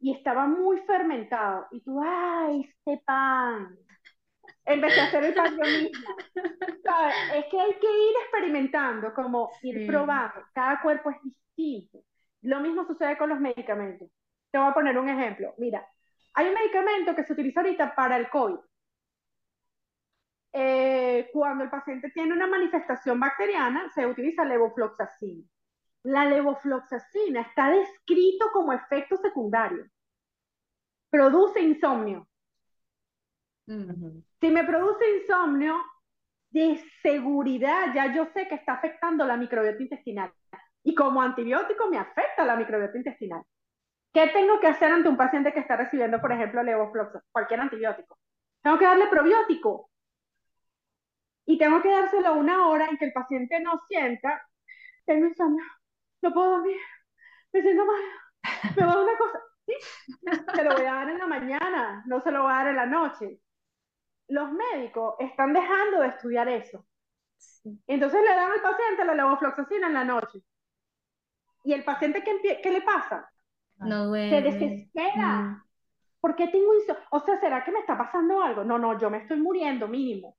y 0.00 0.12
estaba 0.12 0.46
muy 0.46 0.78
fermentado. 0.86 1.66
Y 1.72 1.82
tú, 1.82 2.00
ay, 2.02 2.62
este 2.62 3.02
pan 3.04 3.76
empecé 4.64 4.98
a 4.98 5.04
hacer 5.04 5.24
el 5.24 5.34
pan 5.34 5.56
mismo. 5.56 6.16
Es 7.34 7.44
que 7.50 7.60
hay 7.60 7.74
que 7.74 7.86
ir 7.86 8.14
experimentando, 8.22 9.12
como 9.12 9.50
ir 9.62 9.86
probando. 9.86 10.40
Cada 10.54 10.80
cuerpo 10.80 11.10
es 11.10 11.16
distinto. 11.22 11.98
Lo 12.40 12.60
mismo 12.60 12.86
sucede 12.86 13.18
con 13.18 13.28
los 13.28 13.40
medicamentos. 13.40 14.08
Te 14.50 14.56
voy 14.56 14.68
a 14.68 14.74
poner 14.74 14.96
un 14.96 15.10
ejemplo. 15.10 15.52
Mira, 15.58 15.86
hay 16.32 16.48
un 16.48 16.54
medicamento 16.54 17.14
que 17.14 17.24
se 17.24 17.34
utiliza 17.34 17.60
ahorita 17.60 17.94
para 17.94 18.16
el 18.16 18.30
COVID. 18.30 18.56
Eh, 20.56 21.30
cuando 21.32 21.64
el 21.64 21.70
paciente 21.70 22.10
tiene 22.10 22.32
una 22.32 22.46
manifestación 22.46 23.18
bacteriana, 23.18 23.90
se 23.92 24.06
utiliza 24.06 24.44
levofloxacina. 24.44 25.42
La 26.04 26.26
levofloxacina 26.26 27.40
está 27.40 27.70
descrito 27.70 28.50
como 28.52 28.72
efecto 28.72 29.16
secundario. 29.16 29.84
Produce 31.10 31.60
insomnio. 31.60 32.28
Si 33.66 34.50
me 34.50 34.62
produce 34.62 35.04
insomnio, 35.16 35.76
de 36.50 36.80
seguridad 37.02 37.92
ya 37.92 38.14
yo 38.14 38.26
sé 38.26 38.46
que 38.46 38.54
está 38.54 38.74
afectando 38.74 39.26
la 39.26 39.36
microbiota 39.36 39.82
intestinal. 39.82 40.32
Y 40.84 40.94
como 40.94 41.20
antibiótico 41.20 41.88
me 41.90 41.98
afecta 41.98 42.44
la 42.44 42.54
microbiota 42.54 42.96
intestinal. 42.96 43.42
¿Qué 44.12 44.28
tengo 44.28 44.60
que 44.60 44.68
hacer 44.68 44.92
ante 44.92 45.08
un 45.08 45.16
paciente 45.16 45.52
que 45.52 45.58
está 45.58 45.76
recibiendo, 45.76 46.20
por 46.20 46.30
ejemplo, 46.30 46.62
levoflox, 46.62 47.18
cualquier 47.32 47.58
antibiótico? 47.58 48.16
Tengo 48.62 48.78
que 48.78 48.84
darle 48.84 49.08
probiótico. 49.08 49.90
Y 51.46 51.58
tengo 51.58 51.82
que 51.82 51.90
dárselo 51.90 52.34
una 52.34 52.68
hora 52.68 52.86
en 52.88 52.96
que 52.98 53.06
el 53.06 53.12
paciente 53.12 53.60
no 53.60 53.80
sienta, 53.88 54.42
tengo 55.06 55.26
insomnio, 55.26 55.64
no 56.22 56.32
puedo 56.34 56.50
dormir, 56.52 56.78
me 57.52 57.62
siento 57.62 57.84
mal, 57.86 58.02
me 58.76 58.86
va 58.86 58.92
a 58.92 58.96
dar 58.96 59.04
una 59.04 59.18
cosa. 59.18 59.40
Sí, 59.66 59.74
se 60.56 60.64
lo 60.64 60.72
voy 60.76 60.86
a 60.86 60.94
dar 60.94 61.10
en 61.10 61.18
la 61.18 61.26
mañana, 61.26 62.04
no 62.06 62.20
se 62.22 62.30
lo 62.32 62.42
voy 62.42 62.52
a 62.52 62.56
dar 62.56 62.68
en 62.68 62.76
la 62.76 62.86
noche 62.86 63.40
los 64.28 64.50
médicos 64.52 65.14
están 65.18 65.52
dejando 65.52 66.00
de 66.00 66.08
estudiar 66.08 66.48
eso. 66.48 66.86
Entonces 67.86 68.20
le 68.22 68.28
dan 68.34 68.52
al 68.52 68.60
paciente 68.62 69.04
la 69.04 69.14
levofloxacina 69.14 69.86
en 69.88 69.94
la 69.94 70.04
noche. 70.04 70.40
¿Y 71.64 71.72
el 71.72 71.84
paciente 71.84 72.22
qué, 72.22 72.60
qué 72.62 72.70
le 72.70 72.82
pasa? 72.82 73.30
No 73.78 74.12
Se 74.14 74.40
desespera. 74.40 75.64
¿Por 76.24 76.36
qué 76.36 76.48
tengo 76.48 76.72
eso? 76.72 76.96
O 77.10 77.20
sea, 77.20 77.38
¿será 77.38 77.62
que 77.62 77.70
me 77.70 77.80
está 77.80 77.98
pasando 77.98 78.42
algo? 78.42 78.64
No, 78.64 78.78
no, 78.78 78.98
yo 78.98 79.10
me 79.10 79.18
estoy 79.18 79.38
muriendo 79.38 79.86
mínimo. 79.86 80.38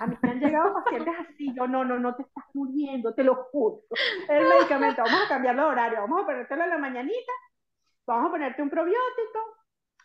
A 0.00 0.06
mí 0.06 0.16
me 0.22 0.30
han 0.30 0.38
llegado 0.38 0.72
pacientes 0.74 1.12
así, 1.18 1.52
yo 1.56 1.66
no, 1.66 1.84
no, 1.84 1.98
no 1.98 2.14
te 2.14 2.22
estás 2.22 2.44
muriendo, 2.54 3.12
te 3.12 3.24
lo 3.24 3.34
juro. 3.50 3.80
El 4.28 4.46
medicamento, 4.46 5.02
vamos 5.02 5.22
a 5.24 5.28
cambiarlo 5.28 5.62
de 5.62 5.68
horario, 5.70 6.02
vamos 6.02 6.22
a 6.22 6.24
ponértelo 6.24 6.62
en 6.62 6.70
la 6.70 6.78
mañanita, 6.78 7.32
vamos 8.06 8.28
a 8.28 8.30
ponerte 8.30 8.62
un 8.62 8.70
probiótico, 8.70 9.40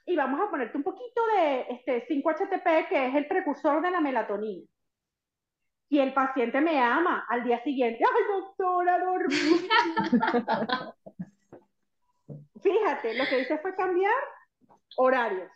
y 0.08 0.16
vamos 0.16 0.42
a 0.42 0.50
ponerte 0.50 0.78
un 0.78 0.84
poquito 0.84 1.22
de 1.28 1.68
este 1.70 2.08
5-HTP, 2.08 2.90
que 2.90 3.06
es 3.10 3.14
el 3.14 3.28
precursor 3.28 3.84
de 3.84 3.92
la 3.92 4.02
melatonina. 4.02 4.68
y 5.90 6.00
el 6.00 6.12
paciente 6.12 6.60
me 6.60 6.82
ama 6.82 7.28
al 7.30 7.44
día 7.44 7.62
siguiente, 7.64 8.04
ay 8.04 8.24
doctora, 8.36 8.98
dormí. 8.98 9.36
Fíjate, 12.64 13.14
lo 13.14 13.26
que 13.26 13.42
hice 13.42 13.60
fue 13.60 13.76
cambiar 13.76 14.12
horarios 14.98 15.52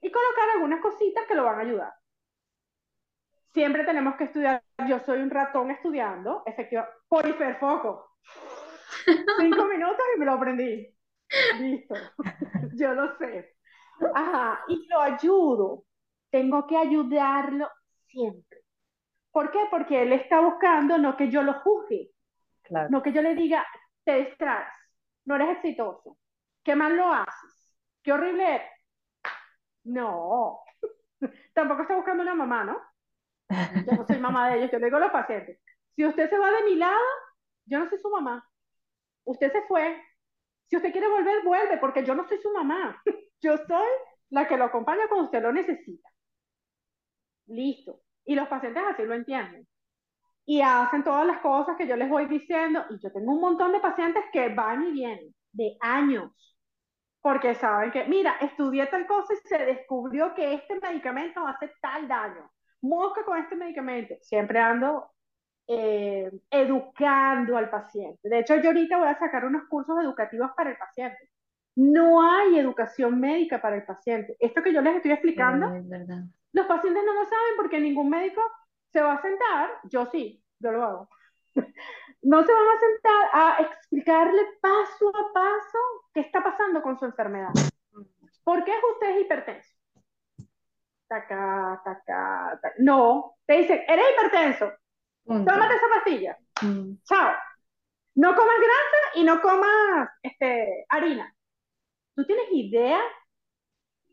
y 0.00 0.10
colocar 0.10 0.50
algunas 0.54 0.80
cositas 0.80 1.26
que 1.26 1.34
lo 1.34 1.44
van 1.44 1.58
a 1.58 1.62
ayudar. 1.62 1.94
Siempre 3.52 3.84
tenemos 3.84 4.16
que 4.16 4.24
estudiar. 4.24 4.62
Yo 4.86 5.00
soy 5.00 5.20
un 5.20 5.30
ratón 5.30 5.70
estudiando, 5.70 6.42
efectivamente, 6.46 6.96
por 7.08 7.26
hiperfoco. 7.26 8.16
Cinco 9.40 9.64
minutos 9.64 10.04
y 10.14 10.18
me 10.18 10.26
lo 10.26 10.32
aprendí. 10.32 10.94
Listo. 11.58 11.94
Yo 12.74 12.94
lo 12.94 13.16
sé. 13.18 13.56
Ajá, 14.14 14.60
y 14.68 14.86
lo 14.88 15.00
ayudo. 15.00 15.84
Tengo 16.30 16.66
que 16.66 16.76
ayudarlo 16.76 17.68
siempre. 18.06 18.58
¿Por 19.32 19.50
qué? 19.50 19.60
Porque 19.70 20.02
él 20.02 20.12
está 20.12 20.40
buscando 20.40 20.98
no 20.98 21.16
que 21.16 21.30
yo 21.30 21.42
lo 21.42 21.60
juzgue, 21.60 22.10
no 22.90 23.02
que 23.02 23.12
yo 23.12 23.22
le 23.22 23.34
diga, 23.34 23.64
te 24.04 24.24
distraes, 24.24 24.72
no 25.26 25.36
eres 25.36 25.50
exitoso, 25.50 26.18
qué 26.64 26.74
mal 26.74 26.96
lo 26.96 27.12
haces, 27.12 27.57
qué 28.08 28.12
horrible. 28.12 28.62
No, 29.84 30.60
tampoco 31.52 31.82
está 31.82 31.94
buscando 31.94 32.22
una 32.22 32.34
mamá, 32.34 32.64
¿no? 32.64 32.80
Yo 33.50 33.92
no 33.96 34.06
soy 34.06 34.18
mamá 34.18 34.48
de 34.48 34.58
ellos, 34.58 34.70
yo 34.72 34.78
le 34.78 34.86
digo 34.86 34.96
a 34.96 35.00
los 35.00 35.10
pacientes, 35.10 35.60
si 35.94 36.06
usted 36.06 36.30
se 36.30 36.38
va 36.38 36.50
de 36.50 36.62
mi 36.64 36.76
lado, 36.76 37.04
yo 37.66 37.78
no 37.78 37.88
soy 37.90 37.98
su 37.98 38.08
mamá. 38.08 38.48
Usted 39.24 39.52
se 39.52 39.62
fue. 39.66 40.02
Si 40.70 40.76
usted 40.76 40.90
quiere 40.90 41.08
volver, 41.08 41.44
vuelve, 41.44 41.76
porque 41.76 42.02
yo 42.02 42.14
no 42.14 42.26
soy 42.26 42.38
su 42.38 42.50
mamá. 42.52 43.02
Yo 43.40 43.56
soy 43.56 43.86
la 44.30 44.48
que 44.48 44.56
lo 44.56 44.64
acompaña 44.64 45.06
cuando 45.08 45.26
usted 45.26 45.40
lo 45.40 45.52
necesita. 45.52 46.08
Listo. 47.46 48.00
Y 48.24 48.34
los 48.34 48.48
pacientes 48.48 48.82
así 48.84 49.04
lo 49.04 49.14
entienden. 49.14 49.68
Y 50.44 50.60
hacen 50.60 51.04
todas 51.04 51.24
las 51.24 51.38
cosas 51.40 51.76
que 51.76 51.86
yo 51.86 51.94
les 51.94 52.08
voy 52.08 52.26
diciendo. 52.26 52.84
Y 52.90 52.98
yo 52.98 53.12
tengo 53.12 53.30
un 53.30 53.40
montón 53.40 53.70
de 53.70 53.78
pacientes 53.78 54.24
que 54.32 54.48
van 54.48 54.88
y 54.88 54.90
vienen 54.90 55.32
de 55.52 55.76
años. 55.80 56.32
Porque 57.20 57.54
saben 57.54 57.90
que, 57.90 58.04
mira, 58.04 58.36
estudié 58.40 58.86
tal 58.86 59.06
cosa 59.06 59.34
y 59.34 59.48
se 59.48 59.58
descubrió 59.58 60.34
que 60.34 60.54
este 60.54 60.78
medicamento 60.80 61.46
hace 61.46 61.72
tal 61.80 62.06
daño. 62.06 62.50
Mosca 62.80 63.24
con 63.24 63.38
este 63.38 63.56
medicamento. 63.56 64.14
Siempre 64.20 64.60
ando 64.60 65.10
eh, 65.66 66.30
educando 66.50 67.56
al 67.56 67.68
paciente. 67.68 68.28
De 68.28 68.38
hecho, 68.38 68.56
yo 68.56 68.68
ahorita 68.70 68.98
voy 68.98 69.08
a 69.08 69.18
sacar 69.18 69.44
unos 69.44 69.64
cursos 69.68 69.98
educativos 70.02 70.50
para 70.56 70.70
el 70.70 70.76
paciente. 70.76 71.30
No 71.76 72.22
hay 72.22 72.58
educación 72.58 73.20
médica 73.20 73.60
para 73.60 73.76
el 73.76 73.84
paciente. 73.84 74.36
Esto 74.40 74.62
que 74.62 74.72
yo 74.72 74.80
les 74.80 74.96
estoy 74.96 75.12
explicando, 75.12 75.68
los 76.52 76.66
pacientes 76.66 77.02
no 77.04 77.14
lo 77.14 77.24
saben 77.24 77.54
porque 77.56 77.80
ningún 77.80 78.08
médico 78.08 78.40
se 78.92 79.00
va 79.00 79.14
a 79.14 79.22
sentar, 79.22 79.70
yo 79.84 80.06
sí, 80.06 80.42
yo 80.58 80.72
lo 80.72 80.82
hago. 80.82 81.08
No 82.22 82.44
se 82.44 82.52
van 82.52 82.68
a 82.68 82.80
sentar 82.80 83.28
a 83.32 83.62
explicarle 83.62 84.42
paso 84.60 85.08
a 85.08 85.32
paso 85.32 85.78
qué 86.12 86.20
está 86.20 86.42
pasando 86.42 86.82
con 86.82 86.98
su 86.98 87.04
enfermedad. 87.04 87.52
¿Por 88.44 88.64
qué 88.64 88.72
usted 88.92 89.10
es 89.10 89.22
hipertenso? 89.22 89.74
Taca, 91.06 91.80
taca, 91.84 92.58
taca. 92.60 92.74
No, 92.78 93.36
te 93.46 93.58
dicen, 93.58 93.82
eres 93.86 94.04
hipertenso, 94.12 94.72
tómate 95.26 95.74
esa 95.74 95.88
pastilla. 95.94 96.38
Mm. 96.62 96.94
Chao. 97.04 97.34
No 98.14 98.34
comas 98.34 98.56
grasa 98.56 99.20
y 99.20 99.24
no 99.24 99.40
comas 99.40 100.08
este, 100.22 100.86
harina. 100.88 101.32
¿Tú 102.16 102.24
tienes 102.26 102.46
idea 102.50 103.00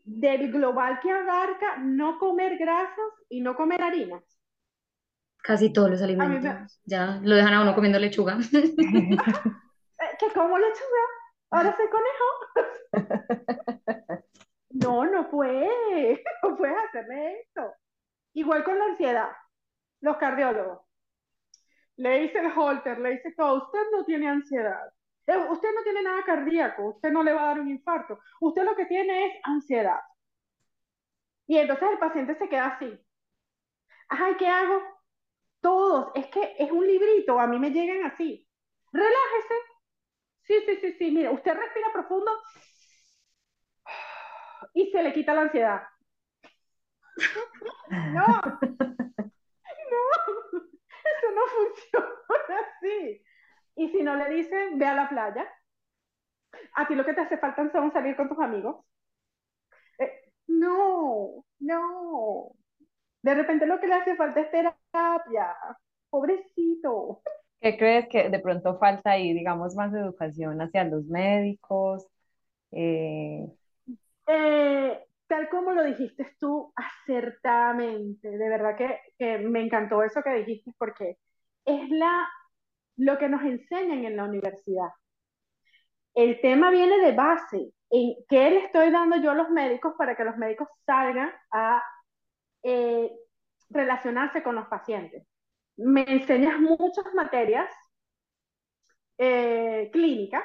del 0.04 0.52
global 0.52 1.00
que 1.00 1.10
abarca 1.10 1.78
no 1.78 2.18
comer 2.18 2.56
grasas 2.56 3.12
y 3.28 3.40
no 3.40 3.56
comer 3.56 3.82
harinas? 3.82 4.35
Casi 5.46 5.72
todos 5.72 5.90
los 5.90 6.02
alimentos. 6.02 6.80
Ya 6.84 7.20
lo 7.22 7.36
dejan 7.36 7.54
a 7.54 7.62
uno 7.62 7.74
comiendo 7.74 7.98
lechuga. 7.98 8.38
Eh, 9.98 10.16
¿Que 10.18 10.30
como 10.34 10.58
lechuga? 10.58 11.04
Ahora 11.50 11.74
soy 11.74 11.86
conejo. 11.88 12.26
no, 14.68 15.06
no 15.06 15.30
puedes. 15.30 16.20
No 16.42 16.54
puedes 16.54 16.76
hacerme 16.76 17.40
esto. 17.40 17.72
Igual 18.34 18.62
con 18.62 18.78
la 18.78 18.84
ansiedad. 18.84 19.30
Los 20.02 20.18
cardiólogos. 20.18 20.80
Le 21.96 22.18
dice 22.18 22.40
el 22.40 22.52
holter, 22.54 22.98
le 22.98 23.12
dice 23.12 23.32
todo. 23.34 23.64
Usted 23.64 23.78
no 23.90 24.04
tiene 24.04 24.28
ansiedad. 24.28 24.82
Eh, 25.26 25.38
usted 25.50 25.68
no 25.74 25.82
tiene 25.82 26.02
nada 26.02 26.22
cardíaco, 26.24 26.90
usted 26.90 27.10
no 27.10 27.22
le 27.22 27.32
va 27.32 27.42
a 27.42 27.46
dar 27.46 27.60
un 27.60 27.68
infarto, 27.68 28.20
usted 28.40 28.62
lo 28.62 28.76
que 28.76 28.86
tiene 28.86 29.26
es 29.26 29.32
ansiedad. 29.42 29.98
Y 31.48 31.56
entonces 31.56 31.88
el 31.90 31.98
paciente 31.98 32.36
se 32.36 32.48
queda 32.48 32.66
así. 32.66 33.00
Ay, 34.08 34.36
¿qué 34.36 34.46
hago? 34.46 34.95
Todos, 35.66 36.12
es 36.14 36.26
que 36.28 36.54
es 36.60 36.70
un 36.70 36.86
librito, 36.86 37.40
a 37.40 37.46
mí 37.48 37.58
me 37.58 37.70
llegan 37.70 38.04
así. 38.04 38.46
Relájese. 38.92 39.54
Sí, 40.44 40.54
sí, 40.66 40.76
sí, 40.80 40.92
sí, 40.98 41.10
mire, 41.10 41.30
usted 41.30 41.54
respira 41.54 41.92
profundo 41.92 42.30
y 44.74 44.90
se 44.90 45.02
le 45.02 45.12
quita 45.12 45.34
la 45.34 45.42
ansiedad. 45.42 45.82
No, 48.14 48.26
no, 49.90 50.02
eso 51.04 51.28
no 51.34 51.42
funciona 51.46 52.60
así. 52.60 53.22
Y 53.76 53.88
si 53.90 54.02
no 54.02 54.16
le 54.16 54.30
dicen, 54.30 54.78
ve 54.78 54.86
a 54.86 54.94
la 54.94 55.08
playa. 55.08 55.46
A 56.74 56.86
ti 56.86 56.94
lo 56.94 57.04
que 57.04 57.12
te 57.14 57.22
hace 57.22 57.38
falta 57.38 57.68
son 57.72 57.92
salir 57.92 58.14
con 58.16 58.28
tus 58.28 58.38
amigos. 58.38 58.84
Eh, 59.98 60.10
no, 60.48 61.44
no. 61.60 62.56
De 63.22 63.34
repente 63.34 63.66
lo 63.66 63.80
que 63.80 63.86
le 63.86 63.94
hace 63.94 64.16
falta 64.16 64.40
es 64.40 64.50
terapia. 64.50 65.56
Pobrecito. 66.10 67.22
¿Qué 67.60 67.76
crees 67.76 68.08
que 68.08 68.28
de 68.28 68.38
pronto 68.38 68.78
falta 68.78 69.12
ahí, 69.12 69.32
digamos, 69.32 69.74
más 69.74 69.92
educación 69.92 70.60
hacia 70.60 70.84
los 70.84 71.04
médicos? 71.06 72.06
Eh, 72.70 73.46
eh, 74.26 75.04
tal 75.26 75.48
como 75.48 75.72
lo 75.72 75.82
dijiste 75.84 76.36
tú 76.38 76.72
acertadamente, 76.76 78.28
de 78.28 78.48
verdad 78.48 78.76
que, 78.76 79.00
que, 79.18 79.38
me 79.38 79.62
encantó 79.62 80.02
eso 80.02 80.22
que 80.22 80.34
dijiste 80.34 80.72
porque 80.78 81.16
es 81.64 81.90
la 81.90 82.28
lo 82.96 83.18
que 83.18 83.28
nos 83.28 83.42
enseñan 83.42 84.04
en 84.04 84.16
la 84.16 84.24
universidad. 84.24 84.88
El 86.14 86.40
tema 86.40 86.70
viene 86.70 86.98
de 86.98 87.12
base, 87.12 87.72
en 87.90 88.14
qué 88.28 88.50
le 88.50 88.64
estoy 88.64 88.90
dando 88.90 89.16
yo 89.18 89.32
a 89.32 89.34
los 89.34 89.50
médicos 89.50 89.94
para 89.98 90.16
que 90.16 90.24
los 90.24 90.36
médicos 90.36 90.68
salgan 90.86 91.30
a 91.52 91.82
eh, 92.68 93.12
relacionarse 93.70 94.42
con 94.42 94.56
los 94.56 94.66
pacientes. 94.66 95.24
Me 95.76 96.02
enseñas 96.02 96.58
muchas 96.58 97.14
materias 97.14 97.70
eh, 99.18 99.88
clínicas, 99.92 100.42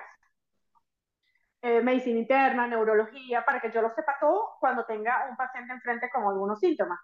eh, 1.64 1.82
medicina 1.82 2.20
interna, 2.20 2.68
neurología, 2.68 3.44
para 3.44 3.60
que 3.60 3.72
yo 3.72 3.82
lo 3.82 3.90
sepa 3.90 4.18
todo 4.20 4.52
cuando 4.60 4.86
tenga 4.86 5.30
un 5.32 5.36
paciente 5.36 5.74
enfrente 5.74 6.12
con 6.12 6.24
algunos 6.26 6.60
síntomas. 6.60 7.00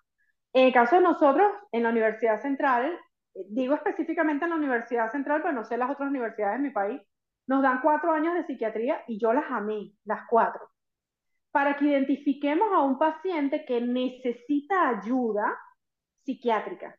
En 0.53 0.67
el 0.67 0.73
caso 0.73 0.97
de 0.97 1.01
nosotros, 1.01 1.51
en 1.71 1.81
la 1.81 1.89
Universidad 1.89 2.39
Central, 2.39 2.99
digo 3.49 3.73
específicamente 3.73 4.45
en 4.45 4.51
la 4.51 4.57
Universidad 4.57 5.11
Central, 5.11 5.41
pero 5.41 5.53
no 5.53 5.63
sé 5.63 5.77
las 5.77 5.89
otras 5.89 6.09
universidades 6.09 6.59
de 6.59 6.67
mi 6.67 6.71
país, 6.71 7.01
nos 7.47 7.63
dan 7.63 7.81
cuatro 7.81 8.11
años 8.11 8.35
de 8.35 8.45
psiquiatría 8.45 9.03
y 9.07 9.19
yo 9.19 9.33
las 9.33 9.49
amé, 9.49 9.93
las 10.05 10.27
cuatro, 10.29 10.69
para 11.57 11.75
que 11.75 11.85
identifiquemos 11.85 12.71
a 12.71 12.83
un 12.83 12.99
paciente 12.99 13.65
que 13.65 13.81
necesita 13.81 14.89
ayuda 14.89 15.57
psiquiátrica. 16.23 16.95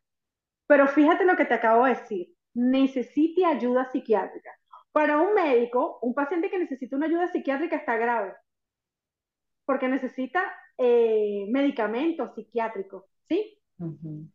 Pero 0.67 0.85
fíjate 0.89 1.23
lo 1.23 1.37
que 1.37 1.45
te 1.45 1.53
acabo 1.53 1.85
de 1.85 1.91
decir, 1.91 2.35
necesite 2.53 3.45
ayuda 3.45 3.89
psiquiátrica. 3.89 4.51
Para 4.91 5.21
un 5.21 5.33
médico, 5.33 5.99
un 6.01 6.13
paciente 6.13 6.49
que 6.49 6.59
necesita 6.59 6.97
una 6.97 7.05
ayuda 7.05 7.29
psiquiátrica 7.29 7.77
está 7.77 7.95
grave, 7.95 8.33
porque 9.63 9.87
necesita 9.87 10.43
eh, 10.77 11.45
medicamentos 11.49 12.35
psiquiátricos, 12.35 13.05
¿sí? 13.29 13.57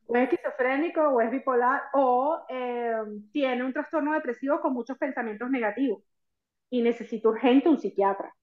O 0.06 0.16
es 0.16 0.22
esquizofrénico, 0.22 1.02
o 1.02 1.20
es 1.20 1.30
bipolar, 1.30 1.82
o 1.92 2.46
eh, 2.48 2.94
tiene 3.30 3.62
un 3.62 3.74
trastorno 3.74 4.14
depresivo 4.14 4.58
con 4.62 4.72
muchos 4.72 4.96
pensamientos 4.96 5.50
negativos 5.50 6.02
y 6.70 6.80
necesita 6.80 7.28
urgente 7.28 7.68
un 7.68 7.78
psiquiatra. 7.78 8.34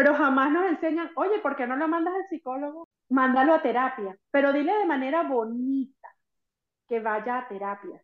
Pero 0.00 0.14
jamás 0.14 0.50
nos 0.50 0.64
enseñan, 0.64 1.10
oye, 1.14 1.40
¿por 1.40 1.56
qué 1.56 1.66
no 1.66 1.76
lo 1.76 1.86
mandas 1.86 2.14
al 2.14 2.26
psicólogo? 2.30 2.88
Mándalo 3.10 3.52
a 3.52 3.60
terapia, 3.60 4.16
pero 4.30 4.50
dile 4.50 4.72
de 4.72 4.86
manera 4.86 5.24
bonita 5.24 6.08
que 6.88 7.00
vaya 7.00 7.36
a 7.36 7.48
terapia. 7.48 8.02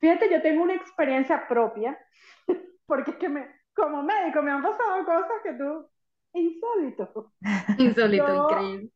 Fíjate, 0.00 0.28
yo 0.28 0.42
tengo 0.42 0.64
una 0.64 0.74
experiencia 0.74 1.46
propia, 1.46 1.96
porque 2.86 3.12
es 3.12 3.16
que 3.16 3.28
me, 3.28 3.46
como 3.76 4.02
médico 4.02 4.42
me 4.42 4.50
han 4.50 4.60
pasado 4.60 5.04
cosas 5.04 5.40
que 5.44 5.52
tú, 5.52 5.88
insólito. 6.32 7.32
Insólito, 7.78 8.34
increíble. 8.34 8.90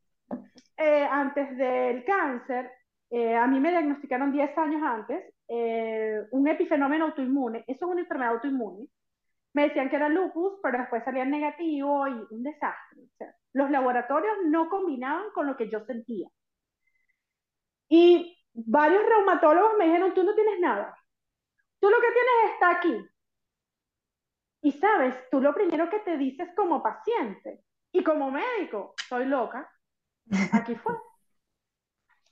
Eh, 0.76 1.06
antes 1.08 1.56
del 1.56 2.04
cáncer, 2.04 2.68
eh, 3.10 3.36
a 3.36 3.46
mí 3.46 3.60
me 3.60 3.70
diagnosticaron 3.70 4.32
10 4.32 4.58
años 4.58 4.82
antes 4.82 5.34
eh, 5.46 6.20
un 6.32 6.48
epifenómeno 6.48 7.04
autoinmune. 7.04 7.62
Eso 7.68 7.86
es 7.86 7.92
una 7.92 8.00
enfermedad 8.00 8.32
autoinmune. 8.32 8.88
Me 9.52 9.68
decían 9.68 9.90
que 9.90 9.96
era 9.96 10.08
lupus, 10.08 10.60
pero 10.62 10.78
después 10.78 11.04
salía 11.04 11.24
negativo 11.24 12.06
y 12.06 12.26
un 12.30 12.42
desastre. 12.42 13.08
los 13.52 13.70
laboratorios 13.70 14.36
no 14.44 14.68
combinaban 14.68 15.30
con 15.32 15.46
lo 15.46 15.56
que 15.56 15.68
yo 15.68 15.84
sentía. 15.84 16.28
Y 17.88 18.38
varios 18.52 19.04
reumatólogos 19.04 19.76
me 19.76 19.86
dijeron, 19.86 20.14
tú 20.14 20.22
no 20.22 20.34
tienes 20.34 20.60
nada. 20.60 20.96
Tú 21.80 21.90
lo 21.90 21.96
que 21.96 22.12
tienes 22.12 22.52
está 22.54 22.70
aquí. 22.70 23.10
Y 24.62 24.72
sabes, 24.72 25.16
tú 25.30 25.40
lo 25.40 25.54
primero 25.54 25.88
que 25.88 26.00
te 26.00 26.16
dices 26.16 26.50
como 26.54 26.82
paciente 26.82 27.64
y 27.92 28.04
como 28.04 28.30
médico, 28.30 28.94
soy 29.08 29.24
loca. 29.24 29.68
Aquí 30.52 30.74
fue. 30.76 30.94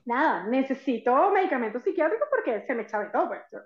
Nada, 0.04 0.44
necesito 0.44 1.30
medicamentos 1.30 1.82
psiquiátricos 1.82 2.28
porque 2.30 2.64
se 2.66 2.74
me 2.74 2.84
todo 3.10 3.28
Pues. 3.28 3.62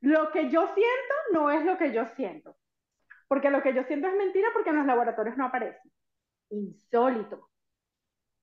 Lo 0.00 0.30
que 0.30 0.50
yo 0.50 0.66
siento 0.74 1.14
no 1.32 1.50
es 1.50 1.64
lo 1.64 1.78
que 1.78 1.92
yo 1.92 2.06
siento. 2.14 2.56
Porque 3.28 3.50
lo 3.50 3.62
que 3.62 3.74
yo 3.74 3.84
siento 3.84 4.08
es 4.08 4.14
mentira 4.14 4.48
porque 4.52 4.70
en 4.70 4.76
los 4.76 4.86
laboratorios 4.86 5.36
no 5.36 5.46
aparece. 5.46 5.80
Insólito. 6.50 7.48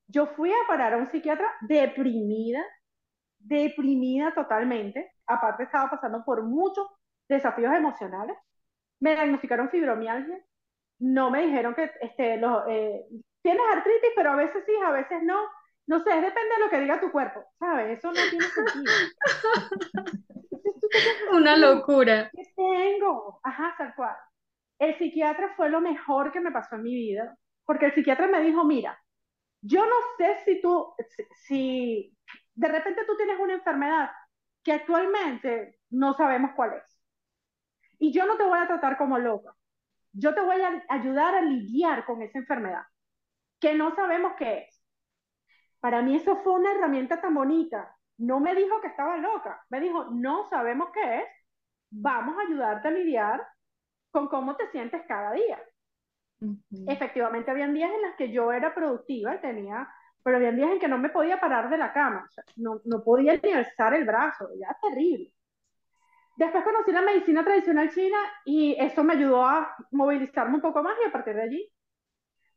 Yo 0.08 0.28
fui 0.28 0.52
a 0.52 0.68
parar 0.68 0.94
a 0.94 0.98
un 0.98 1.10
psiquiatra 1.10 1.50
deprimida, 1.62 2.64
deprimida 3.40 4.34
totalmente. 4.34 5.14
Aparte 5.26 5.64
estaba 5.64 5.90
pasando 5.90 6.24
por 6.26 6.44
muchos 6.44 6.86
desafíos 7.30 7.74
emocionales. 7.74 8.38
Me 9.00 9.14
diagnosticaron 9.14 9.70
fibromialgia. 9.70 10.38
No 11.00 11.32
me 11.32 11.46
dijeron 11.46 11.76
que 11.76 11.92
este, 12.02 12.38
los, 12.38 12.64
eh, 12.68 13.06
tienes 13.42 13.64
artritis, 13.72 14.12
pero 14.16 14.32
a 14.32 14.36
veces 14.36 14.64
sí, 14.66 14.74
a 14.86 14.92
veces 14.92 15.24
no. 15.24 15.42
No 15.86 16.02
sé, 16.02 16.12
depende 16.12 16.56
de 16.56 16.64
lo 16.64 16.70
que 16.70 16.80
diga 16.80 17.02
tu 17.02 17.12
cuerpo, 17.12 17.44
¿sabes? 17.60 17.98
Eso 17.98 18.08
no 18.08 18.22
tiene 18.30 18.46
sentido. 18.46 18.94
Una 21.34 21.58
locura. 21.58 22.30
¿Qué 22.32 22.44
tengo? 22.56 23.42
Ajá, 23.44 23.76
tal 23.78 23.94
cual. 23.96 24.16
El 24.80 24.98
psiquiatra 24.98 25.54
fue 25.56 25.70
lo 25.70 25.82
mejor 25.82 26.32
que 26.32 26.42
me 26.42 26.52
pasó 26.52 26.76
en 26.76 26.84
mi 26.84 26.94
vida, 26.94 27.38
porque 27.66 27.88
el 27.88 27.94
psiquiatra 27.94 28.28
me 28.28 28.42
dijo, 28.42 28.64
mira, 28.66 29.00
yo 29.62 29.86
no 29.86 29.96
sé 30.18 30.44
si 30.46 30.62
tú, 30.62 30.94
si 31.48 32.18
de 32.56 32.68
repente 32.68 33.06
tú 33.06 33.16
tienes 33.18 33.40
una 33.40 33.54
enfermedad 33.54 34.10
que 34.64 34.74
actualmente 34.74 35.80
no 35.90 36.14
sabemos 36.14 36.52
cuál 36.56 36.74
es. 36.74 37.00
Y 38.00 38.12
yo 38.12 38.26
no 38.26 38.38
te 38.38 38.44
voy 38.44 38.60
a 38.60 38.68
tratar 38.68 38.98
como 38.98 39.18
loca. 39.18 39.56
Yo 40.12 40.34
te 40.36 40.42
voy 40.42 40.62
a 40.62 40.84
ayudar 40.90 41.36
a 41.36 41.42
lidiar 41.42 42.06
con 42.06 42.22
esa 42.22 42.38
enfermedad, 42.40 42.84
que 43.60 43.74
no 43.76 43.96
sabemos 43.96 44.34
qué 44.38 44.60
es. 44.70 44.84
Para 45.80 46.02
mí 46.02 46.16
eso 46.16 46.38
fue 46.44 46.54
una 46.54 46.72
herramienta 46.72 47.22
tan 47.22 47.34
bonita. 47.34 47.96
No 48.18 48.40
me 48.40 48.56
dijo 48.56 48.80
que 48.82 48.88
estaba 48.88 49.18
loca, 49.18 49.66
me 49.70 49.80
dijo, 49.80 50.06
no 50.12 50.50
sabemos 50.50 50.90
qué 50.94 51.20
es, 51.20 51.26
vamos 51.90 52.38
a 52.38 52.42
ayudarte 52.42 52.88
a 52.88 52.92
lidiar 52.92 53.48
con 54.14 54.28
cómo 54.28 54.56
te 54.56 54.70
sientes 54.70 55.02
cada 55.08 55.34
día. 55.34 55.60
Efectivamente, 56.88 57.50
habían 57.50 57.74
días 57.74 57.92
en 57.92 58.02
los 58.04 58.16
que 58.16 58.32
yo 58.32 58.52
era 58.52 58.76
productiva 58.76 59.36
y 59.36 59.42
tenía, 59.42 59.90
pero 60.22 60.38
habían 60.38 60.56
días 60.56 60.72
en 60.72 60.80
que 60.80 60.88
no 60.88 61.00
me 61.00 61.10
podía 61.10 61.40
parar 61.40 61.70
de 61.70 61.78
la 61.78 61.92
cama, 61.92 62.30
no, 62.58 62.80
no 62.86 63.04
podía 63.04 63.40
ni 63.42 63.52
alzar 63.52 63.94
el 63.96 64.06
brazo, 64.06 64.50
ya 64.60 64.78
terrible. 64.82 65.34
Después 66.36 66.64
conocí 66.64 66.92
la 66.92 67.02
medicina 67.02 67.44
tradicional 67.44 67.90
china 67.92 68.18
y 68.46 68.76
eso 68.80 69.04
me 69.04 69.14
ayudó 69.14 69.46
a 69.46 69.76
movilizarme 69.92 70.56
un 70.56 70.62
poco 70.62 70.84
más 70.84 70.96
y 71.04 71.08
a 71.08 71.12
partir 71.12 71.36
de 71.36 71.44
allí, 71.44 71.72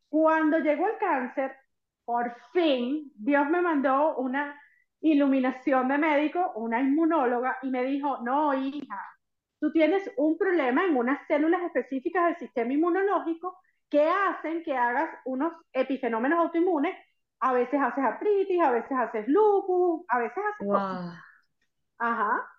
cuando 0.08 0.58
llegó 0.58 0.88
el 0.88 0.98
cáncer, 0.98 1.56
por 2.04 2.36
fin 2.52 3.12
Dios 3.14 3.48
me 3.48 3.62
mandó 3.62 4.16
una 4.16 4.60
iluminación 5.00 5.88
de 5.88 5.98
médico, 5.98 6.52
una 6.56 6.80
inmunóloga, 6.80 7.58
y 7.62 7.70
me 7.70 7.84
dijo, 7.84 8.18
no, 8.22 8.52
hija, 8.54 9.15
tú 9.60 9.72
tienes 9.72 10.10
un 10.16 10.36
problema 10.36 10.84
en 10.84 10.96
unas 10.96 11.26
células 11.26 11.62
específicas 11.62 12.26
del 12.26 12.36
sistema 12.36 12.72
inmunológico 12.72 13.58
que 13.88 14.08
hacen 14.08 14.62
que 14.62 14.76
hagas 14.76 15.10
unos 15.24 15.52
epifenómenos 15.72 16.38
autoinmunes. 16.38 16.96
A 17.40 17.52
veces 17.52 17.80
haces 17.80 18.02
artritis, 18.02 18.60
a 18.62 18.70
veces 18.70 18.92
haces 18.92 19.28
lupus, 19.28 20.04
a 20.08 20.18
veces 20.18 20.38
haces 20.38 20.68
cosas. 20.68 21.14
Ajá. 21.98 22.50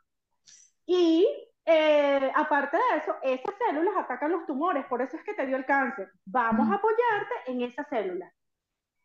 Y 0.85 1.27
eh, 1.65 2.31
aparte 2.33 2.77
de 2.77 2.97
eso, 2.97 3.15
esas 3.23 3.55
células 3.57 3.93
atacan 3.97 4.31
los 4.31 4.45
tumores, 4.45 4.85
por 4.85 5.01
eso 5.01 5.17
es 5.17 5.23
que 5.23 5.33
te 5.33 5.45
dio 5.45 5.57
el 5.57 5.65
cáncer. 5.65 6.09
Vamos 6.25 6.69
a 6.71 6.75
apoyarte 6.75 7.33
en 7.47 7.61
esas 7.61 7.87
células. 7.89 8.31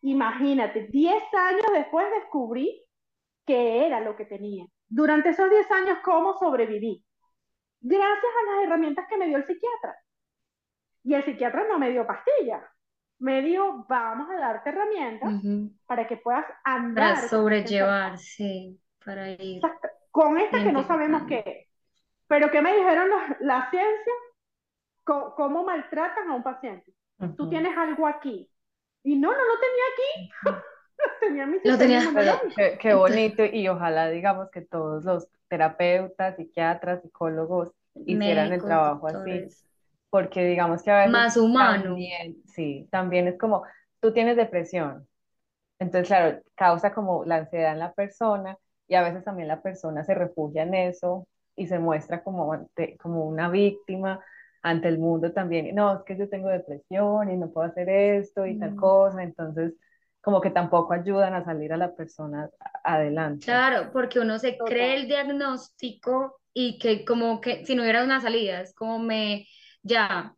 Imagínate, 0.01 0.87
10 0.87 1.23
años 1.33 1.65
después 1.73 2.05
descubrí 2.21 2.85
qué 3.45 3.85
era 3.85 3.99
lo 3.99 4.15
que 4.15 4.25
tenía. 4.25 4.65
Durante 4.87 5.29
esos 5.29 5.49
10 5.49 5.71
años, 5.71 5.97
¿cómo 6.03 6.37
sobreviví? 6.37 7.03
Gracias 7.83 8.33
a 8.41 8.51
las 8.51 8.65
herramientas 8.65 9.05
que 9.09 9.17
me 9.17 9.27
dio 9.27 9.37
el 9.37 9.45
psiquiatra. 9.45 9.95
Y 11.03 11.13
el 11.13 11.25
psiquiatra 11.25 11.67
no 11.67 11.77
me 11.77 11.91
dio 11.91 12.07
pastillas, 12.07 12.63
me 13.19 13.41
dijo, 13.41 13.85
vamos 13.89 14.29
a 14.29 14.35
darte 14.35 14.69
herramientas 14.69 15.33
para 15.85 16.07
que 16.07 16.17
puedas 16.17 16.45
andar. 16.63 17.15
Para 17.15 17.27
sobrellevar, 17.27 18.17
sí, 18.17 18.79
para 19.03 19.29
ir. 19.31 19.61
Con 20.11 20.37
esta 20.37 20.63
que 20.63 20.71
no 20.71 20.83
sabemos 20.83 21.23
qué 21.27 21.43
es. 21.45 21.67
Pero 22.27 22.49
¿qué 22.51 22.61
me 22.61 22.75
dijeron 22.75 23.09
la 23.41 23.69
ciencia? 23.69 24.13
¿Cómo, 25.03 25.63
maltratan 25.63 26.29
a 26.29 26.35
un 26.35 26.43
paciente? 26.43 26.93
Tú 27.37 27.49
tienes 27.49 27.77
algo 27.77 28.07
aquí. 28.07 28.49
Y 29.03 29.17
no, 29.17 29.29
no 29.29 29.37
lo 29.37 29.59
tenía 29.59 29.83
aquí. 29.93 30.63
tenía 31.21 31.45
mi 31.45 31.57
lo 31.63 31.77
tenía. 31.77 32.01
Qué, 32.55 32.77
qué 32.79 32.93
bonito 32.93 33.43
y 33.45 33.67
ojalá 33.67 34.09
digamos 34.09 34.49
que 34.51 34.61
todos 34.61 35.03
los 35.03 35.27
terapeutas, 35.47 36.35
psiquiatras, 36.35 37.01
psicólogos 37.01 37.69
hicieran 38.05 38.51
el 38.51 38.61
trabajo 38.61 39.07
así 39.07 39.47
porque 40.13 40.45
digamos 40.45 40.83
que 40.83 40.91
a 40.91 40.97
veces... 40.97 41.11
Más 41.11 41.37
humano. 41.37 41.85
También, 41.85 42.35
sí, 42.45 42.87
también 42.91 43.27
es 43.27 43.35
como, 43.39 43.63
tú 43.99 44.13
tienes 44.13 44.37
depresión, 44.37 45.07
entonces 45.79 46.07
claro, 46.07 46.39
causa 46.53 46.93
como 46.93 47.25
la 47.25 47.37
ansiedad 47.37 47.73
en 47.73 47.79
la 47.79 47.93
persona 47.93 48.55
y 48.87 48.93
a 48.93 49.01
veces 49.01 49.23
también 49.23 49.47
la 49.47 49.63
persona 49.63 50.03
se 50.03 50.13
refugia 50.13 50.61
en 50.61 50.75
eso 50.75 51.27
y 51.55 51.65
se 51.65 51.79
muestra 51.79 52.23
como, 52.23 52.67
como 52.99 53.25
una 53.25 53.49
víctima 53.49 54.23
ante 54.61 54.87
el 54.87 54.99
mundo 54.99 55.33
también. 55.33 55.73
No, 55.73 55.97
es 55.97 56.03
que 56.03 56.15
yo 56.15 56.29
tengo 56.29 56.49
depresión 56.49 57.31
y 57.31 57.35
no 57.35 57.49
puedo 57.49 57.67
hacer 57.67 57.89
esto 57.89 58.45
y 58.45 58.59
tal 58.59 58.73
mm. 58.73 58.75
cosa, 58.75 59.23
entonces 59.23 59.73
como 60.23 60.39
que 60.39 60.51
tampoco 60.51 60.93
ayudan 60.93 61.33
a 61.33 61.43
salir 61.43 61.73
a 61.73 61.77
la 61.77 61.93
persona 61.93 62.49
adelante. 62.83 63.45
Claro, 63.45 63.91
porque 63.91 64.19
uno 64.19 64.39
se 64.39 64.57
cree 64.57 64.95
el 64.95 65.07
diagnóstico 65.07 66.39
y 66.53 66.79
que 66.79 67.03
como 67.03 67.41
que 67.41 67.65
si 67.65 67.75
no 67.75 67.81
hubiera 67.81 68.05
una 68.05 68.21
salida, 68.21 68.61
es 68.61 68.73
como 68.73 68.99
me 68.99 69.45
ya, 69.81 70.33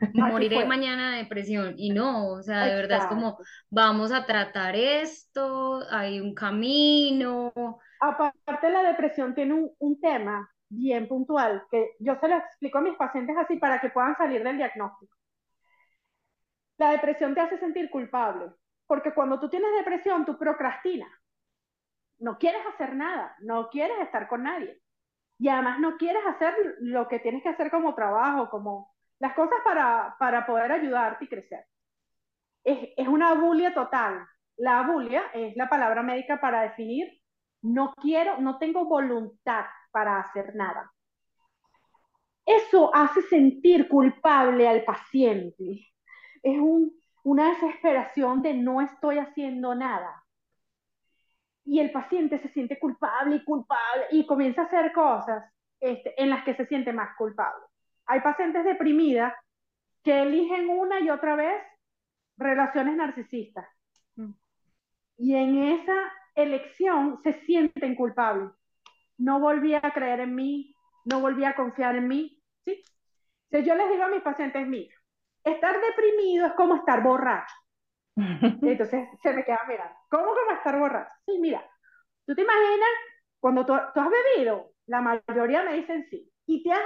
moriré 0.14 0.64
mañana 0.66 1.10
de 1.10 1.24
depresión. 1.24 1.74
Y 1.76 1.90
no, 1.90 2.28
o 2.28 2.42
sea, 2.42 2.66
de 2.66 2.76
verdad 2.76 2.98
es 2.98 3.06
como, 3.06 3.38
vamos 3.70 4.12
a 4.12 4.24
tratar 4.24 4.76
esto, 4.76 5.82
hay 5.90 6.20
un 6.20 6.32
camino. 6.32 7.52
Aparte, 8.00 8.70
la 8.70 8.84
depresión 8.84 9.34
tiene 9.34 9.54
un, 9.54 9.72
un 9.80 10.00
tema 10.00 10.48
bien 10.68 11.08
puntual, 11.08 11.64
que 11.72 11.96
yo 11.98 12.14
se 12.20 12.28
lo 12.28 12.36
explico 12.36 12.78
a 12.78 12.82
mis 12.82 12.96
pacientes 12.96 13.36
así 13.36 13.56
para 13.56 13.80
que 13.80 13.90
puedan 13.90 14.16
salir 14.16 14.44
del 14.44 14.58
diagnóstico. 14.58 15.17
La 16.78 16.90
depresión 16.90 17.34
te 17.34 17.40
hace 17.40 17.58
sentir 17.58 17.90
culpable, 17.90 18.52
porque 18.86 19.12
cuando 19.12 19.38
tú 19.38 19.48
tienes 19.48 19.70
depresión, 19.76 20.24
tú 20.24 20.38
procrastinas. 20.38 21.10
No 22.18 22.38
quieres 22.38 22.62
hacer 22.66 22.94
nada, 22.94 23.36
no 23.40 23.68
quieres 23.68 23.98
estar 24.00 24.28
con 24.28 24.44
nadie 24.44 24.80
y 25.38 25.48
además 25.48 25.78
no 25.78 25.96
quieres 25.96 26.24
hacer 26.26 26.54
lo 26.80 27.06
que 27.06 27.20
tienes 27.20 27.42
que 27.42 27.48
hacer 27.50 27.70
como 27.70 27.94
trabajo, 27.94 28.50
como 28.50 28.92
las 29.20 29.34
cosas 29.34 29.58
para, 29.64 30.16
para 30.18 30.46
poder 30.46 30.72
ayudarte 30.72 31.24
y 31.24 31.28
crecer. 31.28 31.64
Es, 32.64 32.90
es 32.96 33.08
una 33.08 33.30
abulia 33.30 33.72
total. 33.72 34.26
La 34.56 34.80
abulia 34.80 35.22
es 35.32 35.54
la 35.56 35.68
palabra 35.68 36.02
médica 36.02 36.40
para 36.40 36.62
definir 36.62 37.20
no 37.62 37.92
quiero, 38.00 38.38
no 38.40 38.58
tengo 38.58 38.84
voluntad 38.84 39.64
para 39.90 40.20
hacer 40.20 40.54
nada. 40.54 40.92
Eso 42.44 42.94
hace 42.94 43.22
sentir 43.22 43.88
culpable 43.88 44.66
al 44.68 44.84
paciente. 44.84 45.86
Es 46.42 46.58
un, 46.58 46.92
una 47.24 47.50
desesperación 47.50 48.42
de 48.42 48.54
no 48.54 48.80
estoy 48.80 49.18
haciendo 49.18 49.74
nada 49.74 50.24
y 51.68 51.80
el 51.80 51.92
paciente 51.92 52.38
se 52.38 52.48
siente 52.48 52.78
culpable 52.78 53.36
y 53.36 53.44
culpable 53.44 54.06
y 54.10 54.24
comienza 54.24 54.62
a 54.62 54.64
hacer 54.64 54.90
cosas 54.90 55.44
este, 55.78 56.20
en 56.20 56.30
las 56.30 56.42
que 56.42 56.54
se 56.54 56.64
siente 56.64 56.94
más 56.94 57.14
culpable. 57.16 57.62
Hay 58.06 58.20
pacientes 58.20 58.64
deprimidas 58.64 59.34
que 60.02 60.22
eligen 60.22 60.70
una 60.70 60.98
y 61.00 61.10
otra 61.10 61.36
vez 61.36 61.62
relaciones 62.38 62.96
narcisistas. 62.96 63.68
Mm. 64.16 64.30
Y 65.18 65.34
en 65.34 65.58
esa 65.58 66.10
elección 66.34 67.20
se 67.22 67.34
sienten 67.44 67.94
culpables. 67.96 68.50
No 69.18 69.38
volví 69.38 69.74
a 69.74 69.82
creer 69.82 70.20
en 70.20 70.34
mí, 70.34 70.74
no 71.04 71.20
volví 71.20 71.44
a 71.44 71.54
confiar 71.54 71.96
en 71.96 72.08
mí. 72.08 72.42
¿sí? 72.64 72.82
Yo 73.50 73.74
les 73.74 73.90
digo 73.90 74.04
a 74.04 74.08
mis 74.08 74.22
pacientes, 74.22 74.66
mira, 74.66 74.94
estar 75.52 75.80
deprimido 75.80 76.46
es 76.46 76.52
como 76.54 76.76
estar 76.76 77.02
borracho. 77.02 77.54
entonces 78.16 79.08
se 79.22 79.32
me 79.32 79.44
queda 79.44 79.60
mirando. 79.68 79.94
¿Cómo 80.10 80.34
que 80.34 80.44
va 80.46 80.52
a 80.52 80.56
estar 80.56 80.78
borracho? 80.78 81.14
Sí, 81.26 81.38
mira, 81.38 81.64
tú 82.26 82.34
te 82.34 82.42
imaginas 82.42 82.88
cuando 83.40 83.64
tú, 83.64 83.74
has 83.74 83.92
bebido, 83.94 84.72
la 84.86 85.00
mayoría 85.00 85.62
me 85.62 85.74
dicen 85.74 86.06
sí, 86.10 86.30
y 86.46 86.62
te 86.62 86.72
has, 86.72 86.80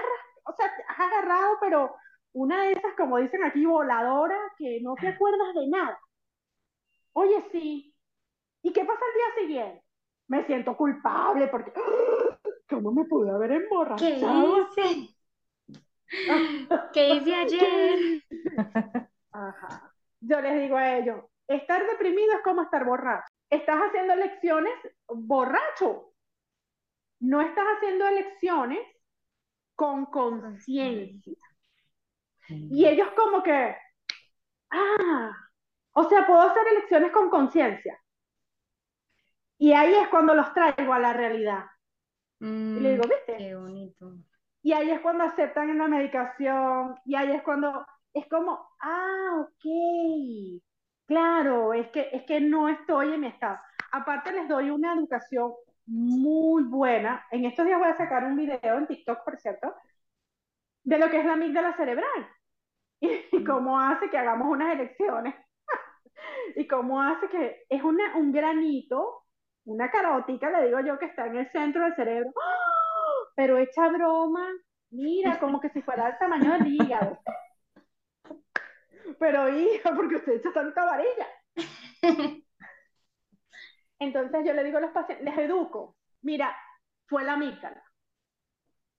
o 0.44 0.52
sea, 0.54 0.70
has 0.88 1.00
agarrado, 1.00 1.56
pero 1.60 1.94
una 2.32 2.64
de 2.64 2.72
esas, 2.72 2.94
como 2.96 3.18
dicen 3.18 3.42
aquí, 3.44 3.64
voladora, 3.64 4.38
que 4.58 4.80
no 4.82 4.94
te 4.94 5.08
acuerdas 5.08 5.54
de 5.54 5.68
nada. 5.68 5.98
Oye, 7.14 7.42
sí. 7.52 7.94
¿Y 8.62 8.72
qué 8.72 8.84
pasa 8.84 9.00
el 9.04 9.14
día 9.14 9.42
siguiente? 9.42 9.84
me 10.32 10.46
siento 10.46 10.74
culpable 10.76 11.46
porque, 11.48 11.72
¿cómo 12.70 12.90
me 12.90 13.04
pude 13.04 13.30
haber 13.30 13.50
¿Qué 13.50 13.56
emborrachado? 13.56 14.62
hice? 14.62 15.11
¿Qué 16.92 17.10
hice 17.14 17.34
ayer? 17.34 18.00
Ajá. 19.32 19.92
Yo 20.20 20.40
les 20.40 20.60
digo 20.60 20.76
a 20.76 20.96
ellos, 20.98 21.24
estar 21.48 21.86
deprimido 21.86 22.32
es 22.34 22.42
como 22.42 22.62
estar 22.62 22.84
borracho. 22.84 23.26
Estás 23.50 23.76
haciendo 23.80 24.14
elecciones 24.14 24.72
borracho. 25.08 26.14
No 27.20 27.40
estás 27.40 27.64
haciendo 27.76 28.06
elecciones 28.06 28.80
con 29.76 30.06
conciencia. 30.06 31.38
Y 32.68 32.86
ellos 32.86 33.08
como 33.16 33.42
que, 33.42 33.76
ah, 34.70 35.32
o 35.94 36.04
sea, 36.08 36.26
puedo 36.26 36.40
hacer 36.42 36.66
elecciones 36.68 37.12
con 37.12 37.30
conciencia. 37.30 37.98
Y 39.58 39.72
ahí 39.72 39.94
es 39.94 40.08
cuando 40.08 40.34
los 40.34 40.52
traigo 40.52 40.92
a 40.92 40.98
la 40.98 41.14
realidad. 41.14 41.64
Y 42.74 42.80
le 42.80 42.90
digo, 42.92 43.04
Mm, 43.04 43.08
¿viste? 43.08 43.36
qué 43.36 43.54
bonito. 43.54 44.18
Y 44.62 44.72
ahí 44.72 44.90
es 44.90 45.00
cuando 45.00 45.24
aceptan 45.24 45.76
la 45.76 45.88
medicación, 45.88 46.96
y 47.04 47.16
ahí 47.16 47.32
es 47.32 47.42
cuando 47.42 47.84
es 48.14 48.26
como, 48.28 48.70
ah, 48.80 49.40
ok, 49.40 50.62
claro, 51.06 51.74
es 51.74 51.88
que, 51.88 52.08
es 52.12 52.22
que 52.24 52.40
no 52.40 52.68
estoy 52.68 53.14
en 53.14 53.20
mi 53.20 53.26
estado. 53.28 53.58
Aparte 53.92 54.32
les 54.32 54.48
doy 54.48 54.70
una 54.70 54.94
educación 54.94 55.52
muy 55.86 56.62
buena. 56.64 57.26
En 57.30 57.44
estos 57.44 57.66
días 57.66 57.78
voy 57.78 57.88
a 57.88 57.96
sacar 57.96 58.24
un 58.24 58.36
video 58.36 58.78
en 58.78 58.86
TikTok, 58.86 59.24
por 59.24 59.38
cierto, 59.38 59.74
de 60.84 60.98
lo 60.98 61.10
que 61.10 61.20
es 61.20 61.26
la 61.26 61.34
amígdala 61.34 61.76
cerebral 61.76 62.28
y 63.00 63.44
cómo 63.44 63.80
hace 63.80 64.10
que 64.10 64.18
hagamos 64.18 64.48
unas 64.48 64.72
elecciones 64.74 65.34
y 66.56 66.66
cómo 66.66 67.02
hace 67.02 67.28
que 67.28 67.64
es 67.68 67.82
una, 67.82 68.16
un 68.16 68.32
granito, 68.32 69.24
una 69.64 69.90
carótica, 69.90 70.50
le 70.50 70.66
digo 70.66 70.80
yo, 70.80 70.98
que 70.98 71.06
está 71.06 71.26
en 71.26 71.36
el 71.36 71.50
centro 71.50 71.84
del 71.84 71.94
cerebro, 71.96 72.30
¡Ah! 72.36 72.61
Pero 73.34 73.58
echa 73.58 73.88
broma, 73.88 74.48
mira, 74.90 75.38
como 75.38 75.60
que 75.60 75.70
si 75.70 75.82
fuera 75.82 76.08
el 76.08 76.18
tamaño 76.18 76.52
del 76.52 76.66
hígado. 76.68 77.18
Pero 79.18 79.48
hija, 79.48 79.94
porque 79.94 80.16
usted 80.16 80.34
echa 80.34 80.52
tanta 80.52 80.84
varilla. 80.84 81.26
Entonces 83.98 84.44
yo 84.44 84.52
le 84.52 84.64
digo 84.64 84.78
a 84.78 84.80
los 84.80 84.90
pacientes, 84.90 85.24
les 85.24 85.38
educo, 85.38 85.96
mira, 86.22 86.56
fue 87.06 87.22
la 87.24 87.34
amígdala. 87.34 87.82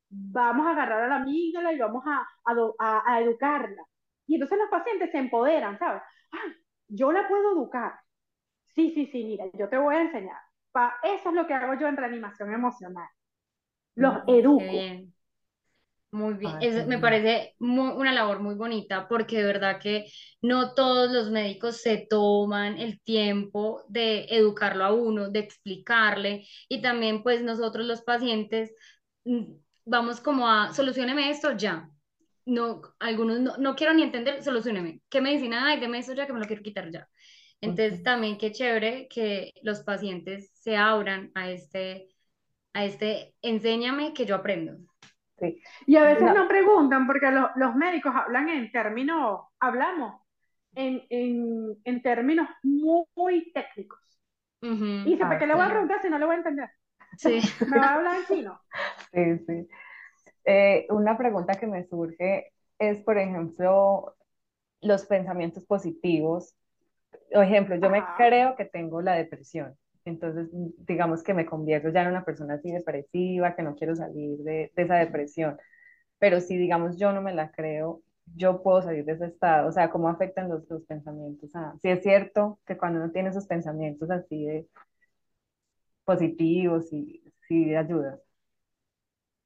Vamos 0.09 0.65
a 0.67 0.71
agarrar 0.71 1.03
a 1.03 1.07
la 1.07 1.15
amígdala 1.17 1.73
y 1.73 1.79
vamos 1.79 2.03
a, 2.05 2.25
a, 2.79 3.21
educarla. 3.21 3.83
Y 4.27 4.35
entonces 4.35 4.57
los 4.59 4.69
pacientes 4.69 5.11
se 5.11 5.17
empoderan, 5.17 5.77
¿sabes? 5.77 6.03
Yo 6.87 7.11
la 7.11 7.27
puedo 7.27 7.51
educar. 7.53 7.99
Sí, 8.75 8.91
sí, 8.93 9.07
sí, 9.07 9.25
mira, 9.25 9.45
yo 9.53 9.67
te 9.69 9.77
voy 9.77 9.95
a 9.95 10.01
enseñar. 10.01 10.39
Pa, 10.71 10.95
eso 11.03 11.29
es 11.29 11.35
lo 11.35 11.47
que 11.47 11.53
hago 11.53 11.73
yo 11.75 11.87
en 11.87 11.97
reanimación 11.97 12.53
emocional. 12.53 13.09
Los 13.95 14.13
Qué 14.55 14.67
educo. 14.67 14.67
bien. 14.67 15.13
Muy 16.11 16.35
bien. 16.35 16.57
Ay, 16.57 16.61
Es- 16.61 16.87
me 16.87 16.99
parece 16.99 17.55
muy- 17.59 17.91
una 17.93 18.13
labor 18.13 18.39
muy 18.39 18.53
bonita 18.55 19.07
porque 19.07 19.37
de 19.37 19.45
verdad 19.45 19.79
que 19.81 20.05
no 20.43 20.73
todos 20.75 21.11
los 21.11 21.31
médicos 21.31 21.77
se 21.81 22.05
toman 22.09 22.77
el 22.77 23.01
tiempo 23.01 23.83
de 23.89 24.25
educarlo 24.29 24.85
a 24.85 24.93
uno, 24.93 25.29
de 25.31 25.39
explicarle 25.39 26.45
y 26.69 26.81
también 26.83 27.23
pues 27.23 27.41
nosotros 27.43 27.85
los 27.87 28.01
pacientes 28.03 28.73
mm, 29.25 29.53
vamos 29.85 30.19
como 30.21 30.47
a 30.49 30.71
solucioneme 30.73 31.29
esto 31.31 31.53
ya. 31.57 31.89
No, 32.45 32.81
algunos 32.99 33.39
no, 33.39 33.57
no 33.57 33.75
quiero 33.75 33.93
ni 33.93 34.03
entender, 34.03 34.43
solucioneme. 34.43 35.01
¿Qué 35.09 35.21
medicina 35.21 35.67
hay? 35.67 35.79
Deme 35.79 35.99
esto 35.99 36.13
ya 36.13 36.27
que 36.27 36.33
me 36.33 36.39
lo 36.41 36.45
quiero 36.45 36.61
quitar 36.61 36.91
ya. 36.91 37.07
Entonces 37.61 37.95
Ujú. 37.95 38.03
también 38.03 38.37
qué 38.37 38.51
chévere 38.51 39.07
que 39.09 39.51
los 39.63 39.81
pacientes 39.81 40.51
se 40.53 40.75
abran 40.77 41.31
a 41.35 41.49
este, 41.51 42.09
a 42.73 42.85
este, 42.85 43.35
enséñame 43.41 44.13
que 44.13 44.25
yo 44.25 44.35
aprendo. 44.35 44.77
Sí. 45.39 45.61
Y 45.87 45.95
a 45.97 46.03
veces 46.03 46.23
No. 46.25 46.33
no 46.33 46.47
preguntan 46.47 47.07
porque 47.07 47.31
lo- 47.31 47.51
los 47.55 47.75
médicos 47.75 48.13
hablan 48.15 48.49
en 48.49 48.71
términos, 48.71 49.41
hablamos 49.59 50.21
en, 50.75 51.03
en, 51.09 51.77
en 51.83 52.01
términos 52.01 52.47
muy, 52.63 53.05
muy 53.15 53.51
técnicos. 53.53 53.99
Ujú. 54.61 54.85
Y 55.05 55.11
dice, 55.11 55.25
¿para 55.25 55.37
Ah, 55.37 55.39
qué 55.39 55.47
le 55.47 55.53
voy 55.55 55.63
a 55.63 55.67
sí. 55.67 55.71
preguntar 55.71 56.01
si 56.01 56.09
no 56.09 56.19
le 56.19 56.25
voy 56.25 56.35
a 56.35 56.37
entender? 56.39 56.69
Sí. 57.17 57.41
Me 57.65 57.79
va 57.79 57.89
a 57.89 57.95
hablar 57.95 58.17
en 58.19 58.25
chino. 58.25 58.61
Sí, 59.13 59.37
sí. 59.47 59.67
Eh, 60.45 60.87
una 60.89 61.17
pregunta 61.17 61.59
que 61.59 61.67
me 61.67 61.85
surge 61.85 62.53
es, 62.79 63.01
por 63.03 63.17
ejemplo, 63.17 64.15
los 64.81 65.05
pensamientos 65.05 65.65
positivos. 65.65 66.55
Por 67.33 67.43
ejemplo, 67.45 67.75
yo 67.77 67.89
me 67.89 68.05
creo 68.17 68.55
que 68.55 68.65
tengo 68.65 69.01
la 69.01 69.13
depresión. 69.15 69.77
Entonces, 70.05 70.49
digamos 70.51 71.23
que 71.23 71.33
me 71.33 71.45
convierto 71.45 71.89
ya 71.89 72.03
en 72.03 72.09
una 72.09 72.25
persona 72.25 72.55
así 72.55 72.71
depresiva, 72.71 73.55
que 73.55 73.63
no 73.63 73.75
quiero 73.75 73.95
salir 73.95 74.37
de, 74.39 74.71
de 74.75 74.83
esa 74.83 74.95
depresión. 74.95 75.57
Pero 76.19 76.41
si, 76.41 76.57
digamos, 76.57 76.97
yo 76.99 77.13
no 77.13 77.21
me 77.21 77.33
la 77.33 77.51
creo, 77.51 78.01
yo 78.35 78.63
puedo 78.63 78.81
salir 78.81 79.05
de 79.05 79.13
ese 79.13 79.25
estado. 79.27 79.69
O 79.69 79.71
sea, 79.71 79.89
¿cómo 79.91 80.09
afectan 80.09 80.49
los, 80.49 80.69
los 80.69 80.83
pensamientos? 80.85 81.51
Ah, 81.55 81.73
sí 81.81 81.89
es 81.89 82.03
cierto 82.03 82.59
que 82.65 82.77
cuando 82.77 82.99
uno 83.01 83.11
tiene 83.11 83.29
esos 83.29 83.47
pensamientos 83.47 84.09
así 84.11 84.45
de 84.45 84.67
positivos 86.05 86.91
y 86.93 87.21
sí 87.47 87.75
ayuda. 87.75 88.19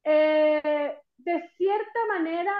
Eh, 0.04 0.96
de 1.18 1.48
cierta 1.56 2.00
manera, 2.08 2.52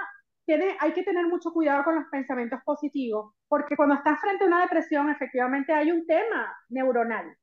tiene, 0.45 0.77
hay 0.81 0.93
que 0.93 1.03
tener 1.03 1.27
mucho 1.27 1.53
cuidado 1.53 1.85
con 1.85 1.95
los 1.97 2.05
pensamientos 2.11 2.61
positivos, 2.65 3.35
porque 3.49 3.77
cuando 3.77 3.95
estás 3.97 4.21
frente 4.21 4.45
a 4.45 4.47
una 4.47 4.63
depresión, 4.63 5.11
efectivamente 5.11 5.73
hay 5.73 5.91
un 5.91 6.07
tema 6.07 6.55
neuronal. 6.69 7.37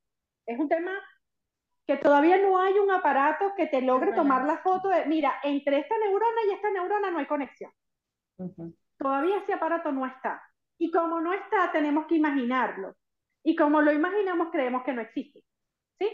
Es 0.46 0.58
un 0.58 0.68
tema 0.68 0.92
que 1.86 1.96
todavía 1.96 2.38
no 2.38 2.58
hay 2.58 2.74
un 2.78 2.90
aparato 2.90 3.52
que 3.56 3.66
te 3.66 3.80
logre 3.82 4.10
tomar 4.16 4.44
la 4.44 4.58
foto 4.58 4.88
de, 4.88 5.06
mira, 5.06 5.34
entre 5.44 5.78
esta 5.78 5.96
neurona 5.98 6.40
y 6.48 6.52
esta 6.52 6.70
neurona 6.70 7.10
no 7.10 7.18
hay 7.18 7.26
conexión. 7.26 7.70
Todavía 8.98 9.38
ese 9.38 9.52
aparato 9.52 9.92
no 9.92 10.06
está. 10.06 10.42
Y 10.78 10.90
como 10.90 11.20
no 11.20 11.32
está, 11.32 11.70
tenemos 11.72 12.06
que 12.06 12.16
imaginarlo. 12.16 12.96
Y 13.44 13.54
como 13.54 13.80
lo 13.82 13.92
imaginamos, 13.92 14.48
creemos 14.50 14.82
que 14.82 14.92
no 14.92 15.00
existe. 15.02 15.42
¿Sí? 15.98 16.08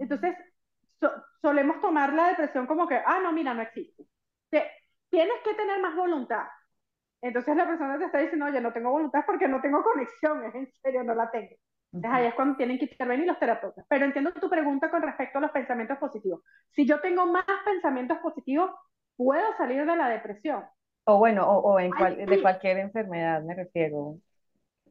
Entonces, 0.00 0.36
so- 1.00 1.12
solemos 1.40 1.80
tomar 1.80 2.12
la 2.12 2.28
depresión 2.28 2.66
como 2.66 2.86
que, 2.88 2.96
ah, 2.96 3.20
no, 3.22 3.32
mira, 3.32 3.54
no 3.54 3.62
existe. 3.62 4.04
Te- 4.50 4.70
tienes 5.08 5.40
que 5.44 5.54
tener 5.54 5.80
más 5.80 5.94
voluntad. 5.94 6.46
Entonces 7.22 7.56
la 7.56 7.66
persona 7.66 7.98
te 7.98 8.04
está 8.06 8.18
diciendo, 8.18 8.46
oye, 8.46 8.60
no 8.60 8.72
tengo 8.72 8.90
voluntad 8.90 9.20
porque 9.24 9.48
no 9.48 9.60
tengo 9.60 9.82
conexión, 9.82 10.44
es 10.46 10.54
en 10.54 10.70
serio, 10.82 11.04
no 11.04 11.14
la 11.14 11.30
tengo. 11.30 11.54
Entonces 12.02 12.20
ahí 12.20 12.26
es 12.26 12.34
cuando 12.34 12.56
tienen 12.56 12.78
que 12.78 12.84
intervenir 12.86 13.26
los 13.26 13.38
terapeutas. 13.38 13.84
Pero 13.88 14.04
entiendo 14.04 14.32
tu 14.32 14.48
pregunta 14.50 14.90
con 14.90 15.02
respecto 15.02 15.38
a 15.38 15.40
los 15.40 15.50
pensamientos 15.50 15.98
positivos. 15.98 16.42
Si 16.72 16.86
yo 16.86 17.00
tengo 17.00 17.26
más 17.26 17.46
pensamientos 17.64 18.18
positivos, 18.18 18.70
puedo 19.16 19.56
salir 19.56 19.84
de 19.86 19.96
la 19.96 20.08
depresión. 20.08 20.64
O 21.04 21.18
bueno, 21.18 21.42
o, 21.50 21.72
o 21.74 21.80
en 21.80 21.94
Ay, 21.96 21.96
cual- 21.96 22.28
de 22.28 22.40
cualquier 22.40 22.78
enfermedad 22.78 23.42
me 23.42 23.54
refiero. 23.54 24.18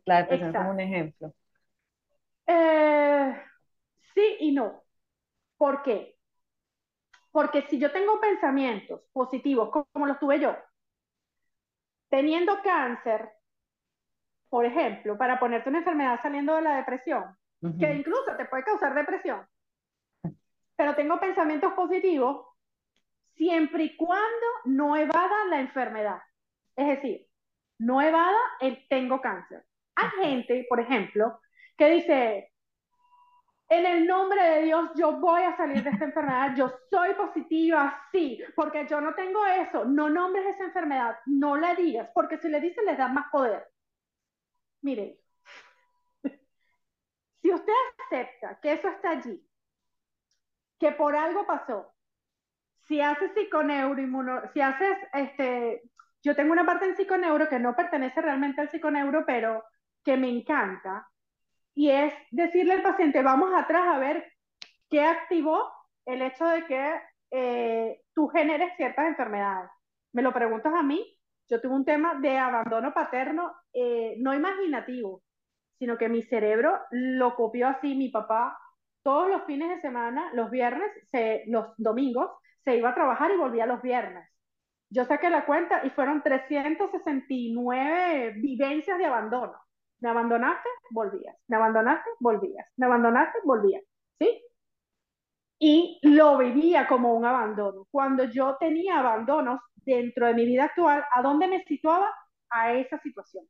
La 0.06 0.18
depresión 0.20 0.54
como 0.56 0.72
un 0.72 0.80
ejemplo. 0.82 1.34
Eh, 2.48 3.36
sí 4.14 4.38
y 4.42 4.52
no. 4.54 4.84
¿Por 5.58 5.84
qué? 5.84 6.18
Porque 7.32 7.62
si 7.70 7.78
yo 7.78 7.92
tengo 7.92 8.20
pensamientos 8.20 9.02
positivos, 9.14 9.70
como 9.94 10.08
los 10.08 10.18
tuve 10.18 10.40
yo, 10.40 10.56
teniendo 12.10 12.62
cáncer, 12.64 13.30
por 14.56 14.64
ejemplo, 14.64 15.18
para 15.18 15.38
ponerte 15.38 15.68
una 15.68 15.80
enfermedad 15.80 16.18
saliendo 16.22 16.56
de 16.56 16.62
la 16.62 16.78
depresión, 16.78 17.26
que 17.78 17.94
incluso 17.94 18.38
te 18.38 18.46
puede 18.46 18.64
causar 18.64 18.96
depresión, 18.96 19.46
pero 20.78 20.96
tengo 20.96 21.20
pensamientos 21.20 21.74
positivos 21.74 22.48
siempre 23.34 23.84
y 23.84 23.98
cuando 23.98 24.46
no 24.64 24.96
evada 24.96 25.44
la 25.50 25.60
enfermedad. 25.60 26.22
Es 26.74 26.88
decir, 26.88 27.28
no 27.80 28.02
evada 28.02 28.40
el 28.62 28.88
tengo 28.88 29.20
cáncer. 29.20 29.66
Hay 29.94 30.08
gente, 30.24 30.66
por 30.70 30.80
ejemplo, 30.80 31.42
que 31.76 31.90
dice, 31.90 32.54
en 33.68 33.86
el 33.86 34.08
nombre 34.08 34.42
de 34.42 34.62
Dios 34.62 34.90
yo 34.96 35.20
voy 35.20 35.42
a 35.42 35.58
salir 35.58 35.84
de 35.84 35.90
esta 35.90 36.06
enfermedad, 36.12 36.56
yo 36.56 36.72
soy 36.90 37.14
positiva, 37.16 38.02
sí, 38.10 38.42
porque 38.56 38.88
yo 38.88 39.02
no 39.02 39.14
tengo 39.16 39.46
eso, 39.46 39.84
no 39.84 40.10
nombres 40.10 40.46
esa 40.46 40.64
enfermedad, 40.64 41.18
no 41.26 41.58
la 41.58 41.76
digas, 41.76 42.10
porque 42.16 42.38
si 42.38 42.48
le 42.48 42.62
dices 42.62 42.86
les 42.86 42.98
das 42.98 43.12
más 43.12 43.26
poder. 43.34 43.68
Mire, 44.86 45.18
si 47.42 47.52
usted 47.52 47.74
acepta 48.06 48.60
que 48.62 48.74
eso 48.74 48.88
está 48.88 49.10
allí, 49.12 49.44
que 50.80 50.92
por 50.92 51.16
algo 51.16 51.48
pasó, 51.48 51.96
si 52.84 53.02
haces 53.02 53.32
psiconeuroinmuno, 53.34 54.48
si 54.54 54.62
haces, 54.62 54.96
este, 55.14 55.82
yo 56.22 56.36
tengo 56.36 56.54
una 56.54 56.68
parte 56.68 56.86
en 56.86 56.96
psiconeuro 56.96 57.50
que 57.50 57.58
no 57.58 57.76
pertenece 57.76 58.22
realmente 58.22 58.62
al 58.62 58.70
psiconeuro, 58.70 59.26
pero 59.26 59.64
que 60.04 60.18
me 60.18 60.30
encanta, 60.30 61.10
y 61.74 61.90
es 61.90 62.14
decirle 62.30 62.74
al 62.74 62.84
paciente, 62.84 63.24
vamos 63.24 63.56
atrás 63.56 63.88
a 63.88 63.98
ver 63.98 64.34
qué 64.92 65.02
activó 65.02 65.68
el 66.06 66.22
hecho 66.22 66.46
de 66.46 66.64
que 66.68 66.94
eh, 67.32 68.02
tú 68.14 68.28
generes 68.28 68.78
ciertas 68.78 69.08
enfermedades. 69.08 69.72
Me 70.14 70.22
lo 70.22 70.32
preguntas 70.32 70.76
a 70.76 70.84
mí, 70.84 71.15
yo 71.50 71.62
tuve 71.62 71.76
un 71.76 71.86
tema 71.86 72.16
de 72.16 72.38
abandono 72.38 72.94
paterno, 72.94 73.54
eh, 73.74 74.16
no 74.20 74.34
imaginativo, 74.34 75.24
sino 75.80 75.98
que 75.98 76.10
mi 76.10 76.24
cerebro 76.24 76.80
lo 76.92 77.36
copió 77.36 77.68
así, 77.68 77.96
mi 77.96 78.10
papá 78.10 78.58
todos 79.06 79.30
los 79.30 79.44
fines 79.44 79.70
de 79.70 79.80
semana, 79.82 80.32
los 80.34 80.50
viernes, 80.50 80.90
los 81.46 81.68
domingos, 81.78 82.32
se 82.64 82.76
iba 82.76 82.90
a 82.90 82.96
trabajar 82.96 83.30
y 83.30 83.38
volvía 83.38 83.68
los 83.68 83.84
viernes. 83.84 84.28
Yo 84.90 85.06
saqué 85.06 85.30
la 85.30 85.46
cuenta 85.46 85.86
y 85.86 85.92
fueron 85.92 86.24
369 86.24 88.34
vivencias 88.38 88.98
de 88.98 89.06
abandono. 89.06 89.54
Me 90.00 90.10
abandonaste, 90.10 90.68
volvías. 90.90 91.36
Me 91.48 91.58
abandonaste, 91.58 92.10
volvías. 92.20 92.66
Me 92.78 92.88
abandonaste, 92.88 93.38
volvías. 93.44 93.84
¿Sí? 94.20 94.42
Y 95.60 96.00
lo 96.02 96.40
vivía 96.40 96.88
como 96.88 97.14
un 97.14 97.26
abandono. 97.26 97.86
Cuando 97.92 98.24
yo 98.24 98.58
tenía 98.60 99.00
abandonos 99.00 99.60
dentro 99.86 100.28
de 100.28 100.34
mi 100.34 100.46
vida 100.46 100.66
actual, 100.66 101.04
¿a 101.14 101.22
dónde 101.22 101.48
me 101.48 101.64
situaba? 101.64 102.14
A 102.50 102.74
esa 102.74 103.00
situación. 103.00 103.46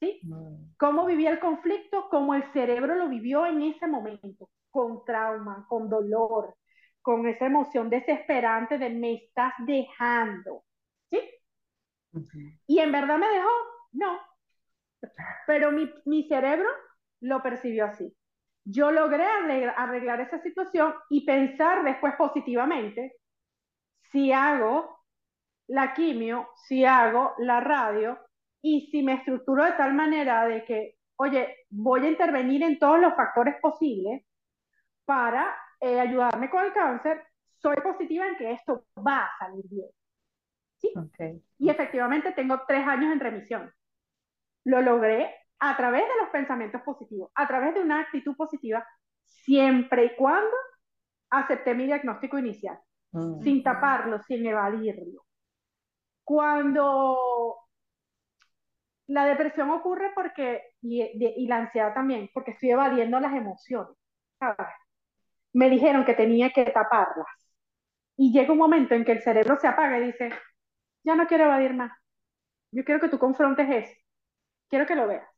¿Sí? 0.00 0.20
Mm. 0.24 0.74
¿Cómo 0.78 1.06
vivía 1.06 1.30
el 1.30 1.38
conflicto? 1.38 2.08
Como 2.10 2.34
el 2.34 2.44
cerebro 2.52 2.94
lo 2.94 3.08
vivió 3.08 3.46
en 3.46 3.62
ese 3.62 3.86
momento, 3.86 4.50
con 4.70 5.04
trauma, 5.04 5.66
con 5.68 5.88
dolor, 5.88 6.56
con 7.00 7.26
esa 7.26 7.46
emoción 7.46 7.90
desesperante 7.90 8.78
de 8.78 8.90
me 8.90 9.14
estás 9.14 9.52
dejando. 9.58 10.64
¿Sí? 11.10 11.20
¿Y 12.66 12.78
en 12.78 12.92
verdad 12.92 13.18
me 13.18 13.28
dejó? 13.28 13.50
No. 13.92 14.18
Pero 15.46 15.70
mi, 15.70 15.90
mi 16.06 16.26
cerebro 16.28 16.68
lo 17.20 17.42
percibió 17.42 17.86
así. 17.86 18.14
Yo 18.64 18.90
logré 18.90 19.24
arreglar 19.26 20.20
esa 20.20 20.40
situación 20.42 20.94
y 21.10 21.26
pensar 21.26 21.84
después 21.84 22.14
positivamente 22.16 23.16
si 24.10 24.32
hago 24.32 24.93
la 25.68 25.94
quimio, 25.94 26.48
si 26.66 26.84
hago 26.84 27.34
la 27.38 27.60
radio 27.60 28.18
y 28.62 28.88
si 28.90 29.02
me 29.02 29.14
estructuro 29.14 29.64
de 29.64 29.72
tal 29.72 29.94
manera 29.94 30.46
de 30.46 30.64
que, 30.64 30.96
oye, 31.16 31.56
voy 31.70 32.06
a 32.06 32.10
intervenir 32.10 32.62
en 32.62 32.78
todos 32.78 32.98
los 32.98 33.14
factores 33.14 33.56
posibles 33.60 34.24
para 35.04 35.54
eh, 35.80 36.00
ayudarme 36.00 36.50
con 36.50 36.64
el 36.64 36.72
cáncer, 36.72 37.22
soy 37.58 37.76
positiva 37.76 38.26
en 38.26 38.36
que 38.36 38.52
esto 38.52 38.86
va 39.06 39.24
a 39.24 39.38
salir 39.38 39.64
bien. 39.68 39.88
¿Sí? 40.76 40.92
Y 41.58 41.70
efectivamente 41.70 42.32
tengo 42.32 42.60
tres 42.66 42.86
años 42.86 43.12
en 43.12 43.20
remisión. 43.20 43.72
Lo 44.64 44.82
logré 44.82 45.34
a 45.60 45.76
través 45.76 46.02
de 46.02 46.20
los 46.20 46.30
pensamientos 46.30 46.82
positivos, 46.82 47.30
a 47.34 47.46
través 47.46 47.74
de 47.74 47.80
una 47.80 48.00
actitud 48.00 48.36
positiva, 48.36 48.86
siempre 49.24 50.06
y 50.06 50.16
cuando 50.16 50.54
acepté 51.30 51.74
mi 51.74 51.86
diagnóstico 51.86 52.38
inicial, 52.38 52.78
mm. 53.12 53.42
sin 53.42 53.62
taparlo, 53.62 54.22
sin 54.22 54.44
evadirlo. 54.46 55.24
Cuando 56.24 57.56
la 59.06 59.26
depresión 59.26 59.70
ocurre 59.70 60.12
porque, 60.14 60.62
y, 60.82 61.02
y 61.02 61.46
la 61.46 61.58
ansiedad 61.58 61.94
también, 61.94 62.30
porque 62.32 62.52
estoy 62.52 62.70
evadiendo 62.70 63.20
las 63.20 63.34
emociones, 63.34 63.96
¿sabes? 64.38 64.66
me 65.54 65.70
dijeron 65.70 66.04
que 66.04 66.14
tenía 66.14 66.50
que 66.52 66.66
taparlas. 66.66 67.26
Y 68.16 68.32
llega 68.32 68.52
un 68.52 68.58
momento 68.58 68.94
en 68.94 69.04
que 69.04 69.12
el 69.12 69.22
cerebro 69.22 69.58
se 69.60 69.68
apaga 69.68 69.98
y 69.98 70.06
dice, 70.06 70.30
ya 71.04 71.16
no 71.16 71.26
quiero 71.28 71.44
evadir 71.46 71.74
más. 71.74 71.92
Yo 72.72 72.84
quiero 72.84 73.00
que 73.00 73.08
tú 73.10 73.18
confrontes 73.18 73.68
eso. 73.70 73.94
Quiero 74.70 74.86
que 74.86 74.96
lo 74.96 75.08
veas. 75.08 75.28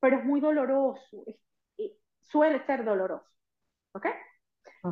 Pero 0.00 0.18
es 0.18 0.24
muy 0.26 0.40
doloroso. 0.40 1.24
suele 2.20 2.64
ser 2.66 2.84
doloroso. 2.84 3.26
¿Ok? 3.92 4.06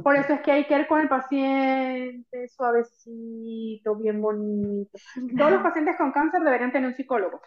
Por 0.03 0.16
eso 0.16 0.35
es 0.35 0.41
que 0.41 0.53
hay 0.53 0.66
que 0.66 0.79
ir 0.79 0.87
con 0.87 1.01
el 1.01 1.09
paciente 1.09 2.49
suavecito, 2.49 3.97
bien 3.97 4.20
bonito. 4.20 4.99
Todos 5.37 5.53
los 5.53 5.62
pacientes 5.62 5.97
con 5.97 6.12
cáncer 6.12 6.43
deberían 6.43 6.72
tener 6.72 6.89
un 6.89 6.95
psicólogo. 6.95 7.41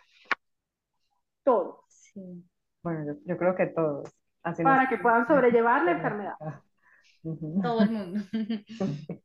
Todos. 1.44 1.86
Sí. 1.88 2.44
Bueno, 2.82 3.16
yo, 3.26 3.38
creo 3.38 3.56
que 3.56 3.68
todos. 3.68 4.10
Para 4.42 4.88
que 4.88 4.98
puedan 4.98 5.28
sobrellevar 5.28 5.84
la 5.84 5.92
enfermedad. 5.94 6.36
Todo 7.62 7.82
el 7.82 7.92
mundo. 7.92 8.22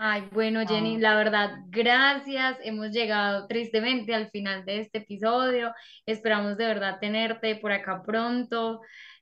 Ay, 0.00 0.28
bueno, 0.30 0.64
Jenny, 0.64 0.94
ah. 0.94 1.00
la 1.00 1.16
verdad, 1.16 1.50
gracias. 1.70 2.56
Hemos 2.62 2.92
llegado 2.92 3.48
tristemente 3.48 4.14
al 4.14 4.30
final 4.30 4.64
de 4.64 4.82
este 4.82 4.98
episodio. 4.98 5.74
Esperamos 6.06 6.56
de 6.56 6.66
verdad 6.66 7.00
tenerte 7.00 7.56
por 7.56 7.72
acá 7.72 8.04
pronto 8.04 8.80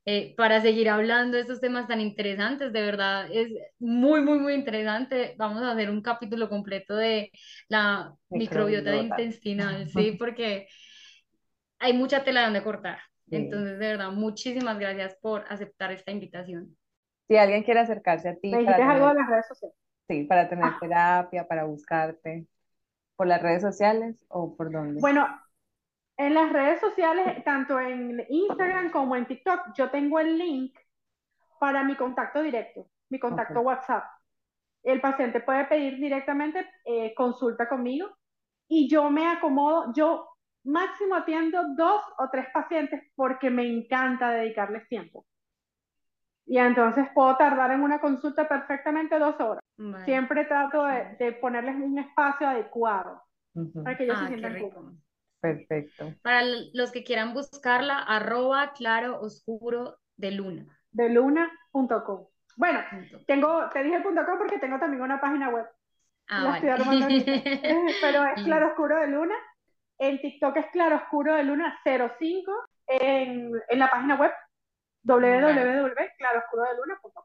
eh, 0.08 0.34
para 0.36 0.60
seguir 0.60 0.88
hablando 0.88 1.36
de 1.36 1.42
estos 1.42 1.60
temas 1.60 1.88
tan 1.88 2.00
interesantes. 2.00 2.72
De 2.72 2.80
verdad, 2.80 3.28
es 3.32 3.48
muy, 3.80 4.20
muy, 4.20 4.38
muy 4.38 4.54
interesante. 4.54 5.34
Vamos 5.36 5.62
a 5.62 5.72
hacer 5.72 5.90
un 5.90 6.00
capítulo 6.00 6.48
completo 6.48 6.94
de 6.94 7.32
la 7.68 8.14
microbiota, 8.30 8.94
intestinal, 8.94 9.88
sí, 9.90 10.12
porque 10.12 10.68
hay 11.80 11.92
mucha 11.92 12.22
tela 12.22 12.44
donde 12.44 12.62
cortar. 12.62 13.00
Entonces, 13.28 13.80
de 13.80 13.86
verdad, 13.86 14.12
muchísimas 14.12 14.78
gracias 14.78 15.16
por 15.20 15.44
aceptar 15.48 15.90
esta 15.90 16.12
invitación. 16.12 16.76
Si 17.26 17.36
alguien 17.36 17.64
quiere 17.64 17.80
acercarse 17.80 18.28
a 18.28 18.36
ti. 18.36 18.52
¿Me 18.52 18.58
dijiste 18.58 18.82
algo 18.82 19.08
de 19.08 19.14
las 19.14 19.28
redes 19.28 19.48
sociales? 19.48 19.76
Sí, 20.08 20.22
para 20.22 20.48
tener 20.48 20.66
ah. 20.66 20.78
terapia, 20.80 21.48
para 21.48 21.64
buscarte. 21.64 22.46
¿Por 23.16 23.26
las 23.26 23.42
redes 23.42 23.62
sociales 23.62 24.24
o 24.28 24.54
por 24.56 24.70
dónde? 24.70 25.00
Bueno, 25.00 25.26
en 26.16 26.34
las 26.34 26.52
redes 26.52 26.80
sociales, 26.80 27.44
tanto 27.44 27.78
en 27.78 28.24
Instagram 28.28 28.90
como 28.90 29.16
en 29.16 29.26
TikTok, 29.26 29.74
yo 29.74 29.90
tengo 29.90 30.18
el 30.18 30.38
link 30.38 30.76
para 31.60 31.84
mi 31.84 31.94
contacto 31.96 32.42
directo, 32.42 32.86
mi 33.10 33.18
contacto 33.18 33.60
WhatsApp. 33.60 34.04
El 34.82 35.00
paciente 35.00 35.40
puede 35.40 35.64
pedir 35.66 35.96
directamente 35.96 36.66
eh, 36.84 37.12
consulta 37.14 37.68
conmigo 37.68 38.08
y 38.68 38.88
yo 38.88 39.10
me 39.10 39.26
acomodo, 39.26 39.92
yo 39.94 40.28
máximo 40.64 41.16
atiendo 41.16 41.74
dos 41.76 42.02
o 42.18 42.28
tres 42.30 42.46
pacientes 42.52 43.02
porque 43.14 43.50
me 43.50 43.66
encanta 43.66 44.30
dedicarles 44.30 44.88
tiempo. 44.88 45.26
Y 46.46 46.58
entonces 46.58 47.08
puedo 47.12 47.36
tardar 47.36 47.72
en 47.72 47.82
una 47.82 48.00
consulta 48.00 48.48
perfectamente 48.48 49.18
dos 49.18 49.38
horas. 49.40 49.62
Siempre 50.04 50.44
trato 50.44 50.84
de, 50.84 51.32
ponerles 51.40 51.74
un 51.74 51.98
espacio 51.98 52.46
adecuado 52.46 53.22
para 53.82 53.96
que 53.96 54.04
ellos 54.04 54.18
se 54.18 54.24
ah, 54.24 54.28
sientan 54.28 54.56
Perfecto. 55.46 56.14
Para 56.22 56.42
los 56.72 56.90
que 56.90 57.04
quieran 57.04 57.34
buscarla, 57.34 57.98
arroba 57.98 58.72
claro 58.72 59.20
oscuro 59.20 59.98
de 60.16 60.32
luna. 60.32 60.66
De 60.90 61.08
luna.com. 61.08 62.26
Bueno, 62.56 62.80
tengo, 63.26 63.68
te 63.72 63.82
dije 63.82 64.00
punto 64.00 64.24
.com 64.24 64.38
porque 64.38 64.58
tengo 64.58 64.78
también 64.78 65.02
una 65.02 65.20
página 65.20 65.50
web. 65.50 65.66
Ah, 66.28 66.52
estoy 66.54 66.70
armando 66.70 67.06
Pero 68.00 68.24
es 68.24 68.42
claro 68.42 68.68
oscuro 68.68 68.98
de 69.00 69.08
luna. 69.08 69.34
En 69.98 70.20
TikTok 70.20 70.56
es 70.56 70.66
claro 70.72 70.96
oscuro 70.96 71.34
de 71.34 71.44
luna 71.44 71.78
05. 71.84 72.52
En, 72.88 73.52
en 73.68 73.78
la 73.78 73.90
página 73.90 74.16
web 74.16 74.32
www.claroscurodeluna.com. 75.02 77.24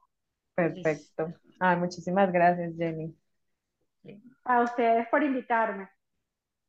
Perfecto. 0.53 1.33
Ah, 1.59 1.75
muchísimas 1.75 2.31
gracias, 2.31 2.73
Jenny. 2.77 3.15
A 4.45 4.61
ustedes 4.61 5.07
por 5.09 5.23
invitarme. 5.23 5.89